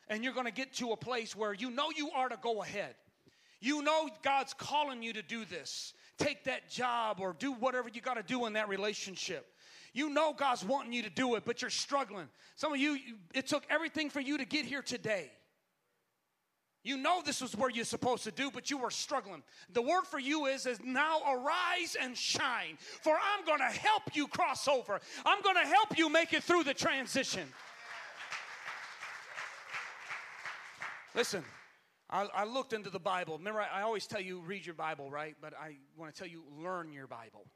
And 0.09 0.25
you're 0.25 0.33
going 0.33 0.47
to 0.47 0.53
get 0.53 0.75
to 0.75 0.91
a 0.91 0.97
place 0.97 1.37
where 1.37 1.55
you 1.55 1.71
know 1.71 1.91
you 1.97 2.11
are 2.11 2.29
to 2.29 2.39
go 2.43 2.63
ahead. 2.63 2.97
You 3.61 3.83
know 3.83 4.09
God's 4.23 4.53
calling 4.55 5.03
you 5.03 5.13
to 5.13 5.23
do 5.23 5.45
this. 5.45 5.95
Take 6.19 6.45
that 6.45 6.69
job 6.71 7.19
or 7.21 7.35
do 7.39 7.53
whatever 7.53 7.89
you 7.89 8.01
got 8.01 8.15
to 8.15 8.23
do 8.23 8.47
in 8.47 8.55
that 8.55 8.69
relationship. 8.69 9.47
You 9.93 10.11
know 10.11 10.33
God's 10.33 10.65
wanting 10.65 10.93
you 10.93 11.03
to 11.03 11.11
do 11.11 11.35
it, 11.35 11.45
but 11.45 11.63
you're 11.63 11.71
struggling. 11.71 12.29
Some 12.57 12.73
of 12.73 12.79
you, 12.79 12.99
it 13.35 13.47
took 13.47 13.65
everything 13.69 14.11
for 14.11 14.21
you 14.21 14.39
to 14.39 14.45
get 14.45 14.65
here 14.65 14.83
today. 14.83 15.31
You 16.83 16.97
know 16.97 17.21
this 17.25 17.43
was 17.43 17.55
where 17.55 17.69
you're 17.69 17.85
supposed 17.85 18.25
to 18.25 18.31
do, 18.31 18.51
but 18.51 18.71
you 18.71 18.79
were 18.79 18.91
struggling. 18.91 19.43
The 19.73 19.83
word 19.83 20.05
for 20.05 20.19
you 20.19 20.47
is, 20.47 20.65
is 20.65 20.81
now 20.83 21.21
arise 21.29 21.95
and 22.01 22.17
shine, 22.17 22.79
for 23.03 23.13
I'm 23.13 23.45
going 23.45 23.59
to 23.59 23.79
help 23.79 24.15
you 24.15 24.27
cross 24.29 24.67
over. 24.67 24.99
I'm 25.27 25.43
going 25.43 25.57
to 25.57 25.67
help 25.67 25.99
you 25.99 26.09
make 26.09 26.33
it 26.33 26.43
through 26.43 26.65
the 26.65 26.73
transition. 26.73 27.47
Listen, 31.15 31.45
I, 32.09 32.29
I 32.35 32.45
looked 32.45 32.73
into 32.73 32.89
the 32.89 33.01
Bible. 33.01 33.37
Remember, 33.37 33.61
I, 33.61 33.81
I 33.81 33.83
always 33.83 34.07
tell 34.07 34.21
you 34.21 34.41
read 34.41 34.65
your 34.65 34.75
Bible, 34.75 35.11
right? 35.11 35.37
But 35.41 35.53
I 35.61 35.77
want 35.99 36.15
to 36.15 36.19
tell 36.19 36.29
you 36.29 36.45
learn 36.57 36.93
your 36.93 37.07
Bible. 37.07 37.47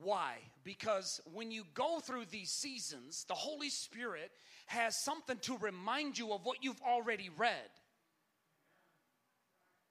Why? 0.00 0.36
Because 0.64 1.20
when 1.32 1.50
you 1.50 1.64
go 1.74 2.00
through 2.00 2.26
these 2.30 2.50
seasons, 2.50 3.24
the 3.28 3.34
Holy 3.34 3.68
Spirit 3.68 4.30
has 4.66 4.96
something 4.96 5.38
to 5.42 5.58
remind 5.58 6.18
you 6.18 6.32
of 6.32 6.44
what 6.44 6.58
you've 6.62 6.80
already 6.82 7.30
read 7.36 7.70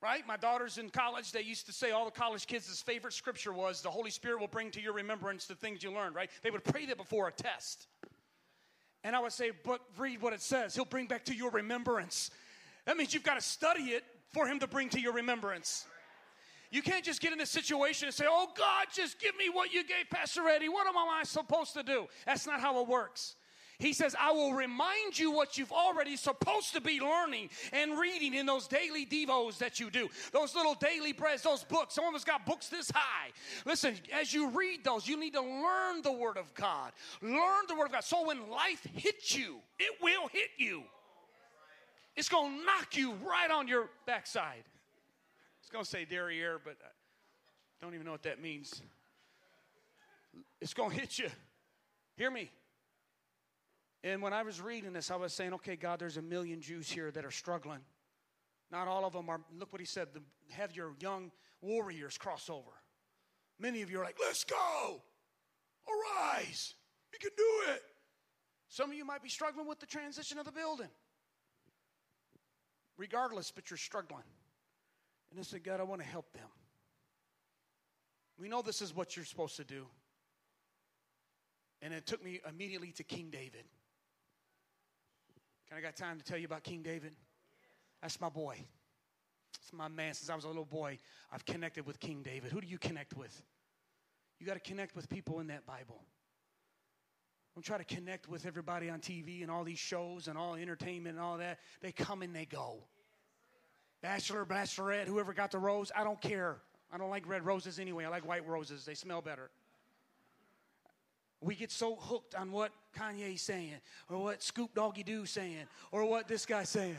right? 0.01 0.25
My 0.27 0.37
daughter's 0.37 0.77
in 0.77 0.89
college. 0.89 1.31
They 1.31 1.41
used 1.41 1.67
to 1.67 1.71
say 1.71 1.91
all 1.91 2.05
the 2.05 2.11
college 2.11 2.47
kids' 2.47 2.81
favorite 2.81 3.13
scripture 3.13 3.53
was 3.53 3.81
the 3.81 3.91
Holy 3.91 4.09
Spirit 4.09 4.39
will 4.39 4.47
bring 4.47 4.71
to 4.71 4.81
your 4.81 4.93
remembrance 4.93 5.45
the 5.45 5.55
things 5.55 5.83
you 5.83 5.91
learned, 5.91 6.15
right? 6.15 6.29
They 6.41 6.49
would 6.49 6.63
pray 6.63 6.87
that 6.87 6.97
before 6.97 7.27
a 7.27 7.31
test. 7.31 7.87
And 9.03 9.15
I 9.15 9.19
would 9.19 9.31
say, 9.31 9.51
but 9.63 9.81
read 9.97 10.21
what 10.21 10.33
it 10.33 10.41
says. 10.41 10.75
He'll 10.75 10.85
bring 10.85 11.07
back 11.07 11.25
to 11.25 11.35
your 11.35 11.51
remembrance. 11.51 12.31
That 12.85 12.97
means 12.97 13.13
you've 13.13 13.23
got 13.23 13.35
to 13.35 13.41
study 13.41 13.83
it 13.83 14.03
for 14.33 14.47
him 14.47 14.59
to 14.59 14.67
bring 14.67 14.89
to 14.89 14.99
your 14.99 15.13
remembrance. 15.13 15.85
You 16.71 16.81
can't 16.81 17.03
just 17.03 17.21
get 17.21 17.33
in 17.33 17.41
a 17.41 17.45
situation 17.45 18.07
and 18.07 18.15
say, 18.15 18.25
oh 18.27 18.47
God, 18.57 18.87
just 18.93 19.19
give 19.19 19.35
me 19.37 19.49
what 19.49 19.73
you 19.73 19.83
gave 19.83 20.09
Pastor 20.09 20.47
Eddie. 20.47 20.69
What 20.69 20.87
am 20.87 20.97
I 20.97 21.23
supposed 21.23 21.73
to 21.73 21.83
do? 21.83 22.07
That's 22.25 22.47
not 22.47 22.61
how 22.61 22.81
it 22.81 22.87
works. 22.87 23.35
He 23.81 23.93
says, 23.93 24.15
I 24.17 24.31
will 24.31 24.53
remind 24.53 25.17
you 25.17 25.31
what 25.31 25.57
you've 25.57 25.71
already 25.71 26.15
supposed 26.15 26.73
to 26.73 26.81
be 26.81 27.01
learning 27.01 27.49
and 27.73 27.99
reading 27.99 28.35
in 28.35 28.45
those 28.45 28.67
daily 28.67 29.07
devos 29.07 29.57
that 29.57 29.79
you 29.79 29.89
do, 29.89 30.07
those 30.31 30.53
little 30.55 30.75
daily 30.75 31.13
breads, 31.13 31.41
those 31.41 31.63
books. 31.63 31.95
Some 31.95 32.05
of 32.05 32.13
us 32.13 32.23
got 32.23 32.45
books 32.45 32.67
this 32.69 32.91
high. 32.93 33.31
Listen, 33.65 33.95
as 34.13 34.33
you 34.33 34.49
read 34.51 34.83
those, 34.83 35.07
you 35.07 35.19
need 35.19 35.33
to 35.33 35.41
learn 35.41 36.03
the 36.03 36.11
Word 36.11 36.37
of 36.37 36.53
God. 36.53 36.91
Learn 37.23 37.65
the 37.67 37.75
Word 37.75 37.87
of 37.87 37.91
God. 37.93 38.03
So 38.03 38.25
when 38.27 38.49
life 38.51 38.85
hits 38.93 39.35
you, 39.35 39.57
it 39.79 39.97
will 39.99 40.27
hit 40.27 40.51
you. 40.59 40.83
it's 42.15 42.29
going 42.29 42.59
to 42.59 42.65
knock 42.65 42.95
you 42.95 43.13
right 43.27 43.49
on 43.49 43.67
your 43.67 43.89
backside. 44.05 44.63
Going 45.71 45.85
to 45.85 45.89
say 45.89 46.03
derriere, 46.03 46.59
but 46.63 46.75
I 46.83 47.85
don't 47.85 47.93
even 47.93 48.05
know 48.05 48.11
what 48.11 48.23
that 48.23 48.41
means. 48.41 48.81
It's 50.59 50.73
going 50.73 50.91
to 50.91 50.97
hit 50.97 51.17
you. 51.17 51.29
Hear 52.17 52.29
me. 52.29 52.51
And 54.03 54.21
when 54.21 54.33
I 54.33 54.43
was 54.43 54.59
reading 54.59 54.91
this, 54.91 55.11
I 55.11 55.15
was 55.15 55.33
saying, 55.33 55.53
okay, 55.53 55.77
God, 55.77 55.99
there's 55.99 56.17
a 56.17 56.21
million 56.21 56.59
Jews 56.59 56.89
here 56.89 57.09
that 57.11 57.23
are 57.23 57.31
struggling. 57.31 57.79
Not 58.69 58.87
all 58.87 59.05
of 59.05 59.13
them 59.13 59.29
are, 59.29 59.39
look 59.57 59.71
what 59.71 59.79
he 59.79 59.85
said, 59.85 60.09
the, 60.13 60.21
have 60.49 60.75
your 60.75 60.91
young 60.99 61.31
warriors 61.61 62.17
cross 62.17 62.49
over. 62.49 62.71
Many 63.57 63.81
of 63.81 63.89
you 63.89 64.01
are 64.01 64.03
like, 64.03 64.17
let's 64.19 64.43
go. 64.43 65.01
Arise. 65.87 66.73
We 67.13 67.19
can 67.19 67.31
do 67.37 67.73
it. 67.73 67.81
Some 68.67 68.89
of 68.89 68.97
you 68.97 69.05
might 69.05 69.23
be 69.23 69.29
struggling 69.29 69.67
with 69.67 69.79
the 69.79 69.85
transition 69.85 70.37
of 70.37 70.45
the 70.45 70.51
building. 70.51 70.89
Regardless, 72.97 73.51
but 73.51 73.69
you're 73.69 73.77
struggling. 73.77 74.23
And 75.31 75.39
I 75.39 75.43
said, 75.43 75.63
God, 75.63 75.79
I 75.79 75.83
want 75.83 76.01
to 76.01 76.07
help 76.07 76.31
them. 76.33 76.47
We 78.37 78.49
know 78.49 78.61
this 78.61 78.81
is 78.81 78.95
what 78.95 79.15
you're 79.15 79.25
supposed 79.25 79.55
to 79.57 79.63
do. 79.63 79.85
And 81.81 81.93
it 81.93 82.05
took 82.05 82.23
me 82.23 82.41
immediately 82.47 82.91
to 82.93 83.03
King 83.03 83.29
David. 83.31 83.63
Can 85.67 85.77
I 85.77 85.81
got 85.81 85.95
time 85.95 86.17
to 86.17 86.23
tell 86.23 86.37
you 86.37 86.45
about 86.45 86.63
King 86.63 86.81
David? 86.83 87.15
That's 88.01 88.19
my 88.19 88.29
boy. 88.29 88.57
It's 89.61 89.71
my 89.71 89.87
man. 89.87 90.13
Since 90.13 90.29
I 90.29 90.35
was 90.35 90.43
a 90.43 90.47
little 90.47 90.65
boy, 90.65 90.97
I've 91.31 91.45
connected 91.45 91.85
with 91.85 91.99
King 91.99 92.23
David. 92.23 92.51
Who 92.51 92.61
do 92.61 92.67
you 92.67 92.77
connect 92.77 93.15
with? 93.15 93.41
You 94.39 94.45
got 94.45 94.55
to 94.55 94.59
connect 94.59 94.95
with 94.95 95.07
people 95.07 95.39
in 95.39 95.47
that 95.47 95.65
Bible. 95.65 96.03
Don't 97.55 97.63
try 97.63 97.77
to 97.77 97.83
connect 97.83 98.27
with 98.27 98.45
everybody 98.45 98.89
on 98.89 98.99
TV 98.99 99.41
and 99.41 99.51
all 99.51 99.63
these 99.63 99.79
shows 99.79 100.27
and 100.27 100.37
all 100.37 100.55
entertainment 100.55 101.17
and 101.17 101.23
all 101.23 101.37
that. 101.37 101.59
They 101.81 101.91
come 101.91 102.21
and 102.21 102.35
they 102.35 102.45
go. 102.45 102.83
Bachelor, 104.01 104.45
bachelorette, 104.45 105.05
whoever 105.05 105.33
got 105.33 105.51
the 105.51 105.59
rose, 105.59 105.91
I 105.95 106.03
don't 106.03 106.19
care. 106.19 106.57
I 106.91 106.97
don't 106.97 107.09
like 107.09 107.27
red 107.27 107.45
roses 107.45 107.79
anyway. 107.79 108.05
I 108.05 108.09
like 108.09 108.27
white 108.27 108.47
roses. 108.47 108.83
They 108.83 108.95
smell 108.95 109.21
better. 109.21 109.49
We 111.39 111.55
get 111.55 111.71
so 111.71 111.95
hooked 111.95 112.35
on 112.35 112.51
what 112.51 112.71
Kanye's 112.97 113.41
saying, 113.41 113.75
or 114.09 114.17
what 114.17 114.43
Scoop 114.43 114.73
Doggy 114.75 115.03
Doo 115.03 115.25
saying, 115.25 115.65
or 115.91 116.05
what 116.05 116.27
this 116.27 116.45
guy's 116.45 116.69
saying. 116.69 116.97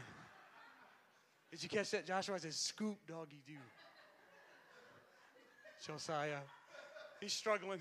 Did 1.51 1.63
you 1.63 1.69
catch 1.69 1.91
that? 1.91 2.07
Joshua 2.07 2.39
said, 2.39 2.55
Scoop 2.55 2.99
Doggy 3.07 3.43
Doo. 3.47 3.53
Josiah, 5.87 6.39
he's 7.21 7.33
struggling. 7.33 7.81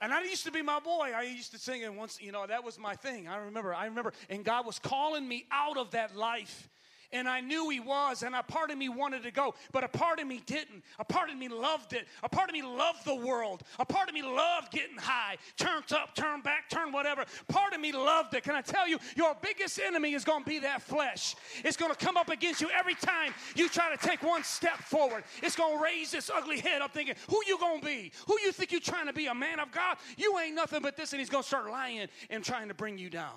And 0.00 0.12
that 0.12 0.24
used 0.24 0.44
to 0.44 0.52
be 0.52 0.62
my 0.62 0.78
boy. 0.78 1.10
I 1.14 1.22
used 1.22 1.50
to 1.52 1.58
sing, 1.58 1.82
and 1.84 1.96
once, 1.96 2.20
you 2.20 2.30
know, 2.30 2.46
that 2.46 2.62
was 2.62 2.78
my 2.78 2.94
thing. 2.94 3.26
I 3.26 3.38
remember, 3.38 3.74
I 3.74 3.86
remember, 3.86 4.12
and 4.30 4.44
God 4.44 4.64
was 4.64 4.78
calling 4.78 5.26
me 5.26 5.46
out 5.50 5.76
of 5.76 5.90
that 5.90 6.14
life 6.14 6.68
and 7.12 7.28
I 7.28 7.40
knew 7.40 7.70
he 7.70 7.80
was, 7.80 8.22
and 8.22 8.34
a 8.34 8.42
part 8.42 8.70
of 8.70 8.78
me 8.78 8.88
wanted 8.88 9.22
to 9.22 9.30
go, 9.30 9.54
but 9.72 9.84
a 9.84 9.88
part 9.88 10.20
of 10.20 10.26
me 10.26 10.42
didn't. 10.46 10.82
A 10.98 11.04
part 11.04 11.30
of 11.30 11.36
me 11.36 11.48
loved 11.48 11.92
it. 11.92 12.06
A 12.22 12.28
part 12.28 12.48
of 12.48 12.54
me 12.54 12.62
loved 12.62 13.04
the 13.04 13.14
world. 13.14 13.62
A 13.78 13.84
part 13.84 14.08
of 14.08 14.14
me 14.14 14.22
loved 14.22 14.70
getting 14.70 14.96
high, 14.96 15.36
turned 15.56 15.92
up, 15.92 16.14
turned 16.14 16.42
back, 16.42 16.68
turned 16.68 16.92
whatever. 16.92 17.24
Part 17.48 17.74
of 17.74 17.80
me 17.80 17.92
loved 17.92 18.34
it. 18.34 18.42
Can 18.42 18.54
I 18.54 18.60
tell 18.60 18.88
you, 18.88 18.98
your 19.16 19.36
biggest 19.40 19.80
enemy 19.80 20.14
is 20.14 20.24
going 20.24 20.44
to 20.44 20.48
be 20.48 20.58
that 20.60 20.82
flesh. 20.82 21.34
It's 21.64 21.76
going 21.76 21.92
to 21.92 21.96
come 21.96 22.16
up 22.16 22.28
against 22.28 22.60
you 22.60 22.68
every 22.70 22.94
time 22.94 23.32
you 23.54 23.68
try 23.68 23.94
to 23.94 24.06
take 24.06 24.22
one 24.22 24.44
step 24.44 24.78
forward. 24.78 25.24
It's 25.42 25.56
going 25.56 25.78
to 25.78 25.82
raise 25.82 26.10
this 26.10 26.30
ugly 26.30 26.60
head 26.60 26.82
up 26.82 26.92
thinking, 26.92 27.14
who 27.28 27.40
you 27.46 27.58
going 27.58 27.80
to 27.80 27.86
be? 27.86 28.12
Who 28.26 28.38
you 28.40 28.52
think 28.52 28.72
you're 28.72 28.80
trying 28.80 29.06
to 29.06 29.12
be? 29.12 29.26
A 29.26 29.34
man 29.34 29.60
of 29.60 29.72
God? 29.72 29.96
You 30.16 30.38
ain't 30.38 30.54
nothing 30.54 30.82
but 30.82 30.96
this, 30.96 31.12
and 31.12 31.20
he's 31.20 31.30
going 31.30 31.42
to 31.42 31.48
start 31.48 31.70
lying 31.70 32.08
and 32.30 32.44
trying 32.44 32.68
to 32.68 32.74
bring 32.74 32.98
you 32.98 33.10
down. 33.10 33.34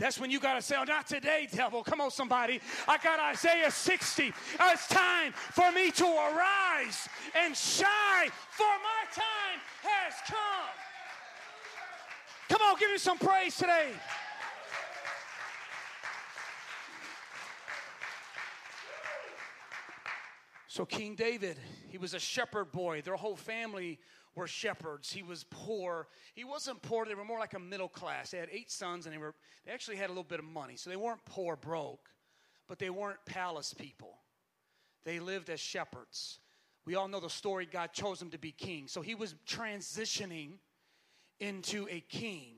That's 0.00 0.18
when 0.18 0.30
you 0.30 0.40
got 0.40 0.54
to 0.54 0.62
say, 0.62 0.76
oh, 0.78 0.84
not 0.84 1.06
today, 1.06 1.46
devil. 1.52 1.84
Come 1.84 2.00
on, 2.00 2.10
somebody. 2.10 2.58
I 2.88 2.96
got 2.96 3.20
Isaiah 3.20 3.70
60. 3.70 4.32
It's 4.58 4.88
time 4.88 5.32
for 5.32 5.70
me 5.72 5.90
to 5.90 6.06
arise 6.06 7.06
and 7.34 7.54
shine, 7.54 8.30
for 8.50 8.64
my 8.64 9.04
time 9.12 9.60
has 9.82 10.14
come. 10.26 10.70
Come 12.48 12.62
on, 12.62 12.78
give 12.78 12.90
me 12.90 12.96
some 12.96 13.18
praise 13.18 13.54
today. 13.58 13.90
So, 20.66 20.86
King 20.86 21.14
David, 21.14 21.58
he 21.88 21.98
was 21.98 22.14
a 22.14 22.18
shepherd 22.18 22.72
boy. 22.72 23.02
Their 23.02 23.16
whole 23.16 23.36
family 23.36 23.98
were 24.34 24.46
shepherds. 24.46 25.12
He 25.12 25.22
was 25.22 25.44
poor. 25.50 26.08
He 26.34 26.44
wasn't 26.44 26.82
poor, 26.82 27.04
they 27.04 27.14
were 27.14 27.24
more 27.24 27.38
like 27.38 27.54
a 27.54 27.58
middle 27.58 27.88
class. 27.88 28.30
They 28.30 28.38
had 28.38 28.48
eight 28.52 28.70
sons 28.70 29.06
and 29.06 29.14
they 29.14 29.18
were 29.18 29.34
they 29.66 29.72
actually 29.72 29.96
had 29.96 30.06
a 30.06 30.12
little 30.12 30.24
bit 30.24 30.38
of 30.38 30.44
money. 30.44 30.76
So 30.76 30.90
they 30.90 30.96
weren't 30.96 31.24
poor 31.24 31.56
broke, 31.56 32.08
but 32.68 32.78
they 32.78 32.90
weren't 32.90 33.24
palace 33.26 33.74
people. 33.74 34.18
They 35.04 35.20
lived 35.20 35.50
as 35.50 35.60
shepherds. 35.60 36.38
We 36.86 36.94
all 36.94 37.08
know 37.08 37.20
the 37.20 37.30
story 37.30 37.66
God 37.66 37.92
chose 37.92 38.20
him 38.20 38.30
to 38.30 38.38
be 38.38 38.52
king. 38.52 38.88
So 38.88 39.00
he 39.02 39.14
was 39.14 39.34
transitioning 39.46 40.52
into 41.38 41.86
a 41.90 42.00
king. 42.00 42.54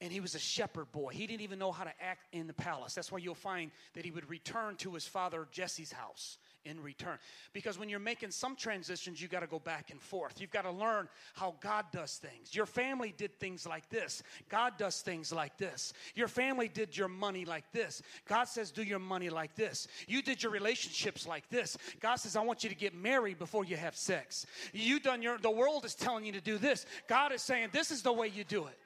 And 0.00 0.12
he 0.12 0.20
was 0.20 0.36
a 0.36 0.38
shepherd 0.38 0.92
boy. 0.92 1.10
He 1.10 1.26
didn't 1.26 1.40
even 1.40 1.58
know 1.58 1.72
how 1.72 1.82
to 1.82 1.92
act 2.00 2.28
in 2.32 2.46
the 2.46 2.52
palace. 2.52 2.94
That's 2.94 3.10
why 3.10 3.18
you'll 3.18 3.34
find 3.34 3.72
that 3.94 4.04
he 4.04 4.12
would 4.12 4.30
return 4.30 4.76
to 4.76 4.94
his 4.94 5.06
father 5.06 5.48
Jesse's 5.50 5.90
house 5.90 6.38
in 6.68 6.80
return. 6.82 7.18
Because 7.52 7.78
when 7.78 7.88
you're 7.88 7.98
making 7.98 8.30
some 8.30 8.54
transitions, 8.54 9.20
you 9.20 9.28
got 9.28 9.40
to 9.40 9.46
go 9.46 9.58
back 9.58 9.90
and 9.90 10.00
forth. 10.00 10.40
You've 10.40 10.50
got 10.50 10.62
to 10.62 10.70
learn 10.70 11.08
how 11.34 11.54
God 11.60 11.86
does 11.92 12.16
things. 12.16 12.54
Your 12.54 12.66
family 12.66 13.14
did 13.16 13.38
things 13.38 13.66
like 13.66 13.88
this. 13.88 14.22
God 14.48 14.74
does 14.78 15.00
things 15.00 15.32
like 15.32 15.56
this. 15.56 15.92
Your 16.14 16.28
family 16.28 16.68
did 16.68 16.96
your 16.96 17.08
money 17.08 17.44
like 17.44 17.70
this. 17.72 18.02
God 18.28 18.44
says, 18.44 18.70
do 18.70 18.82
your 18.82 18.98
money 18.98 19.30
like 19.30 19.54
this. 19.54 19.88
You 20.06 20.22
did 20.22 20.42
your 20.42 20.52
relationships 20.52 21.26
like 21.26 21.48
this. 21.48 21.76
God 22.00 22.16
says, 22.16 22.36
I 22.36 22.42
want 22.42 22.62
you 22.62 22.70
to 22.70 22.76
get 22.76 22.94
married 22.94 23.38
before 23.38 23.64
you 23.64 23.76
have 23.76 23.96
sex. 23.96 24.46
You 24.72 25.00
done 25.00 25.22
your, 25.22 25.38
the 25.38 25.50
world 25.50 25.84
is 25.84 25.94
telling 25.94 26.24
you 26.24 26.32
to 26.32 26.40
do 26.40 26.58
this. 26.58 26.86
God 27.08 27.32
is 27.32 27.42
saying, 27.42 27.70
this 27.72 27.90
is 27.90 28.02
the 28.02 28.12
way 28.12 28.28
you 28.28 28.44
do 28.44 28.66
it. 28.66 28.78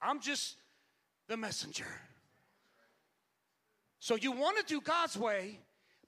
I'm 0.00 0.20
just 0.20 0.56
the 1.28 1.36
messenger. 1.36 1.86
So 4.04 4.16
you 4.16 4.32
want 4.32 4.58
to 4.58 4.64
do 4.66 4.82
God's 4.82 5.16
way, 5.16 5.58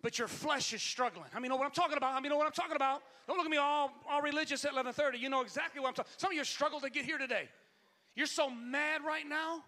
but 0.02 0.18
your 0.18 0.28
flesh 0.28 0.74
is 0.74 0.82
struggling. 0.82 1.30
I 1.34 1.40
mean, 1.40 1.48
know 1.48 1.56
what 1.56 1.64
I'm 1.64 1.70
talking 1.70 1.96
about? 1.96 2.12
I 2.12 2.20
mean, 2.20 2.28
know 2.28 2.36
what 2.36 2.46
I'm 2.46 2.52
talking 2.52 2.76
about? 2.76 3.00
Don't 3.26 3.38
look 3.38 3.46
at 3.46 3.50
me 3.50 3.56
all, 3.56 3.90
all 4.06 4.20
religious 4.20 4.66
at 4.66 4.72
11:30. 4.72 5.18
You 5.18 5.30
know 5.30 5.40
exactly 5.40 5.80
what 5.80 5.88
I'm 5.88 5.94
talking. 5.94 6.12
Some 6.18 6.30
of 6.30 6.36
you 6.36 6.44
struggle 6.44 6.78
to 6.80 6.90
get 6.90 7.06
here 7.06 7.16
today. 7.16 7.48
You're 8.14 8.26
so 8.26 8.50
mad 8.50 9.02
right 9.02 9.26
now. 9.26 9.64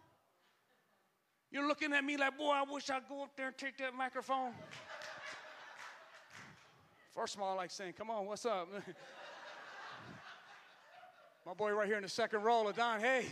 You're 1.51 1.67
looking 1.67 1.95
at 1.95 2.05
me 2.05 2.19
like, 2.19 2.37
boy, 2.37 2.51
I 2.51 2.65
wish 2.71 2.91
I'd 2.91 3.09
go 3.09 3.23
up 3.23 3.35
there 3.35 3.47
and 3.47 3.57
take 3.57 3.79
that 3.79 3.95
microphone. 3.95 4.53
First 7.15 7.35
of 7.35 7.41
all, 7.41 7.55
I 7.55 7.55
like 7.55 7.71
saying, 7.71 7.95
come 7.95 8.11
on, 8.11 8.27
what's 8.27 8.45
up? 8.45 8.69
My 11.47 11.55
boy 11.55 11.71
right 11.71 11.87
here 11.87 11.97
in 11.97 12.03
the 12.03 12.11
second 12.11 12.43
row, 12.43 12.71
Don, 12.77 13.01
hey. 13.01 13.25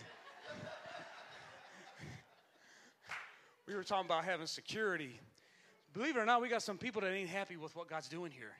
We 3.66 3.74
were 3.74 3.82
talking 3.84 4.06
about 4.06 4.24
having 4.24 4.46
security. 4.46 5.20
Believe 5.92 6.16
it 6.16 6.20
or 6.20 6.26
not, 6.26 6.40
we 6.40 6.48
got 6.48 6.62
some 6.62 6.78
people 6.78 7.02
that 7.02 7.12
ain't 7.12 7.28
happy 7.28 7.56
with 7.56 7.74
what 7.74 7.88
God's 7.88 8.08
doing 8.08 8.30
here. 8.30 8.52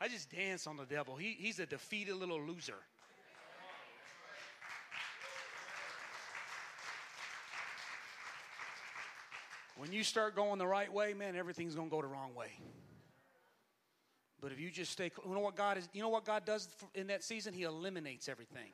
I 0.00 0.08
just 0.08 0.30
dance 0.30 0.66
on 0.66 0.78
the 0.78 0.86
devil. 0.86 1.16
He, 1.16 1.36
he's 1.38 1.58
a 1.58 1.66
defeated 1.66 2.16
little 2.16 2.40
loser. 2.40 2.78
When 9.76 9.92
you 9.92 10.04
start 10.04 10.34
going 10.36 10.58
the 10.58 10.66
right 10.66 10.92
way, 10.92 11.14
man, 11.14 11.36
everything's 11.36 11.74
going 11.74 11.88
to 11.88 11.90
go 11.90 12.02
the 12.02 12.08
wrong 12.08 12.34
way. 12.34 12.48
But 14.40 14.52
if 14.52 14.60
you 14.60 14.70
just 14.70 14.92
stay, 14.92 15.10
you 15.24 15.34
know 15.34 15.40
what 15.40 15.56
God 15.56 15.76
is, 15.76 15.88
you 15.92 16.02
know 16.02 16.08
what 16.08 16.24
God 16.24 16.44
does 16.44 16.68
in 16.94 17.08
that 17.08 17.22
season? 17.22 17.52
He 17.52 17.64
eliminates 17.64 18.28
everything. 18.28 18.72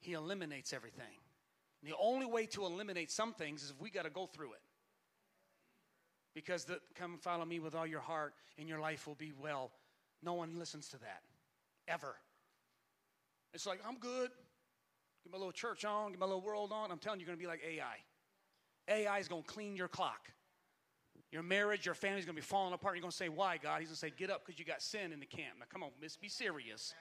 He 0.00 0.12
eliminates 0.12 0.72
everything. 0.72 1.16
And 1.82 1.90
the 1.90 1.96
only 2.00 2.26
way 2.26 2.46
to 2.46 2.64
eliminate 2.64 3.10
some 3.10 3.32
things 3.32 3.62
is 3.62 3.70
if 3.70 3.80
we 3.80 3.90
got 3.90 4.04
to 4.04 4.10
go 4.10 4.26
through 4.26 4.52
it. 4.52 4.60
Because 6.34 6.64
the, 6.64 6.78
come 6.94 7.18
follow 7.18 7.44
me 7.44 7.58
with 7.58 7.74
all 7.74 7.86
your 7.86 8.00
heart 8.00 8.34
and 8.58 8.68
your 8.68 8.80
life 8.80 9.06
will 9.06 9.14
be 9.14 9.32
well. 9.40 9.72
No 10.22 10.34
one 10.34 10.58
listens 10.58 10.88
to 10.88 10.98
that. 10.98 11.22
Ever. 11.88 12.14
It's 13.52 13.66
like, 13.66 13.80
I'm 13.86 13.96
good. 13.98 14.30
Get 15.24 15.32
my 15.32 15.38
little 15.38 15.52
church 15.52 15.84
on, 15.84 16.12
get 16.12 16.20
my 16.20 16.26
little 16.26 16.40
world 16.40 16.70
on. 16.72 16.90
I'm 16.90 16.98
telling 16.98 17.20
you, 17.20 17.26
you're 17.26 17.34
going 17.34 17.38
to 17.38 17.42
be 17.42 17.48
like 17.48 17.62
AI. 17.66 17.96
AI 18.88 19.18
is 19.18 19.28
going 19.28 19.42
to 19.42 19.48
clean 19.48 19.76
your 19.76 19.88
clock. 19.88 20.30
Your 21.32 21.42
marriage, 21.42 21.86
your 21.86 21.94
family's 21.94 22.24
going 22.24 22.34
to 22.34 22.42
be 22.42 22.46
falling 22.46 22.72
apart. 22.74 22.96
You're 22.96 23.02
going 23.02 23.12
to 23.12 23.16
say, 23.16 23.28
Why, 23.28 23.56
God? 23.56 23.80
He's 23.80 23.88
going 23.88 23.94
to 23.94 24.00
say, 24.00 24.12
Get 24.16 24.30
up 24.30 24.44
because 24.44 24.58
you 24.58 24.64
got 24.64 24.82
sin 24.82 25.12
in 25.12 25.20
the 25.20 25.26
camp. 25.26 25.58
Now, 25.58 25.66
come 25.70 25.82
on, 25.82 25.90
miss, 26.00 26.16
be 26.16 26.28
serious. 26.28 26.94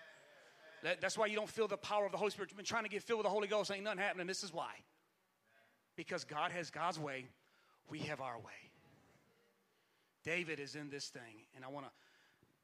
That, 0.83 1.01
that's 1.01 1.17
why 1.17 1.25
you 1.25 1.35
don't 1.35 1.49
feel 1.49 1.67
the 1.67 1.77
power 1.77 2.05
of 2.05 2.11
the 2.11 2.17
Holy 2.17 2.31
Spirit. 2.31 2.51
You've 2.51 2.57
been 2.57 2.65
trying 2.65 2.83
to 2.83 2.89
get 2.89 3.03
filled 3.03 3.19
with 3.19 3.25
the 3.25 3.31
Holy 3.31 3.47
Ghost, 3.47 3.71
ain't 3.71 3.83
nothing 3.83 3.99
happening. 3.99 4.27
This 4.27 4.43
is 4.43 4.53
why. 4.53 4.71
Because 5.95 6.23
God 6.23 6.51
has 6.51 6.69
God's 6.69 6.99
way, 6.99 7.25
we 7.89 7.99
have 7.99 8.21
our 8.21 8.37
way. 8.37 8.71
David 10.23 10.59
is 10.59 10.75
in 10.75 10.89
this 10.89 11.07
thing, 11.07 11.43
and 11.55 11.65
I 11.65 11.69
want 11.69 11.85
to 11.85 11.91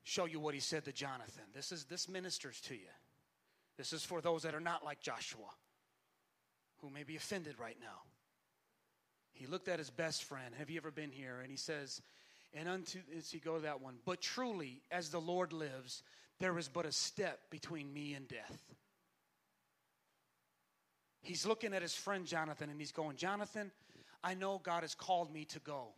show 0.03 0.25
you 0.25 0.39
what 0.39 0.53
he 0.53 0.59
said 0.59 0.85
to 0.85 0.91
Jonathan. 0.91 1.43
This 1.53 1.71
is 1.71 1.85
this 1.85 2.07
ministers 2.07 2.61
to 2.61 2.75
you. 2.75 2.93
This 3.77 3.91
is 3.91 4.03
for 4.03 4.21
those 4.21 4.43
that 4.43 4.55
are 4.55 4.61
not 4.61 4.85
like 4.85 5.01
Joshua, 5.01 5.49
who 6.81 6.89
may 6.89 7.03
be 7.03 7.15
offended 7.15 7.55
right 7.59 7.77
now. 7.81 8.03
He 9.35 9.47
looked 9.47 9.67
at 9.67 9.79
his 9.79 9.89
best 9.89 10.23
friend. 10.23 10.55
Have 10.57 10.69
you 10.69 10.77
ever 10.77 10.91
been 10.91 11.11
here? 11.11 11.39
And 11.41 11.51
he 11.51 11.57
says, 11.57 12.01
and 12.53 12.69
unto 12.69 12.99
as 13.17 13.29
he 13.29 13.39
go 13.39 13.55
to 13.55 13.61
that 13.63 13.81
one, 13.81 13.95
but 14.05 14.21
truly, 14.21 14.81
as 14.89 15.09
the 15.09 15.19
Lord 15.19 15.51
lives, 15.51 16.03
there 16.39 16.57
is 16.57 16.69
but 16.69 16.85
a 16.85 16.91
step 16.91 17.39
between 17.49 17.93
me 17.93 18.13
and 18.13 18.27
death. 18.29 18.63
He's 21.21 21.45
looking 21.45 21.73
at 21.73 21.81
his 21.81 21.93
friend 21.93 22.25
Jonathan 22.25 22.69
and 22.69 22.79
he's 22.79 22.93
going, 22.93 23.17
Jonathan, 23.17 23.71
I 24.23 24.35
know 24.35 24.61
God 24.63 24.83
has 24.83 24.95
called 24.95 25.33
me 25.33 25.43
to 25.45 25.59
go. 25.59 25.89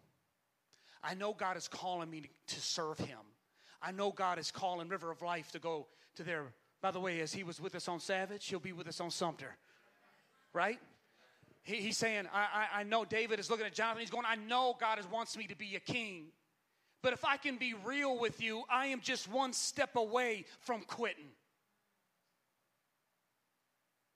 I 1.03 1.13
know 1.13 1.33
God 1.33 1.57
is 1.57 1.67
calling 1.67 2.09
me 2.09 2.23
to 2.47 2.59
serve 2.59 2.97
him. 2.97 3.19
I 3.81 3.91
know 3.91 4.11
God 4.11 4.39
is 4.39 4.49
calling 4.49 4.89
River 4.89 5.11
of 5.11 5.21
Life 5.21 5.51
to 5.51 5.59
go 5.59 5.85
to 6.15 6.23
there. 6.23 6.45
By 6.81 6.89
the 6.89 6.99
way, 6.99 7.19
as 7.19 7.33
he 7.33 7.43
was 7.43 7.61
with 7.61 7.75
us 7.75 7.87
on 7.87 7.99
Savage, 7.99 8.47
he'll 8.47 8.59
be 8.59 8.73
with 8.73 8.87
us 8.87 8.99
on 8.99 9.11
Sumter. 9.11 9.55
Right? 10.53 10.79
He, 11.67 11.75
he's 11.75 11.97
saying, 11.97 12.25
I, 12.33 12.39
I, 12.39 12.79
I 12.79 12.83
know 12.83 13.05
David 13.05 13.39
is 13.39 13.49
looking 13.49 13.65
at 13.65 13.73
Jonathan. 13.73 13.99
He's 13.99 14.09
going, 14.09 14.25
I 14.27 14.35
know 14.35 14.75
God 14.79 14.99
wants 15.11 15.37
me 15.37 15.45
to 15.47 15.55
be 15.55 15.75
a 15.75 15.79
king. 15.79 16.27
But 17.03 17.13
if 17.13 17.23
I 17.23 17.37
can 17.37 17.57
be 17.57 17.75
real 17.85 18.19
with 18.19 18.41
you, 18.41 18.63
I 18.69 18.87
am 18.87 19.01
just 19.01 19.29
one 19.29 19.53
step 19.53 19.95
away 19.95 20.45
from 20.61 20.81
quitting. 20.81 21.29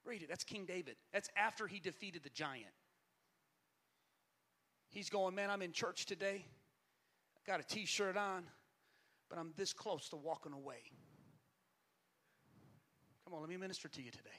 Read 0.06 0.24
it. 0.24 0.30
That's 0.30 0.44
King 0.44 0.66
David. 0.66 0.96
That's 1.14 1.30
after 1.38 1.68
he 1.68 1.80
defeated 1.80 2.24
the 2.24 2.32
giant. 2.32 2.66
He's 4.90 5.10
going, 5.10 5.36
Man, 5.36 5.52
I'm 5.52 5.62
in 5.62 5.74
church 5.74 6.08
today. 6.08 6.44
I 7.38 7.52
got 7.52 7.60
a 7.60 7.64
t 7.64 7.86
shirt 7.86 8.18
on 8.18 8.44
but 9.32 9.40
I'm 9.40 9.54
this 9.56 9.72
close 9.72 10.10
to 10.10 10.18
walking 10.18 10.52
away. 10.52 10.84
Come 13.24 13.34
on, 13.34 13.40
let 13.40 13.50
me 13.50 13.56
minister 13.56 13.88
to 13.88 14.02
you 14.02 14.12
today. 14.12 14.30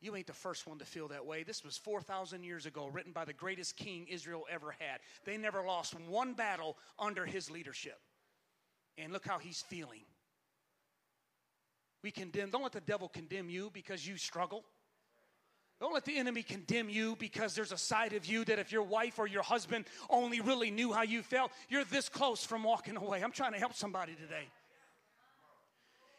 You 0.00 0.14
ain't 0.14 0.26
the 0.26 0.34
first 0.34 0.66
one 0.66 0.78
to 0.78 0.84
feel 0.84 1.08
that 1.08 1.24
way. 1.24 1.42
This 1.42 1.64
was 1.64 1.78
4,000 1.78 2.42
years 2.44 2.66
ago, 2.66 2.86
written 2.86 3.12
by 3.12 3.24
the 3.24 3.32
greatest 3.32 3.76
king 3.76 4.06
Israel 4.08 4.44
ever 4.50 4.74
had. 4.78 5.00
They 5.24 5.36
never 5.36 5.62
lost 5.62 5.94
one 6.08 6.34
battle 6.34 6.76
under 6.98 7.24
his 7.24 7.50
leadership. 7.50 7.98
And 8.98 9.12
look 9.12 9.26
how 9.26 9.38
he's 9.38 9.62
feeling. 9.62 10.04
We 12.02 12.10
condemn, 12.10 12.50
don't 12.50 12.62
let 12.62 12.72
the 12.72 12.80
devil 12.80 13.08
condemn 13.08 13.48
you 13.48 13.70
because 13.72 14.06
you 14.06 14.16
struggle. 14.16 14.64
Don't 15.80 15.92
let 15.92 16.04
the 16.04 16.16
enemy 16.16 16.42
condemn 16.42 16.88
you 16.88 17.16
because 17.16 17.54
there's 17.54 17.72
a 17.72 17.78
side 17.78 18.14
of 18.14 18.24
you 18.24 18.44
that 18.46 18.58
if 18.58 18.72
your 18.72 18.82
wife 18.82 19.18
or 19.18 19.26
your 19.26 19.42
husband 19.42 19.84
only 20.08 20.40
really 20.40 20.70
knew 20.70 20.92
how 20.92 21.02
you 21.02 21.22
felt, 21.22 21.50
you're 21.68 21.84
this 21.84 22.08
close 22.08 22.44
from 22.44 22.62
walking 22.62 22.96
away. 22.96 23.22
I'm 23.22 23.32
trying 23.32 23.52
to 23.52 23.58
help 23.58 23.74
somebody 23.74 24.14
today. 24.14 24.48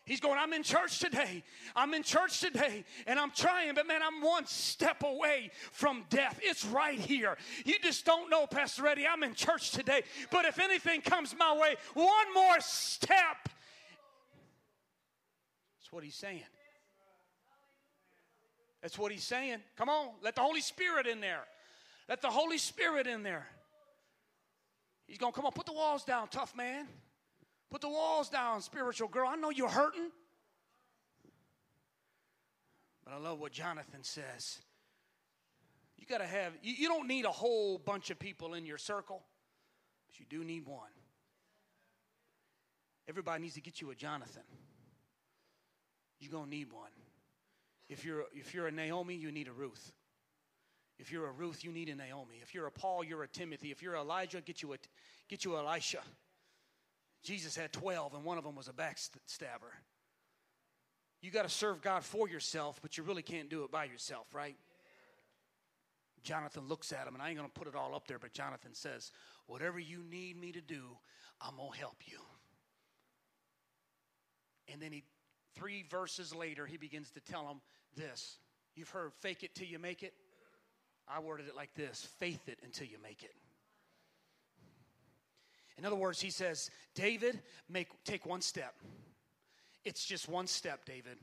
He's 0.08 0.22
going, 0.22 0.40
I'm 0.40 0.54
in 0.54 0.64
church 0.64 1.00
today. 1.00 1.44
I'm 1.76 1.94
in 1.94 2.02
church 2.02 2.40
today, 2.40 2.86
and 3.06 3.20
I'm 3.20 3.30
trying, 3.32 3.76
but 3.76 3.86
man, 3.86 4.00
I'm 4.02 4.22
one 4.22 4.46
step 4.46 5.04
away 5.04 5.52
from 5.74 6.06
death. 6.10 6.40
It's 6.42 6.66
right 6.66 6.98
here. 6.98 7.36
You 7.66 7.76
just 7.84 8.06
don't 8.06 8.30
know, 8.30 8.48
Pastor 8.48 8.88
Eddie. 8.88 9.06
I'm 9.06 9.22
in 9.24 9.34
church 9.34 9.72
today, 9.72 10.04
but 10.32 10.46
if 10.46 10.60
anything 10.60 11.02
comes 11.02 11.36
my 11.38 11.54
way, 11.58 11.76
one 11.94 12.34
more 12.34 12.56
step. 12.62 13.50
That's 15.78 15.92
what 15.92 16.06
he's 16.06 16.16
saying. 16.16 16.44
That's 18.82 18.98
what 18.98 19.12
he's 19.12 19.26
saying. 19.26 19.58
Come 19.78 19.90
on, 19.90 20.12
let 20.24 20.36
the 20.36 20.42
Holy 20.42 20.62
Spirit 20.62 21.06
in 21.06 21.20
there. 21.20 21.44
Let 22.08 22.22
the 22.22 22.30
Holy 22.30 22.58
Spirit 22.58 23.08
in 23.08 23.24
there. 23.24 23.46
He's 25.06 25.18
going, 25.18 25.34
come 25.34 25.46
on, 25.46 25.52
put 25.52 25.66
the 25.66 25.74
walls 25.74 26.06
down, 26.06 26.30
tough 26.30 26.56
man. 26.56 26.88
Put 27.70 27.82
the 27.82 27.90
walls 27.90 28.30
down, 28.30 28.62
spiritual 28.62 29.08
girl. 29.08 29.28
I 29.28 29.36
know 29.36 29.50
you're 29.50 29.70
hurting. 29.70 30.10
But 33.04 33.14
I 33.14 33.18
love 33.18 33.40
what 33.40 33.52
Jonathan 33.52 34.04
says. 34.04 34.60
You 35.98 36.06
got 36.06 36.20
to 36.20 36.28
have, 36.28 36.54
you, 36.62 36.74
you 36.78 36.88
don't 36.88 37.08
need 37.08 37.26
a 37.26 37.32
whole 37.32 37.78
bunch 37.78 38.10
of 38.10 38.20
people 38.20 38.54
in 38.54 38.66
your 38.66 38.78
circle, 38.78 39.24
but 40.06 40.20
you 40.20 40.26
do 40.30 40.44
need 40.44 40.66
one. 40.66 40.90
Everybody 43.10 43.44
needs 43.44 43.56
to 43.56 43.62
get 43.62 43.82
you 43.82 43.92
a 43.92 43.96
Jonathan. 43.96 44.44
You're 46.20 46.32
going 46.32 46.46
to 46.46 46.50
need 46.50 46.72
one. 46.72 46.92
If 47.90 48.04
you're, 48.04 48.26
if 48.34 48.54
you're 48.54 48.68
a 48.68 48.72
Naomi, 48.72 49.16
you 49.16 49.32
need 49.32 49.48
a 49.48 49.54
Ruth. 49.54 49.94
If 51.00 51.12
you're 51.12 51.28
a 51.28 51.32
Ruth, 51.32 51.64
you 51.64 51.72
need 51.72 51.90
a 51.90 51.96
Naomi. 51.96 52.40
If 52.42 52.54
you're 52.54 52.68
a 52.68 52.72
Paul, 52.72 53.04
you're 53.04 53.24
a 53.24 53.28
Timothy. 53.28 53.72
If 53.72 53.82
you're 53.82 53.96
Elijah, 53.96 54.42
get 54.42 54.62
you 54.62 54.74
a, 54.74 54.78
get 55.30 55.46
you 55.46 55.56
Elisha. 55.56 56.00
Jesus 57.28 57.58
had 57.58 57.74
12, 57.74 58.14
and 58.14 58.24
one 58.24 58.38
of 58.38 58.46
them 58.46 58.56
was 58.56 58.70
a 58.70 58.72
backstabber. 58.72 59.76
You 61.22 61.30
got 61.30 61.44
to 61.44 61.50
serve 61.50 61.82
God 61.82 62.06
for 62.06 62.30
yourself, 62.30 62.80
but 62.82 62.98
you 62.98 63.04
really 63.04 63.22
can't 63.22 63.50
do 63.50 63.66
it 63.66 63.72
by 63.72 63.84
yourself, 63.84 64.28
right? 64.34 64.56
Jonathan 66.24 66.70
looks 66.70 66.94
at 66.94 67.06
him, 67.06 67.16
and 67.16 67.22
I 67.22 67.28
ain't 67.28 67.38
going 67.38 67.50
to 67.50 67.54
put 67.54 67.68
it 67.68 67.76
all 67.76 67.94
up 67.94 68.08
there, 68.08 68.18
but 68.18 68.32
Jonathan 68.32 68.74
says, 68.74 69.12
Whatever 69.46 69.78
you 69.78 70.04
need 70.10 70.40
me 70.40 70.54
to 70.54 70.62
do, 70.62 70.84
I'm 71.42 71.58
going 71.58 71.74
to 71.74 71.78
help 71.78 71.98
you. 72.06 72.20
And 74.72 74.82
then 74.82 74.94
he 74.94 75.04
three 75.54 75.84
verses 75.90 76.34
later, 76.34 76.66
he 76.66 76.78
begins 76.78 77.12
to 77.12 77.20
tell 77.20 77.46
him 77.46 77.60
this. 77.98 78.38
You've 78.74 78.90
heard 78.90 79.12
fake 79.14 79.44
it 79.44 79.54
till 79.54 79.68
you 79.68 79.80
make 79.80 80.02
it. 80.02 80.14
I 81.10 81.20
worded 81.20 81.50
it 81.50 81.58
like 81.58 81.74
this 81.76 82.08
faith 82.20 82.48
it 82.48 82.60
until 82.64 82.88
you 82.88 83.00
make 83.04 83.24
it. 83.24 83.34
In 85.78 85.86
other 85.86 85.96
words, 85.96 86.20
he 86.20 86.30
says, 86.30 86.70
David, 86.96 87.40
make, 87.70 87.88
take 88.04 88.26
one 88.26 88.42
step. 88.42 88.74
It's 89.86 90.06
just 90.06 90.28
one 90.28 90.48
step, 90.48 90.86
David. 90.86 91.18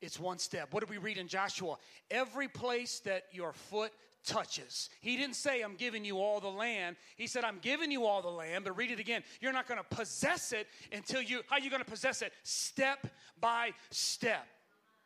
It's 0.00 0.18
one 0.18 0.38
step. 0.38 0.72
What 0.72 0.80
did 0.80 0.90
we 0.90 0.98
read 0.98 1.18
in 1.18 1.28
Joshua? 1.28 1.76
Every 2.10 2.48
place 2.48 3.00
that 3.00 3.24
your 3.32 3.52
foot 3.52 3.92
touches. 4.24 4.90
He 5.00 5.16
didn't 5.16 5.36
say, 5.36 5.62
I'm 5.62 5.74
giving 5.74 6.04
you 6.04 6.18
all 6.18 6.40
the 6.40 6.48
land. 6.48 6.96
He 7.16 7.26
said, 7.26 7.44
I'm 7.44 7.58
giving 7.60 7.90
you 7.90 8.04
all 8.04 8.20
the 8.20 8.28
land, 8.28 8.64
but 8.64 8.76
read 8.76 8.90
it 8.90 9.00
again. 9.00 9.22
You're 9.40 9.52
not 9.52 9.66
going 9.66 9.80
to 9.80 9.96
possess 9.96 10.52
it 10.52 10.66
until 10.92 11.22
you, 11.22 11.40
how 11.48 11.56
are 11.56 11.60
you 11.60 11.70
going 11.70 11.82
to 11.82 11.90
possess 11.90 12.22
it? 12.22 12.32
Step 12.42 13.06
by 13.40 13.72
step. 13.90 14.46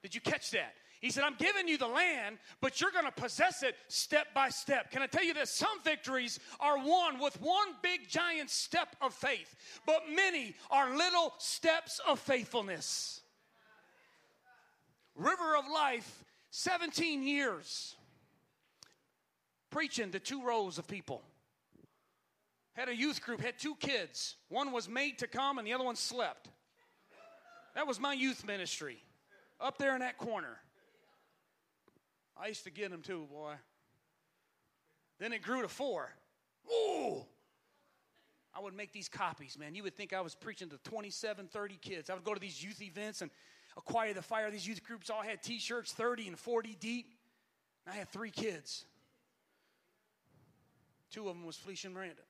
Did 0.02 0.14
you 0.14 0.20
catch 0.20 0.50
that? 0.50 0.74
He 1.02 1.10
said, 1.10 1.24
I'm 1.24 1.34
giving 1.34 1.66
you 1.66 1.76
the 1.76 1.88
land, 1.88 2.38
but 2.60 2.80
you're 2.80 2.92
going 2.92 3.06
to 3.06 3.10
possess 3.10 3.64
it 3.64 3.74
step 3.88 4.28
by 4.32 4.50
step. 4.50 4.92
Can 4.92 5.02
I 5.02 5.08
tell 5.08 5.24
you 5.24 5.34
this? 5.34 5.50
Some 5.50 5.82
victories 5.82 6.38
are 6.60 6.78
won 6.78 7.18
with 7.18 7.40
one 7.42 7.74
big 7.82 8.08
giant 8.08 8.50
step 8.50 8.94
of 9.02 9.12
faith, 9.12 9.56
but 9.84 10.02
many 10.14 10.54
are 10.70 10.96
little 10.96 11.34
steps 11.38 12.00
of 12.06 12.20
faithfulness. 12.20 13.20
River 15.16 15.56
of 15.56 15.64
Life, 15.68 16.24
17 16.50 17.24
years 17.24 17.96
preaching 19.70 20.12
to 20.12 20.20
two 20.20 20.44
rows 20.44 20.78
of 20.78 20.86
people. 20.86 21.22
Had 22.74 22.88
a 22.88 22.94
youth 22.94 23.20
group, 23.22 23.40
had 23.40 23.58
two 23.58 23.74
kids. 23.74 24.36
One 24.50 24.70
was 24.70 24.88
made 24.88 25.18
to 25.18 25.26
come, 25.26 25.58
and 25.58 25.66
the 25.66 25.72
other 25.72 25.84
one 25.84 25.96
slept. 25.96 26.48
That 27.74 27.88
was 27.88 27.98
my 27.98 28.12
youth 28.12 28.46
ministry 28.46 29.02
up 29.60 29.78
there 29.78 29.94
in 29.94 30.00
that 30.00 30.16
corner. 30.16 30.58
I 32.42 32.48
used 32.48 32.64
to 32.64 32.70
get 32.70 32.90
them 32.90 33.02
too, 33.02 33.28
boy. 33.30 33.54
Then 35.20 35.32
it 35.32 35.42
grew 35.42 35.62
to 35.62 35.68
four. 35.68 36.10
Ooh! 36.68 37.24
I 38.52 38.60
would 38.60 38.74
make 38.74 38.92
these 38.92 39.08
copies, 39.08 39.56
man. 39.56 39.76
You 39.76 39.84
would 39.84 39.96
think 39.96 40.12
I 40.12 40.20
was 40.20 40.34
preaching 40.34 40.68
to 40.70 40.78
27, 40.78 41.46
30 41.46 41.76
kids. 41.80 42.10
I 42.10 42.14
would 42.14 42.24
go 42.24 42.34
to 42.34 42.40
these 42.40 42.62
youth 42.62 42.82
events 42.82 43.22
and 43.22 43.30
acquire 43.76 44.12
the 44.12 44.22
fire. 44.22 44.50
These 44.50 44.66
youth 44.66 44.82
groups 44.82 45.08
all 45.08 45.22
had 45.22 45.40
t 45.42 45.60
shirts 45.60 45.92
30 45.92 46.28
and 46.28 46.38
40 46.38 46.76
deep. 46.80 47.14
I 47.86 47.94
had 47.94 48.08
three 48.08 48.30
kids. 48.30 48.84
Two 51.10 51.28
of 51.28 51.36
them 51.36 51.46
was 51.46 51.56
Felicia 51.56 51.86
and 51.86 51.94
Miranda. 51.94 52.22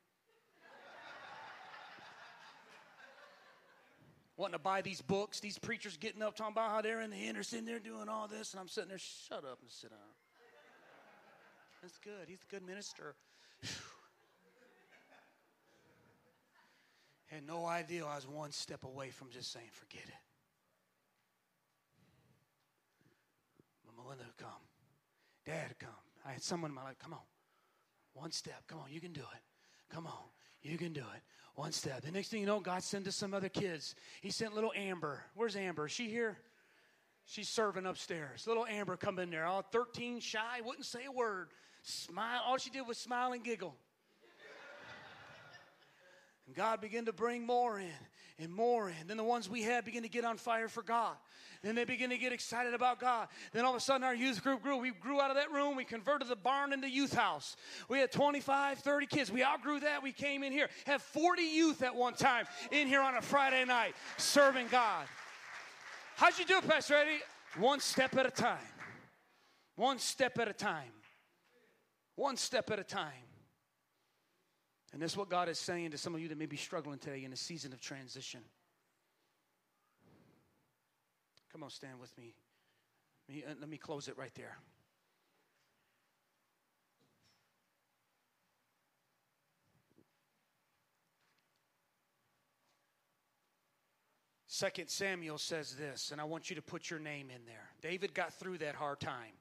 Wanting 4.36 4.54
to 4.54 4.58
buy 4.58 4.80
these 4.80 5.02
books, 5.02 5.40
these 5.40 5.58
preachers 5.58 5.96
getting 5.96 6.22
up 6.22 6.36
talking 6.36 6.52
about 6.52 6.70
how 6.70 6.80
they're 6.80 7.02
in 7.02 7.10
the 7.10 7.28
inner 7.28 7.42
they're 7.42 7.78
doing 7.78 8.08
all 8.08 8.28
this, 8.28 8.52
and 8.52 8.60
I'm 8.60 8.68
sitting 8.68 8.88
there, 8.88 8.98
shut 8.98 9.44
up 9.44 9.58
and 9.60 9.70
sit 9.70 9.90
down. 9.90 9.98
That's 11.82 11.98
good. 11.98 12.28
He's 12.28 12.42
a 12.48 12.50
good 12.50 12.64
minister. 12.64 13.14
Had 17.26 17.46
no 17.46 17.64
idea 17.64 18.04
I 18.04 18.14
was 18.16 18.28
one 18.28 18.52
step 18.52 18.84
away 18.84 19.10
from 19.10 19.30
just 19.30 19.52
saying, 19.52 19.68
forget 19.72 20.04
it. 20.04 20.14
But 23.86 23.96
Melinda 23.96 24.24
would 24.24 24.36
come. 24.36 24.60
Dad 25.46 25.68
would 25.68 25.78
come. 25.78 26.02
I 26.26 26.32
had 26.32 26.42
someone 26.42 26.70
in 26.70 26.74
my 26.74 26.84
life, 26.84 26.98
come 26.98 27.14
on. 27.14 27.20
One 28.14 28.32
step. 28.32 28.62
Come 28.66 28.78
on, 28.80 28.86
you 28.90 29.00
can 29.00 29.12
do 29.12 29.20
it. 29.20 29.42
Come 29.94 30.06
on, 30.06 30.24
you 30.62 30.78
can 30.78 30.92
do 30.92 31.00
it. 31.00 31.22
One 31.54 31.72
step. 31.72 32.02
The 32.02 32.10
next 32.10 32.28
thing 32.28 32.40
you 32.40 32.46
know, 32.46 32.60
God 32.60 32.82
sent 32.82 33.06
us 33.06 33.16
some 33.16 33.34
other 33.34 33.48
kids. 33.48 33.94
He 34.22 34.30
sent 34.30 34.54
little 34.54 34.72
Amber. 34.74 35.22
Where's 35.34 35.54
Amber? 35.54 35.86
Is 35.86 35.92
she 35.92 36.08
here? 36.08 36.38
She's 37.26 37.48
serving 37.48 37.86
upstairs. 37.86 38.46
Little 38.46 38.66
Amber 38.66 38.96
come 38.96 39.18
in 39.18 39.30
there, 39.30 39.44
all 39.44 39.62
13, 39.62 40.20
shy, 40.20 40.60
wouldn't 40.64 40.86
say 40.86 41.04
a 41.06 41.12
word. 41.12 41.48
Smile. 41.82 42.40
All 42.46 42.58
she 42.58 42.70
did 42.70 42.86
was 42.86 42.98
smile 42.98 43.32
and 43.32 43.44
giggle. 43.44 43.74
And 46.46 46.54
God 46.54 46.80
began 46.80 47.04
to 47.04 47.12
bring 47.12 47.46
more 47.46 47.78
in 47.78 47.86
and 48.38 48.52
more 48.52 48.88
in. 48.88 49.06
Then 49.06 49.16
the 49.16 49.24
ones 49.24 49.48
we 49.48 49.62
had 49.62 49.84
begin 49.84 50.02
to 50.02 50.08
get 50.08 50.24
on 50.24 50.36
fire 50.36 50.68
for 50.68 50.82
God. 50.82 51.14
Then 51.62 51.76
they 51.76 51.84
begin 51.84 52.10
to 52.10 52.18
get 52.18 52.32
excited 52.32 52.74
about 52.74 52.98
God. 52.98 53.28
Then 53.52 53.64
all 53.64 53.70
of 53.70 53.76
a 53.76 53.80
sudden 53.80 54.02
our 54.02 54.14
youth 54.14 54.42
group 54.42 54.62
grew. 54.62 54.78
We 54.78 54.90
grew 54.90 55.20
out 55.20 55.30
of 55.30 55.36
that 55.36 55.52
room. 55.52 55.76
We 55.76 55.84
converted 55.84 56.26
the 56.26 56.36
barn 56.36 56.72
into 56.72 56.90
youth 56.90 57.14
house. 57.14 57.56
We 57.88 58.00
had 58.00 58.10
25, 58.10 58.78
30 58.78 59.06
kids. 59.06 59.30
We 59.30 59.44
outgrew 59.44 59.80
that. 59.80 60.02
We 60.02 60.10
came 60.10 60.42
in 60.42 60.50
here. 60.50 60.68
Had 60.86 61.00
40 61.00 61.42
youth 61.42 61.82
at 61.82 61.94
one 61.94 62.14
time 62.14 62.46
in 62.72 62.88
here 62.88 63.00
on 63.00 63.14
a 63.14 63.22
Friday 63.22 63.64
night 63.64 63.94
serving 64.16 64.66
God. 64.70 65.06
How'd 66.16 66.38
you 66.38 66.44
do 66.44 66.60
Pastor 66.60 66.94
Eddie? 66.94 67.20
One 67.58 67.78
step 67.78 68.16
at 68.16 68.26
a 68.26 68.30
time. 68.30 68.58
One 69.76 69.98
step 69.98 70.38
at 70.38 70.48
a 70.48 70.52
time. 70.52 70.92
One 72.16 72.36
step 72.36 72.70
at 72.70 72.78
a 72.78 72.84
time. 72.84 73.12
And 74.92 75.00
that's 75.00 75.16
what 75.16 75.30
God 75.30 75.48
is 75.48 75.58
saying 75.58 75.92
to 75.92 75.98
some 75.98 76.14
of 76.14 76.20
you 76.20 76.28
that 76.28 76.38
may 76.38 76.46
be 76.46 76.56
struggling 76.56 76.98
today 76.98 77.24
in 77.24 77.32
a 77.32 77.36
season 77.36 77.72
of 77.72 77.80
transition. 77.80 78.40
Come 81.50 81.62
on, 81.62 81.70
stand 81.70 81.98
with 81.98 82.16
me. 82.18 82.34
Let 83.28 83.36
me, 83.36 83.44
uh, 83.44 83.54
let 83.60 83.68
me 83.68 83.78
close 83.78 84.08
it 84.08 84.18
right 84.18 84.34
there. 84.34 84.56
Second 94.46 94.88
Samuel 94.88 95.38
says 95.38 95.74
this, 95.74 96.10
and 96.12 96.20
I 96.20 96.24
want 96.24 96.50
you 96.50 96.56
to 96.56 96.62
put 96.62 96.90
your 96.90 97.00
name 97.00 97.30
in 97.34 97.44
there. 97.46 97.70
David 97.80 98.12
got 98.12 98.34
through 98.34 98.58
that 98.58 98.74
hard 98.74 99.00
time. 99.00 99.32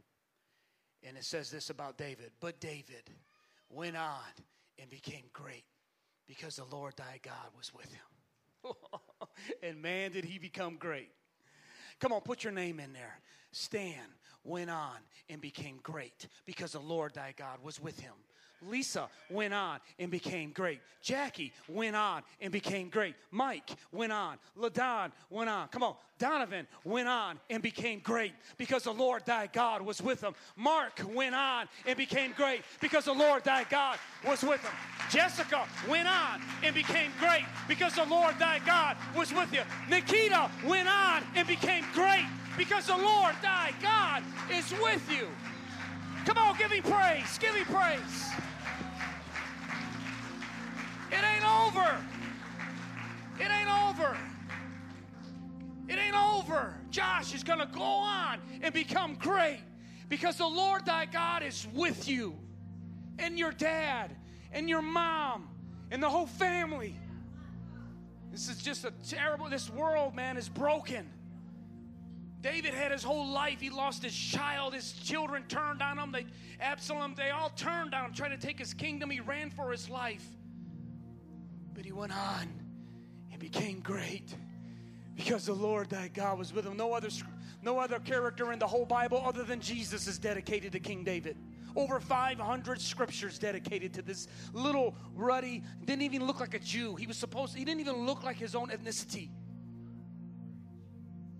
And 1.03 1.17
it 1.17 1.25
says 1.25 1.49
this 1.51 1.69
about 1.69 1.97
David. 1.97 2.31
But 2.39 2.59
David 2.59 3.09
went 3.69 3.97
on 3.97 4.19
and 4.81 4.89
became 4.89 5.23
great 5.31 5.63
because 6.27 6.55
the 6.55 6.65
Lord 6.65 6.95
thy 6.97 7.19
God 7.21 7.49
was 7.57 7.71
with 7.73 7.91
him. 7.93 8.73
and 9.63 9.81
man, 9.81 10.11
did 10.11 10.25
he 10.25 10.39
become 10.39 10.75
great. 10.77 11.11
Come 11.99 12.11
on, 12.11 12.21
put 12.21 12.43
your 12.43 12.53
name 12.53 12.79
in 12.79 12.93
there. 12.93 13.19
Stan 13.51 14.01
went 14.43 14.69
on 14.69 14.97
and 15.29 15.39
became 15.39 15.79
great 15.83 16.27
because 16.45 16.71
the 16.71 16.79
Lord 16.79 17.13
thy 17.13 17.33
God 17.37 17.59
was 17.63 17.79
with 17.79 17.99
him. 17.99 18.13
Lisa 18.67 19.07
went 19.29 19.53
on 19.53 19.79
and 19.99 20.11
became 20.11 20.51
great. 20.51 20.79
Jackie 21.01 21.51
went 21.67 21.95
on 21.95 22.21
and 22.39 22.51
became 22.51 22.89
great. 22.89 23.15
Mike 23.31 23.71
went 23.91 24.11
on. 24.11 24.37
LaDon 24.55 25.11
went 25.29 25.49
on. 25.49 25.67
Come 25.69 25.83
on. 25.83 25.95
Donovan 26.19 26.67
went 26.83 27.07
on 27.07 27.39
and 27.49 27.63
became 27.63 27.99
great 27.99 28.33
because 28.57 28.83
the 28.83 28.91
Lord 28.91 29.25
thy 29.25 29.47
God 29.47 29.81
was 29.81 30.01
with 30.01 30.21
him. 30.21 30.35
Mark 30.55 31.01
went 31.13 31.33
on 31.33 31.67
and 31.87 31.97
became 31.97 32.33
great 32.33 32.61
because 32.79 33.05
the 33.05 33.13
Lord 33.13 33.43
thy 33.43 33.63
God 33.63 33.97
was 34.27 34.43
with 34.43 34.61
him. 34.61 34.71
Jessica 35.09 35.67
went 35.89 36.07
on 36.07 36.41
and 36.63 36.75
became 36.75 37.11
great 37.19 37.45
because 37.67 37.95
the 37.95 38.05
Lord 38.05 38.37
thy 38.37 38.59
God 38.59 38.97
was 39.17 39.33
with 39.33 39.51
you. 39.51 39.61
Nikita 39.89 40.51
went 40.67 40.87
on 40.87 41.23
and 41.35 41.47
became 41.47 41.85
great 41.93 42.25
because 42.55 42.85
the 42.85 42.97
Lord 42.97 43.33
thy 43.41 43.73
God 43.81 44.21
is 44.51 44.71
with 44.73 45.11
you. 45.11 45.27
Come 46.25 46.37
on, 46.37 46.55
give 46.57 46.69
me 46.69 46.81
praise. 46.81 47.39
Give 47.39 47.55
me 47.55 47.63
praise. 47.63 48.31
Over. 51.51 51.97
It 53.39 53.49
ain't 53.49 53.69
over. 53.69 54.17
It 55.87 55.97
ain't 55.97 56.15
over. 56.15 56.75
Josh 56.89 57.33
is 57.33 57.43
going 57.43 57.59
to 57.59 57.65
go 57.65 57.81
on 57.81 58.39
and 58.61 58.73
become 58.73 59.15
great 59.15 59.61
because 60.09 60.37
the 60.37 60.47
Lord 60.47 60.85
thy 60.85 61.05
God 61.05 61.43
is 61.43 61.67
with 61.73 62.07
you 62.07 62.37
and 63.19 63.37
your 63.37 63.51
dad 63.51 64.15
and 64.51 64.69
your 64.69 64.81
mom 64.81 65.49
and 65.89 66.01
the 66.01 66.09
whole 66.09 66.27
family. 66.27 66.97
This 68.31 68.47
is 68.47 68.61
just 68.61 68.85
a 68.85 68.93
terrible, 69.07 69.49
this 69.49 69.69
world, 69.69 70.15
man, 70.15 70.37
is 70.37 70.47
broken. 70.47 71.09
David 72.41 72.73
had 72.73 72.91
his 72.91 73.03
whole 73.03 73.27
life. 73.27 73.59
He 73.59 73.69
lost 73.69 74.01
his 74.01 74.15
child. 74.15 74.73
His 74.73 74.93
children 74.93 75.43
turned 75.47 75.81
on 75.81 75.99
him. 75.99 76.11
They, 76.11 76.25
Absalom, 76.59 77.13
they 77.15 77.29
all 77.29 77.49
turned 77.49 77.93
on 77.93 78.05
him, 78.05 78.13
trying 78.13 78.31
to 78.31 78.37
take 78.37 78.57
his 78.57 78.73
kingdom. 78.73 79.09
He 79.09 79.19
ran 79.19 79.51
for 79.51 79.71
his 79.71 79.89
life. 79.89 80.25
But 81.73 81.85
he 81.85 81.91
went 81.91 82.15
on 82.15 82.47
and 83.31 83.39
became 83.39 83.79
great 83.79 84.35
because 85.15 85.45
the 85.45 85.53
Lord 85.53 85.89
thy 85.89 86.07
God 86.07 86.37
was 86.37 86.53
with 86.53 86.65
him. 86.65 86.77
No 86.77 86.93
other, 86.93 87.09
no 87.61 87.79
other 87.79 87.99
character 87.99 88.51
in 88.51 88.59
the 88.59 88.67
whole 88.67 88.85
Bible 88.85 89.21
other 89.25 89.43
than 89.43 89.59
Jesus 89.59 90.07
is 90.07 90.17
dedicated 90.17 90.71
to 90.73 90.79
King 90.79 91.03
David. 91.03 91.37
Over 91.75 91.99
500 91.99 92.81
scriptures 92.81 93.39
dedicated 93.39 93.93
to 93.93 94.01
this 94.01 94.27
little 94.51 94.95
ruddy, 95.15 95.63
didn't 95.85 96.01
even 96.01 96.25
look 96.25 96.39
like 96.39 96.53
a 96.53 96.59
Jew. 96.59 96.95
He 96.95 97.07
was 97.07 97.17
supposed, 97.17 97.53
to, 97.53 97.59
he 97.59 97.65
didn't 97.65 97.79
even 97.79 98.05
look 98.05 98.23
like 98.23 98.37
his 98.37 98.55
own 98.55 98.69
ethnicity. 98.69 99.29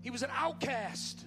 He 0.00 0.10
was 0.10 0.22
an 0.22 0.30
outcast. 0.34 1.26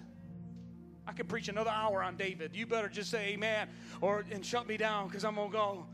I 1.07 1.13
could 1.13 1.29
preach 1.29 1.49
another 1.49 1.69
hour 1.69 2.01
on 2.01 2.17
David. 2.17 2.55
You 2.55 2.65
better 2.65 2.89
just 2.89 3.11
say 3.11 3.33
amen 3.33 3.69
or 4.01 4.25
and 4.31 4.45
shut 4.45 4.67
me 4.67 4.75
down 4.75 5.07
because 5.07 5.23
I'm 5.23 5.35
gonna 5.35 5.51
go. 5.51 5.85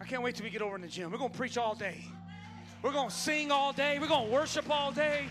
I 0.00 0.04
can't 0.04 0.22
wait 0.22 0.34
till 0.34 0.44
we 0.44 0.50
get 0.50 0.62
over 0.62 0.76
in 0.76 0.82
the 0.82 0.88
gym. 0.88 1.10
We're 1.10 1.18
gonna 1.18 1.30
preach 1.30 1.56
all 1.56 1.74
day. 1.74 2.04
We're 2.86 2.92
going 2.92 3.08
to 3.08 3.14
sing 3.14 3.50
all 3.50 3.72
day. 3.72 3.98
We're 3.98 4.06
going 4.06 4.28
to 4.28 4.32
worship 4.32 4.70
all 4.70 4.92
day. 4.92 5.24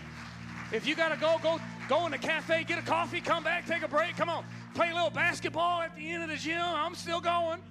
If 0.72 0.86
you 0.86 0.94
got 0.94 1.08
to 1.08 1.16
go, 1.18 1.38
go 1.42 1.58
go 1.88 2.04
in 2.04 2.12
the 2.12 2.18
cafe, 2.18 2.64
get 2.64 2.78
a 2.78 2.82
coffee, 2.82 3.18
come 3.18 3.42
back, 3.42 3.66
take 3.66 3.82
a 3.82 3.88
break. 3.88 4.14
Come 4.14 4.28
on. 4.28 4.44
Play 4.74 4.90
a 4.90 4.94
little 4.94 5.08
basketball 5.08 5.80
at 5.80 5.96
the 5.96 6.06
end 6.06 6.22
of 6.22 6.28
the 6.28 6.36
gym. 6.36 6.60
I'm 6.60 6.94
still 6.94 7.18
going. 7.18 7.62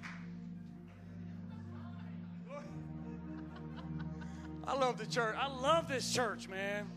I 4.67 4.73
love 4.73 4.97
the 4.97 5.05
church. 5.05 5.36
I 5.39 5.55
love 5.55 5.88
this 5.88 6.11
church, 6.11 6.49
man. 6.49 6.89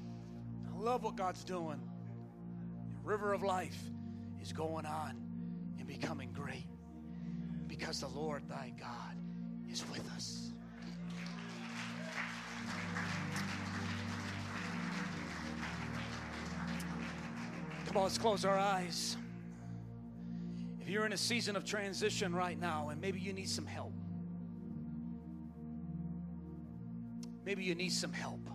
I 0.74 0.80
love 0.80 1.02
what 1.02 1.14
God's 1.14 1.44
doing. 1.44 1.82
The 3.02 3.06
river 3.06 3.34
of 3.34 3.42
life 3.42 3.78
is 4.40 4.54
going 4.54 4.86
on 4.86 5.20
and 5.78 5.86
becoming 5.86 6.32
great 6.32 6.64
because 7.66 8.00
the 8.00 8.08
Lord 8.08 8.48
thy 8.48 8.72
God 8.80 9.14
is 9.70 9.84
with 9.90 10.10
us. 10.16 10.52
Come 17.86 17.96
on, 17.96 18.02
let's 18.02 18.18
close 18.18 18.44
our 18.44 18.58
eyes. 18.58 19.16
If 20.80 20.88
you're 20.88 21.06
in 21.06 21.12
a 21.12 21.18
season 21.18 21.56
of 21.56 21.64
transition 21.64 22.34
right 22.34 22.58
now 22.58 22.90
and 22.90 23.00
maybe 23.00 23.18
you 23.20 23.32
need 23.32 23.48
some 23.48 23.66
help, 23.66 23.92
maybe 27.44 27.64
you 27.64 27.74
need 27.74 27.92
some 27.92 28.12
help. 28.12 28.48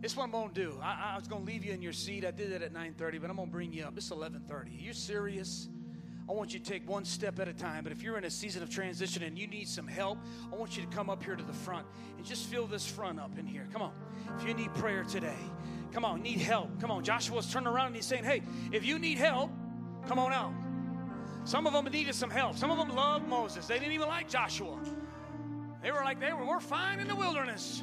This 0.00 0.12
is 0.12 0.16
what 0.16 0.24
I'm 0.24 0.30
going 0.30 0.50
to 0.50 0.54
do. 0.54 0.78
I, 0.82 1.12
I 1.12 1.16
was 1.16 1.26
going 1.26 1.44
to 1.44 1.52
leave 1.52 1.64
you 1.64 1.72
in 1.72 1.82
your 1.82 1.92
seat. 1.92 2.24
I 2.24 2.30
did 2.30 2.52
it 2.52 2.62
at 2.62 2.72
9:30, 2.72 3.20
but 3.20 3.30
I'm 3.30 3.36
going 3.36 3.48
to 3.48 3.52
bring 3.52 3.72
you 3.72 3.84
up. 3.84 3.94
It's 3.96 4.10
11:30. 4.10 4.68
You're 4.78 4.92
serious? 4.94 5.68
I 6.28 6.32
want 6.32 6.52
you 6.52 6.60
to 6.60 6.64
take 6.64 6.88
one 6.88 7.04
step 7.04 7.38
at 7.38 7.48
a 7.48 7.54
time. 7.54 7.84
But 7.84 7.92
if 7.92 8.02
you're 8.02 8.18
in 8.18 8.24
a 8.24 8.30
season 8.30 8.62
of 8.62 8.70
transition 8.70 9.22
and 9.22 9.38
you 9.38 9.46
need 9.46 9.68
some 9.68 9.86
help, 9.86 10.18
I 10.52 10.56
want 10.56 10.76
you 10.76 10.82
to 10.82 10.88
come 10.88 11.08
up 11.08 11.22
here 11.22 11.36
to 11.36 11.44
the 11.44 11.52
front 11.52 11.86
and 12.16 12.26
just 12.26 12.46
fill 12.46 12.66
this 12.66 12.86
front 12.86 13.18
up 13.18 13.38
in 13.38 13.46
here. 13.46 13.66
Come 13.72 13.82
on. 13.82 13.92
If 14.38 14.46
you 14.46 14.54
need 14.54 14.74
prayer 14.74 15.04
today, 15.04 15.38
Come 15.92 16.04
on, 16.04 16.22
need 16.22 16.40
help. 16.40 16.80
Come 16.80 16.90
on. 16.90 17.02
Joshua's 17.02 17.50
turning 17.50 17.68
around 17.68 17.88
and 17.88 17.96
he's 17.96 18.06
saying, 18.06 18.24
Hey, 18.24 18.42
if 18.72 18.84
you 18.84 18.98
need 18.98 19.18
help, 19.18 19.50
come 20.06 20.18
on 20.18 20.32
out. 20.32 20.52
Some 21.44 21.66
of 21.66 21.72
them 21.72 21.86
needed 21.86 22.14
some 22.14 22.30
help. 22.30 22.56
Some 22.56 22.70
of 22.70 22.78
them 22.78 22.94
loved 22.94 23.26
Moses. 23.26 23.66
They 23.66 23.78
didn't 23.78 23.92
even 23.92 24.08
like 24.08 24.28
Joshua. 24.28 24.78
They 25.82 25.90
were 25.90 26.02
like, 26.04 26.20
they 26.20 26.32
were, 26.32 26.44
we're 26.44 26.60
fine 26.60 27.00
in 27.00 27.08
the 27.08 27.14
wilderness. 27.14 27.82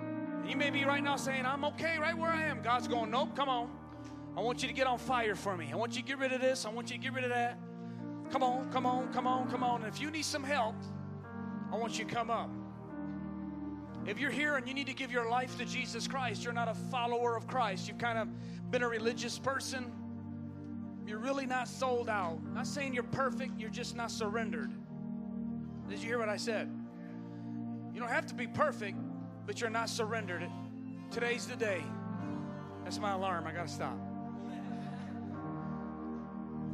And 0.00 0.48
you 0.48 0.56
may 0.56 0.70
be 0.70 0.84
right 0.84 1.02
now 1.02 1.16
saying, 1.16 1.44
I'm 1.44 1.64
okay 1.64 1.98
right 1.98 2.16
where 2.16 2.30
I 2.30 2.44
am. 2.44 2.62
God's 2.62 2.86
going, 2.86 3.10
Nope, 3.10 3.34
come 3.34 3.48
on. 3.48 3.70
I 4.36 4.40
want 4.40 4.62
you 4.62 4.68
to 4.68 4.74
get 4.74 4.86
on 4.86 4.98
fire 4.98 5.34
for 5.34 5.56
me. 5.56 5.70
I 5.72 5.76
want 5.76 5.96
you 5.96 6.02
to 6.02 6.08
get 6.08 6.18
rid 6.18 6.32
of 6.32 6.40
this. 6.40 6.66
I 6.66 6.70
want 6.70 6.90
you 6.90 6.98
to 6.98 7.02
get 7.02 7.14
rid 7.14 7.24
of 7.24 7.30
that. 7.30 7.58
Come 8.30 8.42
on, 8.42 8.70
come 8.70 8.84
on, 8.84 9.12
come 9.12 9.26
on, 9.26 9.50
come 9.50 9.62
on. 9.62 9.82
And 9.82 9.92
if 9.92 10.00
you 10.00 10.10
need 10.10 10.24
some 10.24 10.44
help, 10.44 10.74
I 11.72 11.76
want 11.76 11.98
you 11.98 12.04
to 12.04 12.14
come 12.14 12.30
up. 12.30 12.50
If 14.06 14.20
you're 14.20 14.30
here 14.30 14.56
and 14.56 14.68
you 14.68 14.74
need 14.74 14.86
to 14.86 14.94
give 14.94 15.10
your 15.10 15.30
life 15.30 15.56
to 15.58 15.64
Jesus 15.64 16.06
Christ, 16.06 16.44
you're 16.44 16.52
not 16.52 16.68
a 16.68 16.74
follower 16.74 17.34
of 17.34 17.46
Christ. 17.46 17.88
You've 17.88 17.98
kind 17.98 18.18
of 18.18 18.28
been 18.70 18.82
a 18.82 18.88
religious 18.88 19.38
person. 19.38 19.90
You're 21.06 21.18
really 21.18 21.46
not 21.46 21.66
sold 21.66 22.08
out. 22.08 22.38
Not 22.52 22.66
saying 22.66 22.94
you're 22.94 23.04
perfect, 23.04 23.58
you're 23.58 23.70
just 23.70 23.96
not 23.96 24.10
surrendered. 24.10 24.70
Did 25.88 26.00
you 26.00 26.06
hear 26.06 26.18
what 26.18 26.28
I 26.28 26.36
said? 26.36 26.70
You 27.94 28.00
don't 28.00 28.10
have 28.10 28.26
to 28.26 28.34
be 28.34 28.46
perfect, 28.46 28.98
but 29.46 29.60
you're 29.60 29.70
not 29.70 29.88
surrendered. 29.88 30.48
Today's 31.10 31.46
the 31.46 31.56
day. 31.56 31.82
That's 32.84 32.98
my 32.98 33.12
alarm. 33.12 33.46
I 33.46 33.52
got 33.52 33.66
to 33.66 33.72
stop. 33.72 33.98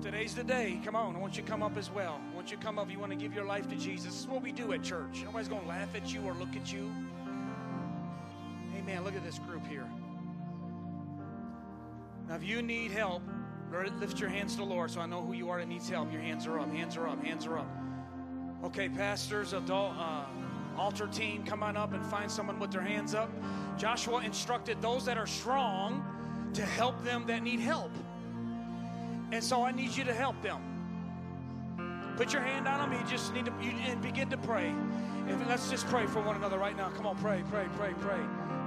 Today's 0.02 0.34
the 0.34 0.42
day. 0.42 0.80
Come 0.84 0.96
on. 0.96 1.14
I 1.14 1.18
want 1.20 1.36
you 1.36 1.44
to 1.44 1.48
come 1.48 1.62
up 1.62 1.76
as 1.76 1.88
well. 1.88 2.20
I 2.32 2.34
want 2.34 2.50
you 2.50 2.56
to 2.56 2.62
come 2.62 2.76
up. 2.76 2.90
You 2.90 2.98
want 2.98 3.12
to 3.12 3.16
give 3.16 3.32
your 3.32 3.44
life 3.44 3.68
to 3.68 3.76
Jesus. 3.76 4.06
This 4.06 4.20
is 4.22 4.26
what 4.26 4.42
we 4.42 4.50
do 4.50 4.72
at 4.72 4.82
church. 4.82 5.22
Nobody's 5.24 5.46
going 5.46 5.62
to 5.62 5.68
laugh 5.68 5.94
at 5.94 6.12
you 6.12 6.22
or 6.22 6.34
look 6.34 6.56
at 6.56 6.72
you. 6.72 6.90
Amen. 8.76 9.04
Look 9.04 9.14
at 9.14 9.22
this 9.24 9.38
group 9.38 9.64
here. 9.68 9.86
Now, 12.28 12.34
if 12.34 12.42
you 12.42 12.62
need 12.62 12.90
help, 12.90 13.22
lift 14.00 14.18
your 14.18 14.28
hands 14.28 14.54
to 14.54 14.58
the 14.58 14.64
Lord 14.64 14.90
so 14.90 15.00
I 15.00 15.06
know 15.06 15.22
who 15.22 15.34
you 15.34 15.50
are 15.50 15.60
that 15.60 15.68
needs 15.68 15.88
help. 15.88 16.12
Your 16.12 16.20
hands 16.20 16.48
are 16.48 16.58
up. 16.58 16.72
Hands 16.72 16.96
are 16.96 17.06
up. 17.06 17.22
Hands 17.24 17.46
are 17.46 17.58
up. 17.58 17.70
Okay, 18.64 18.88
pastors, 18.88 19.52
adult, 19.52 19.94
uh, 19.96 20.24
Altar 20.76 21.06
team, 21.06 21.44
come 21.44 21.62
on 21.62 21.76
up 21.76 21.92
and 21.92 22.04
find 22.06 22.30
someone 22.30 22.58
with 22.58 22.70
their 22.70 22.80
hands 22.80 23.14
up. 23.14 23.30
Joshua 23.76 24.22
instructed 24.22 24.80
those 24.80 25.04
that 25.04 25.18
are 25.18 25.26
strong 25.26 26.02
to 26.54 26.62
help 26.62 27.04
them 27.04 27.26
that 27.26 27.42
need 27.42 27.60
help. 27.60 27.90
And 29.32 29.42
so 29.42 29.64
I 29.64 29.72
need 29.72 29.96
you 29.96 30.04
to 30.04 30.12
help 30.12 30.40
them. 30.42 30.60
Put 32.18 32.34
your 32.34 32.42
hand 32.42 32.68
on 32.68 32.90
them. 32.90 33.00
You 33.00 33.06
just 33.08 33.32
need 33.32 33.46
to 33.46 33.52
you, 33.62 33.72
and 33.86 34.00
begin 34.02 34.28
to 34.28 34.36
pray. 34.36 34.68
And 34.68 35.48
let's 35.48 35.70
just 35.70 35.86
pray 35.88 36.06
for 36.06 36.20
one 36.20 36.36
another 36.36 36.58
right 36.58 36.76
now. 36.76 36.90
Come 36.90 37.06
on, 37.06 37.16
pray, 37.16 37.42
pray, 37.50 37.66
pray, 37.76 37.94
pray, 38.00 38.20